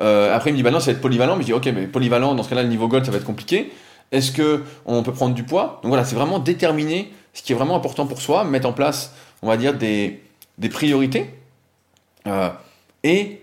euh, 0.01 0.34
Après, 0.34 0.51
il 0.51 0.53
me 0.53 0.57
dit, 0.57 0.62
bah 0.62 0.70
non, 0.70 0.80
ça 0.80 0.86
va 0.86 0.92
être 0.92 1.01
polyvalent. 1.01 1.36
Mais 1.36 1.42
je 1.42 1.46
dis, 1.46 1.53
ok, 1.53 1.66
mais 1.66 1.86
polyvalent, 1.86 2.34
dans 2.34 2.42
ce 2.42 2.49
cas-là, 2.49 2.62
le 2.62 2.68
niveau 2.68 2.88
gold, 2.88 3.05
ça 3.05 3.11
va 3.11 3.18
être 3.18 3.24
compliqué. 3.24 3.72
Est-ce 4.11 4.32
que 4.32 4.64
on 4.86 5.03
peut 5.03 5.12
prendre 5.12 5.34
du 5.34 5.42
poids? 5.44 5.80
Donc 5.82 5.90
voilà, 5.90 6.05
c'est 6.05 6.16
vraiment 6.16 6.38
déterminer 6.38 7.12
ce 7.34 7.42
qui 7.42 7.53
est 7.53 7.55
vraiment 7.55 7.76
important 7.76 8.07
pour 8.07 8.20
soi, 8.20 8.44
mettre 8.44 8.66
en 8.66 8.72
place, 8.72 9.14
on 9.42 9.49
va 9.49 9.57
dire, 9.57 9.74
des, 9.74 10.22
des 10.57 10.68
priorités. 10.68 11.30
Euh, 12.26 12.49
et 13.05 13.42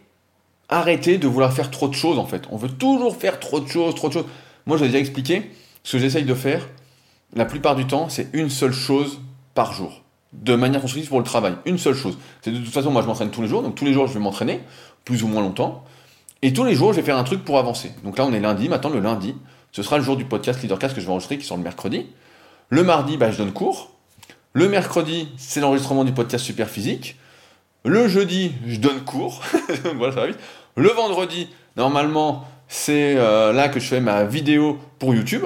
arrêter 0.68 1.18
de 1.18 1.28
vouloir 1.28 1.54
faire 1.54 1.72
trop 1.72 1.88
de 1.88 1.94
choses 1.94 2.18
en 2.18 2.26
fait. 2.26 2.44
On 2.52 2.58
veut 2.58 2.70
toujours 2.70 3.16
faire 3.16 3.40
trop 3.40 3.60
de 3.60 3.68
choses, 3.68 3.96
trop 3.96 4.10
de 4.10 4.14
choses. 4.14 4.26
Moi, 4.66 4.78
je 4.78 4.84
l'ai 4.84 4.90
déjà 4.90 5.00
expliqué. 5.00 5.52
Ce 5.84 5.94
que 5.94 6.00
j'essaye 6.00 6.24
de 6.24 6.34
faire, 6.34 6.68
la 7.36 7.46
plupart 7.46 7.76
du 7.76 7.86
temps, 7.86 8.10
c'est 8.10 8.30
une 8.34 8.50
seule 8.50 8.74
chose 8.74 9.20
par 9.54 9.74
jour. 9.74 10.02
De 10.34 10.56
manière 10.56 10.82
constructive 10.82 11.10
pour 11.10 11.20
le 11.20 11.24
travail. 11.24 11.56
Une 11.66 11.78
seule 11.78 11.94
chose. 11.94 12.18
C'est 12.42 12.52
de 12.52 12.58
toute 12.58 12.74
façon, 12.74 12.92
moi, 12.92 13.02
je 13.02 13.08
m'entraîne 13.08 13.30
tous 13.30 13.42
les 13.42 13.48
jours. 13.48 13.62
Donc, 13.62 13.76
tous 13.76 13.86
les 13.86 13.94
jours, 13.94 14.08
je 14.08 14.14
vais 14.14 14.20
m'entraîner, 14.20 14.62
plus 15.06 15.24
ou 15.24 15.28
moins 15.28 15.42
longtemps. 15.42 15.84
Et 16.42 16.54
tous 16.54 16.64
les 16.64 16.76
jours, 16.76 16.94
je 16.94 17.00
vais 17.00 17.06
faire 17.06 17.18
un 17.18 17.24
truc 17.24 17.44
pour 17.44 17.58
avancer. 17.58 17.92
Donc 18.04 18.18
là, 18.18 18.26
on 18.26 18.34
est 18.34 18.40
lundi. 18.40 18.70
Maintenant, 18.70 18.90
le 18.90 19.00
lundi, 19.00 19.36
ce 19.72 19.84
sera 19.84 19.98
le 19.98 20.04
jour 20.04 20.18
du 20.18 20.26
podcast 20.26 20.62
Leadercast 20.62 20.96
que 20.96 21.02
je 21.02 21.06
vais 21.06 21.12
enregistrer, 21.12 21.38
qui 21.38 21.46
sort 21.46 21.58
le 21.58 21.64
mercredi. 21.64 22.08
Le 22.70 22.84
mardi, 22.84 23.18
bah, 23.18 23.32
je 23.32 23.38
donne 23.38 23.52
cours. 23.52 23.92
Le 24.54 24.70
mercredi, 24.70 25.28
c'est 25.38 25.60
l'enregistrement 25.60 26.04
du 26.04 26.14
podcast 26.14 26.46
Super 26.46 26.70
Physique. 26.70 27.18
Le 27.84 28.08
jeudi, 28.08 28.54
je 28.66 28.80
donne 28.80 29.02
cours. 29.02 29.42
voilà, 29.96 30.14
ça 30.14 30.22
va 30.22 30.28
vite. 30.28 30.40
Le 30.76 30.90
vendredi, 30.90 31.50
normalement, 31.78 32.48
c'est 32.68 33.16
euh, 33.18 33.54
là 33.54 33.70
que 33.70 33.80
je 33.80 33.88
fais 33.88 34.02
ma 34.02 34.24
vidéo 34.24 34.80
pour 34.98 35.14
YouTube. 35.14 35.46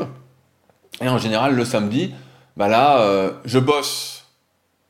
Et 1.02 1.10
en 1.10 1.18
général, 1.18 1.56
le 1.56 1.66
samedi, 1.66 2.14
bah 2.56 2.68
là, 2.68 3.02
euh, 3.02 3.32
je 3.46 3.60
bosse 3.60 4.26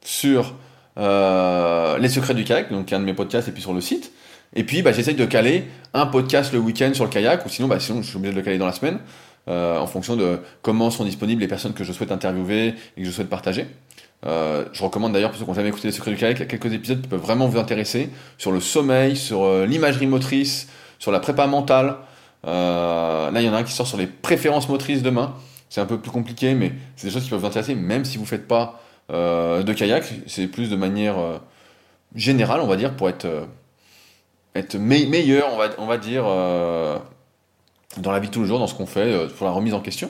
sur 0.02 0.54
euh, 0.98 1.98
Les 1.98 2.10
Secrets 2.10 2.34
du 2.34 2.44
kayak, 2.44 2.72
donc 2.72 2.92
un 2.94 3.00
de 3.00 3.06
mes 3.06 3.14
podcasts, 3.14 3.48
et 3.48 3.52
puis 3.52 3.62
sur 3.62 3.74
le 3.74 3.82
site. 3.82 4.12
Et 4.56 4.64
puis, 4.64 4.82
bah, 4.82 4.92
j'essaye 4.92 5.16
de 5.16 5.26
caler 5.26 5.66
un 5.94 6.06
podcast 6.06 6.54
le 6.54 6.60
week-end 6.60 6.92
sur 6.94 7.06
le 7.06 7.10
kayak, 7.10 7.46
ou 7.46 7.50
sinon, 7.50 7.68
bah, 7.68 7.80
sinon, 7.80 8.02
je 8.02 8.08
suis 8.08 8.18
obligé 8.18 8.34
de 8.34 8.38
le 8.38 8.44
caler 8.44 8.58
dans 8.58 8.66
la 8.66 8.74
semaine, 8.74 9.00
en 9.48 9.88
fonction 9.88 10.16
de 10.16 10.40
comment 10.62 10.92
sont 10.92 11.06
disponibles 11.06 11.42
les 11.42 11.48
personnes 11.48 11.74
que 11.74 11.84
je 11.84 11.92
souhaite 11.92 12.12
interviewer 12.12 12.76
et 12.98 13.02
que 13.02 13.06
je 13.06 13.12
souhaite 13.12 13.30
partager. 13.30 13.66
Euh, 14.26 14.66
je 14.74 14.84
recommande 14.84 15.14
d'ailleurs, 15.14 15.30
pour 15.30 15.40
ceux 15.40 15.46
qui 15.46 15.50
n'ont 15.50 15.56
jamais 15.56 15.70
écouté 15.70 15.88
les 15.88 15.94
secrets 15.94 16.12
du 16.12 16.18
kayak, 16.18 16.48
quelques 16.48 16.74
épisodes 16.74 17.02
qui 17.02 17.08
peuvent 17.08 17.22
vraiment 17.22 17.48
vous 17.48 17.58
intéresser 17.58 18.10
sur 18.38 18.52
le 18.52 18.60
sommeil, 18.60 19.16
sur 19.16 19.44
euh, 19.44 19.66
l'imagerie 19.66 20.08
motrice, 20.08 20.68
sur 20.98 21.12
la 21.12 21.20
prépa 21.20 21.48
mentale. 21.48 21.96
Euh, 22.46 23.32
là, 23.32 23.42
il 23.42 23.46
y 23.46 23.50
en 23.50 23.54
a 23.54 23.58
un 23.58 23.64
qui 23.64 23.74
sort 23.74 23.88
sur 23.88 23.98
les 23.98 24.08
préférences 24.08 24.68
motrices 24.68 25.02
demain. 25.02 25.36
C'est 25.70 25.82
un 25.82 25.86
peu 25.86 26.00
plus 26.00 26.12
compliqué, 26.12 26.54
mais 26.54 26.74
c'est 26.96 27.08
des 27.08 27.14
choses 27.14 27.24
qui 27.24 27.30
peuvent 27.30 27.40
vous 27.40 27.46
intéresser, 27.46 27.76
même 27.76 28.04
si 28.04 28.18
vous 28.18 28.24
ne 28.24 28.30
faites 28.30 28.48
pas 28.48 28.82
de 29.10 29.74
kayak. 29.74 30.04
C'est 30.28 30.48
plus 30.48 30.70
de 30.70 30.76
manière 30.76 31.16
générale, 32.16 32.60
on 32.62 32.68
va 32.68 32.76
dire, 32.76 32.96
pour 32.96 33.08
être, 33.08 33.28
être 34.56 34.76
meilleur, 34.76 35.54
on 35.54 35.58
va, 35.58 35.70
on 35.78 35.86
va 35.86 35.98
dire, 35.98 36.24
dans 36.24 38.12
la 38.12 38.20
vie 38.20 38.28
de 38.28 38.34
tous 38.34 38.42
les 38.42 38.48
jours, 38.48 38.60
dans 38.60 38.68
ce 38.68 38.76
qu'on 38.76 38.86
fait, 38.86 39.28
pour 39.38 39.46
la 39.46 39.52
remise 39.52 39.74
en 39.74 39.80
question. 39.80 40.10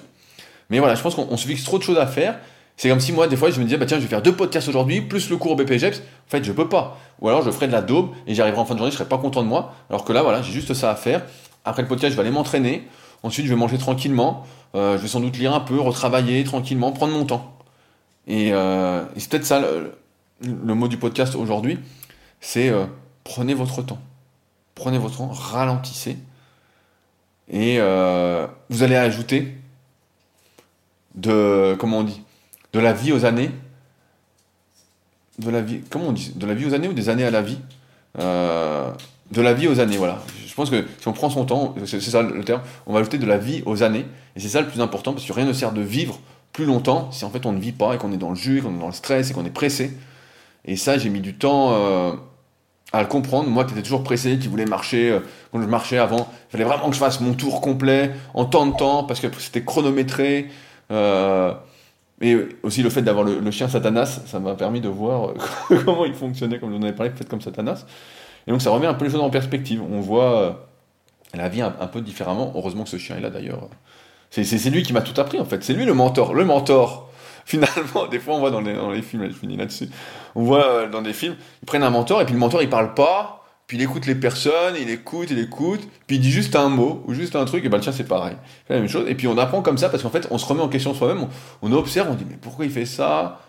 Mais 0.70 0.80
voilà, 0.80 0.96
je 0.96 1.02
pense 1.02 1.16
qu'on 1.16 1.38
se 1.38 1.48
fixe 1.48 1.64
trop 1.64 1.78
de 1.78 1.84
choses 1.84 1.98
à 1.98 2.08
faire 2.08 2.40
c'est 2.80 2.88
comme 2.88 3.02
si 3.02 3.12
moi, 3.12 3.28
des 3.28 3.36
fois, 3.36 3.52
je 3.52 3.60
me 3.60 3.66
disais, 3.66 3.76
bah 3.76 3.86
tiens, 3.86 3.98
je 3.98 4.04
vais 4.04 4.08
faire 4.08 4.22
deux 4.22 4.34
podcasts 4.34 4.70
aujourd'hui, 4.70 5.02
plus 5.02 5.30
le 5.30 5.36
cours 5.36 5.52
au 5.52 5.56
BPGEPS. 5.58 5.98
En 5.98 6.30
fait, 6.30 6.46
je 6.46 6.54
peux 6.54 6.70
pas. 6.70 6.98
Ou 7.20 7.28
alors, 7.28 7.42
je 7.42 7.52
ferai 7.52 7.68
de 7.68 7.74
la 7.74 7.82
daube 7.82 8.12
et 8.26 8.34
j'arriverai 8.34 8.62
en 8.62 8.64
fin 8.64 8.74
de 8.74 8.80
journée, 8.80 8.92
je 8.92 8.96
serai 8.96 9.10
pas 9.10 9.18
content 9.18 9.44
de 9.44 9.50
moi. 9.50 9.74
Alors 9.90 10.06
que 10.06 10.14
là, 10.14 10.24
voilà, 10.24 10.42
j'ai 10.42 10.54
juste 10.54 10.74
ça 10.74 10.90
à 10.90 10.96
faire. 10.96 11.26
Après 11.66 11.82
le 11.82 11.90
podcast, 11.90 12.12
je 12.12 12.16
vais 12.16 12.22
aller 12.22 12.32
m'entraîner. 12.32 12.88
Ensuite, 13.22 13.48
je 13.48 13.50
vais 13.52 13.60
manger 13.60 13.78
tranquillement. 13.78 14.46
Euh, 14.76 14.96
je 14.96 15.02
vais 15.02 15.10
sans 15.10 15.20
doute 15.20 15.38
lire 15.38 15.54
un 15.54 15.60
peu, 15.60 15.78
retravailler 15.78 16.42
tranquillement, 16.46 16.94
prendre 16.94 17.12
mon 17.12 17.26
temps. 17.26 17.54
Et, 18.28 18.54
euh, 18.54 19.04
c'est 19.18 19.30
peut-être 19.30 19.46
ça 19.46 19.62
le, 20.42 20.74
mot 20.74 20.88
du 20.88 20.96
podcast 20.96 21.36
aujourd'hui. 21.36 21.80
C'est 22.40 22.70
euh, 22.70 22.86
prenez 23.26 23.56
votre 23.56 23.82
temps. 23.82 24.00
Prenez 24.76 24.98
votre 24.98 25.18
temps, 25.18 25.30
ralentissez. 25.30 26.18
Et 27.52 27.80
vous 28.70 28.84
allez 28.84 28.96
ajouter 28.96 29.56
de, 31.16 31.76
comment 31.80 32.00
on 32.00 32.04
dit, 32.04 32.22
de 32.74 32.80
la 32.80 32.94
vie 32.94 33.12
aux 33.12 33.26
années. 33.26 33.52
De 35.40 35.50
la 35.50 35.62
vie, 35.62 35.82
comment 35.90 36.08
on 36.08 36.12
dit 36.12 36.34
De 36.36 36.46
la 36.46 36.54
vie 36.54 36.66
aux 36.66 36.74
années 36.74 36.88
ou 36.88 36.94
des 36.94 37.10
années 37.10 37.24
à 37.26 37.32
la 37.32 37.42
vie? 37.42 37.60
Euh, 38.20 38.92
De 39.32 39.42
la 39.42 39.54
vie 39.54 39.68
aux 39.68 39.80
années, 39.80 39.98
voilà. 39.98 40.22
Je 40.46 40.54
pense 40.54 40.70
que 40.70 40.86
si 41.00 41.08
on 41.08 41.14
prend 41.14 41.30
son 41.30 41.46
temps, 41.46 41.76
c'est 41.86 42.02
ça 42.02 42.22
le 42.22 42.44
terme, 42.44 42.62
on 42.86 42.94
va 42.94 43.00
ajouter 43.00 43.18
de 43.18 43.26
la 43.26 43.38
vie 43.38 43.64
aux 43.66 43.84
années. 43.84 44.06
Et 44.36 44.40
c'est 44.40 44.50
ça 44.50 44.62
le 44.62 44.68
plus 44.68 44.82
important, 44.82 45.14
parce 45.14 45.26
que 45.26 45.34
rien 45.34 45.46
ne 45.46 45.54
sert 45.54 45.72
de 45.72 45.82
vivre 45.82 46.20
plus 46.52 46.66
longtemps 46.66 47.12
si 47.12 47.24
en 47.26 47.30
fait 47.30 47.46
on 47.46 47.54
ne 47.54 47.60
vit 47.60 47.72
pas 47.72 47.94
et 47.94 47.98
qu'on 47.98 48.12
est 48.12 48.18
dans 48.18 48.32
le 48.32 48.36
jus, 48.36 48.62
qu'on 48.62 48.76
est 48.76 48.80
dans 48.80 48.88
le 48.88 48.94
stress 48.94 49.30
et 49.30 49.34
qu'on 49.34 49.46
est 49.46 49.52
pressé. 49.52 49.98
Et 50.66 50.76
ça, 50.76 50.98
j'ai 50.98 51.10
mis 51.10 51.22
du 51.22 51.36
temps 51.36 51.74
euh, 51.74 52.14
à 52.94 53.02
le 53.02 53.08
comprendre. 53.08 53.50
Moi 53.50 53.66
qui 53.66 53.74
étais 53.74 53.84
toujours 53.84 54.04
pressé, 54.04 54.38
qui 54.40 54.48
voulais 54.48 54.66
marcher, 54.66 55.12
euh, 55.12 55.20
quand 55.52 55.62
je 55.62 55.68
marchais 55.68 55.98
avant, 55.98 56.28
il 56.50 56.52
fallait 56.52 56.64
vraiment 56.64 56.90
que 56.90 56.96
je 56.96 57.00
fasse 57.00 57.20
mon 57.22 57.34
tour 57.34 57.62
complet 57.62 58.12
en 58.34 58.46
temps 58.46 58.66
de 58.66 58.76
temps, 58.76 59.04
parce 59.04 59.20
que 59.20 59.28
c'était 59.40 59.64
chronométré. 59.64 60.50
Mais 62.22 62.36
aussi 62.64 62.84
le 62.84 62.90
fait 62.90 63.02
d'avoir 63.02 63.24
le, 63.24 63.52
chien 63.52 63.70
Satanas, 63.70 64.22
ça 64.26 64.40
m'a 64.40 64.54
permis 64.56 64.82
de 64.82 64.90
voir 64.90 65.34
comment 65.86 66.06
il 66.06 66.14
fonctionnait, 66.14 66.60
comme 66.60 66.74
on 66.74 66.82
avait 66.82 66.94
parlé, 66.94 67.12
peut-être 67.12 67.30
comme 67.30 67.42
Satanas. 67.42 67.86
Et 68.46 68.52
donc 68.52 68.62
ça 68.62 68.72
remet 68.72 68.88
un 68.88 68.94
peu 68.94 69.06
les 69.06 69.12
choses 69.12 69.22
en 69.22 69.30
perspective. 69.30 69.82
On 69.82 70.02
voit 70.02 70.42
euh, 70.42 70.52
la 71.34 71.48
vie 71.48 71.62
un, 71.62 71.70
peu 71.72 72.02
différemment. 72.02 72.52
Heureusement 72.56 72.84
que 72.84 72.90
ce 72.90 72.98
chien 72.98 73.18
est 73.18 73.22
là 73.22 73.30
d'ailleurs. 73.30 73.70
C'est 74.32 74.70
lui 74.70 74.84
qui 74.84 74.92
m'a 74.94 75.02
tout 75.02 75.20
appris 75.20 75.40
en 75.40 75.46
fait. 75.46 75.64
C'est 75.64 75.74
lui 75.74 75.86
le 75.86 75.94
mentor. 75.94 76.34
Le 76.34 76.44
mentor. 76.44 77.09
Finalement, 77.50 78.06
des 78.06 78.20
fois 78.20 78.36
on 78.36 78.40
voit 78.42 78.52
dans 78.52 78.62
les, 78.62 78.76
dans 78.76 78.92
les 78.92 79.02
films, 79.02 79.28
je 79.28 79.34
finis 79.34 79.58
là-dessus, 79.58 79.90
on 80.36 80.44
voit 80.44 80.68
euh, 80.68 80.88
dans 80.88 81.02
des 81.02 81.14
films, 81.14 81.36
ils 81.64 81.66
prennent 81.66 81.82
un 81.82 81.90
mentor 81.90 82.22
et 82.22 82.26
puis 82.26 82.36
le 82.36 82.40
mentor 82.40 82.62
il 82.62 82.70
parle 82.70 82.94
pas, 82.94 83.44
puis 83.66 83.76
il 83.78 83.82
écoute 83.82 84.06
les 84.06 84.14
personnes, 84.14 84.76
il 84.80 84.88
écoute, 84.92 85.30
il 85.32 85.40
écoute, 85.40 85.82
puis 86.06 86.18
il 86.18 86.20
dit 86.20 86.30
juste 86.30 86.56
un 86.56 86.70
mot 86.70 87.04
ou 87.08 87.16
juste 87.16 87.36
un 87.36 87.46
truc, 87.46 87.66
et 87.66 87.70
ben 87.70 87.80
tiens, 87.80 87.92
c'est 87.92 88.08
pareil. 88.08 88.36
C'est 88.68 88.76
la 88.76 88.80
même 88.82 88.88
chose. 88.88 89.10
Et 89.10 89.16
puis 89.16 89.28
on 89.28 89.36
apprend 89.40 89.64
comme 89.64 89.80
ça 89.80 89.90
parce 89.90 90.04
qu'en 90.04 90.12
fait, 90.12 90.28
on 90.30 90.38
se 90.38 90.46
remet 90.46 90.62
en 90.62 90.70
question 90.70 90.94
soi-même, 90.94 91.26
on, 91.64 91.72
observe, 91.72 92.08
on 92.12 92.14
dit 92.14 92.26
mais 92.30 92.38
pourquoi 92.40 92.66
il 92.66 92.72
fait 92.72 92.86
ça? 92.86 93.40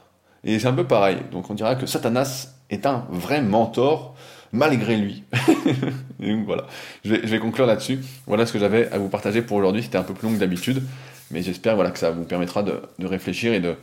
Et 0.45 0.59
c'est 0.59 0.67
un 0.67 0.73
peu 0.73 0.85
pareil. 0.85 1.19
Donc 1.31 1.51
on 1.51 1.55
dira 1.55 1.75
que 1.75 1.85
Satanas 1.85 2.55
est 2.71 2.87
un 2.87 3.05
vrai 3.11 3.43
mentor 3.43 4.15
malgré 4.53 4.97
lui. 4.97 5.25
donc 6.19 6.47
voilà, 6.47 6.65
je 7.05 7.15
vais, 7.15 7.39
conclure 7.39 7.67
là-dessus. 7.67 8.01
Voilà 8.27 8.47
ce 8.47 8.53
que 8.55 8.59
j'avais 8.59 8.91
à 8.93 8.97
vous 8.97 9.11
partager 9.11 9.43
pour 9.43 9.59
aujourd'hui. 9.59 9.83
C'était 9.83 9.99
un 9.99 10.05
peu 10.05 10.15
plus 10.15 10.27
long 10.27 10.35
que 10.35 10.41
d'habitude, 10.41 10.83
mais 11.31 11.43
j'espère 11.43 11.75
voilà, 11.75 11.91
que 11.91 11.99
ça 11.99 12.11
vous 12.11 12.25
permettra 12.25 12.63
de, 12.63 12.81
réfléchir 13.03 13.53
et 13.53 13.61
de 13.61 13.75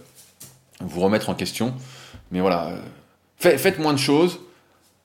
vous 0.81 1.01
remettre 1.01 1.29
en 1.29 1.35
question. 1.35 1.73
Mais 2.31 2.39
voilà, 2.39 2.69
euh, 2.69 3.57
faites 3.57 3.79
moins 3.79 3.93
de 3.93 3.99
choses, 3.99 4.39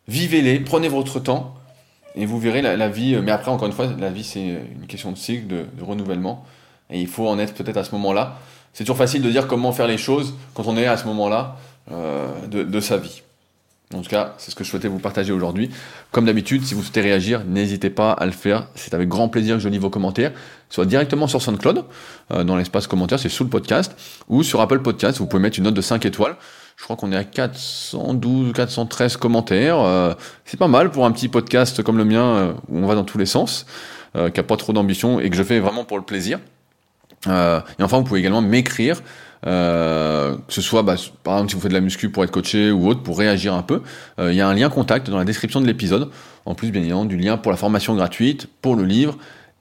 vivez-les, 0.09 0.61
prenez 0.61 0.89
votre 0.89 1.21
temps, 1.21 1.55
et 2.15 2.27
vous 2.27 2.39
verrez 2.39 2.63
la, 2.63 2.89
vie. 2.89 3.17
Mais 3.23 3.33
après, 3.33 3.51
encore 3.51 3.67
une 3.67 3.73
fois, 3.73 3.87
la 3.99 4.11
vie, 4.11 4.25
c'est 4.25 4.41
une 4.41 4.87
question 4.87 5.13
de 5.13 5.17
cycle, 5.17 5.47
de, 5.47 5.67
renouvellement, 5.83 6.45
et 6.91 7.01
il 7.01 7.09
faut 7.09 7.27
en 7.29 7.39
être 7.39 7.55
peut-être 7.55 7.79
à 7.79 7.85
ce 7.85 7.93
moment-là. 7.93 8.39
C'est 8.73 8.85
toujours 8.85 8.97
facile 8.97 9.23
de 9.23 9.31
dire 9.31 9.47
comment 9.47 9.73
faire 9.73 9.87
les 9.87 9.99
choses 9.99 10.35
quand 10.55 10.67
on 10.67 10.77
est 10.77 10.87
à 10.87 10.97
ce 10.97 11.07
moment-là 11.07 11.57
euh, 11.91 12.47
de, 12.47 12.81
sa 12.81 12.97
vie. 12.97 13.23
En 13.95 14.03
tout 14.03 14.11
cas, 14.11 14.35
c'est 14.39 14.51
ce 14.51 14.57
que 14.57 14.65
je 14.65 14.71
souhaitais 14.71 14.89
vous 14.89 14.99
partager 14.99 15.33
aujourd'hui. 15.33 15.71
Comme 16.11 16.25
d'habitude, 16.25 16.65
si 16.65 16.75
vous 16.75 16.83
souhaitez 16.83 17.01
réagir, 17.01 17.45
n'hésitez 17.47 17.91
pas 17.91 18.13
à 18.13 18.27
le 18.27 18.33
faire. 18.33 18.69
C'est 18.75 18.95
avec 18.95 19.09
grand 19.09 19.29
plaisir 19.29 19.57
que 19.57 19.63
je 19.63 19.69
lis 19.69 19.79
vos 19.79 19.91
commentaires, 19.91 20.33
soit 20.71 20.87
directement 20.87 21.27
sur 21.27 21.43
SoundCloud, 21.43 21.85
euh, 22.33 22.45
dans 22.45 22.57
l'espace 22.57 22.87
commentaire, 22.87 23.19
c'est 23.19 23.29
sous 23.29 23.45
le 23.45 23.51
podcast, 23.51 23.95
ou 24.29 24.43
sur 24.43 24.61
Apple 24.61 24.81
Podcast, 24.81 25.19
vous 25.19 25.27
pouvez 25.27 25.43
mettre 25.43 25.59
une 25.59 25.65
note 25.65 25.75
de 25.75 25.83
5 25.83 26.05
étoiles. 26.07 26.37
Je 26.77 26.85
crois 26.85 26.97
qu'on 26.97 27.13
est 27.13 27.17
à 27.17 27.25
412 27.25 28.49
ou 28.49 28.53
413 28.53 29.17
commentaires. 29.17 29.79
Euh, 29.79 30.15
c'est 30.45 30.59
pas 30.59 30.69
mal 30.69 30.91
pour 30.91 31.07
un 31.07 31.13
petit 31.13 31.29
podcast 31.29 31.83
comme 31.83 31.99
le 31.99 32.05
mien 32.05 32.25
euh, 32.25 32.53
où 32.69 32.79
on 32.79 32.87
va 32.87 32.95
dans 32.95 33.05
tous 33.05 33.19
les 33.19 33.27
sens, 33.27 33.67
euh, 34.17 34.31
qui 34.31 34.41
a 34.41 34.43
pas 34.43 34.57
trop 34.57 34.73
d'ambition 34.73 35.21
et 35.21 35.31
que 35.31 35.37
je 35.37 35.43
fais 35.43 35.61
vraiment 35.61 35.85
pour 35.85 35.99
le 35.99 36.05
plaisir. 36.05 36.41
et 37.27 37.31
enfin, 37.81 37.99
vous 37.99 38.05
pouvez 38.05 38.21
également 38.21 38.43
m'écrire, 38.43 39.01
que 39.43 40.53
ce 40.53 40.61
soit 40.61 40.83
bah, 40.83 40.97
par 41.23 41.35
exemple 41.35 41.51
si 41.51 41.57
vous 41.57 41.63
faites 41.63 41.71
de 41.71 41.77
la 41.77 41.81
muscu 41.81 42.11
pour 42.11 42.25
être 42.25 42.31
coaché 42.31 42.71
ou 42.71 42.89
autre, 42.89 43.03
pour 43.03 43.19
réagir 43.19 43.55
un 43.55 43.63
peu. 43.63 43.83
Il 44.19 44.35
y 44.35 44.41
a 44.41 44.49
un 44.49 44.55
lien 44.55 44.69
contact 44.71 45.11
dans 45.11 45.19
la 45.19 45.25
description 45.25 45.61
de 45.61 45.67
l'épisode. 45.67 46.11
En 46.45 46.55
plus, 46.55 46.71
bien 46.71 46.81
évidemment, 46.81 47.05
du 47.05 47.17
lien 47.17 47.37
pour 47.37 47.53
la 47.53 47.57
formation 47.57 47.95
gratuite, 47.95 48.49
pour 48.61 48.77
le 48.77 48.85
livre 48.85 49.17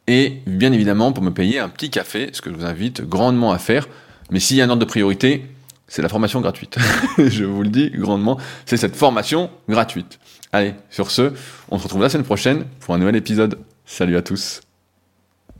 et 0.07 0.41
bien 0.45 0.71
évidemment 0.73 1.13
pour 1.13 1.23
me 1.23 1.31
payer 1.31 1.59
un 1.59 1.69
petit 1.69 1.89
café, 1.89 2.29
ce 2.33 2.41
que 2.41 2.49
je 2.49 2.55
vous 2.55 2.65
invite 2.65 3.01
grandement 3.01 3.51
à 3.51 3.57
faire. 3.57 3.87
Mais 4.29 4.39
s'il 4.39 4.57
y 4.57 4.61
a 4.61 4.65
un 4.65 4.69
ordre 4.69 4.81
de 4.81 4.85
priorité, 4.85 5.45
c'est 5.87 6.01
la 6.01 6.09
formation 6.09 6.41
gratuite. 6.41 6.77
je 7.17 7.43
vous 7.43 7.63
le 7.63 7.69
dis 7.69 7.91
grandement, 7.91 8.37
c'est 8.65 8.77
cette 8.77 8.95
formation 8.95 9.49
gratuite. 9.69 10.19
Allez, 10.53 10.73
sur 10.89 11.11
ce, 11.11 11.33
on 11.69 11.77
se 11.77 11.83
retrouve 11.83 12.01
la 12.01 12.09
semaine 12.09 12.25
prochaine 12.25 12.65
pour 12.79 12.95
un 12.95 12.97
nouvel 12.97 13.15
épisode. 13.15 13.59
Salut 13.85 14.17
à 14.17 14.21
tous. 14.21 14.61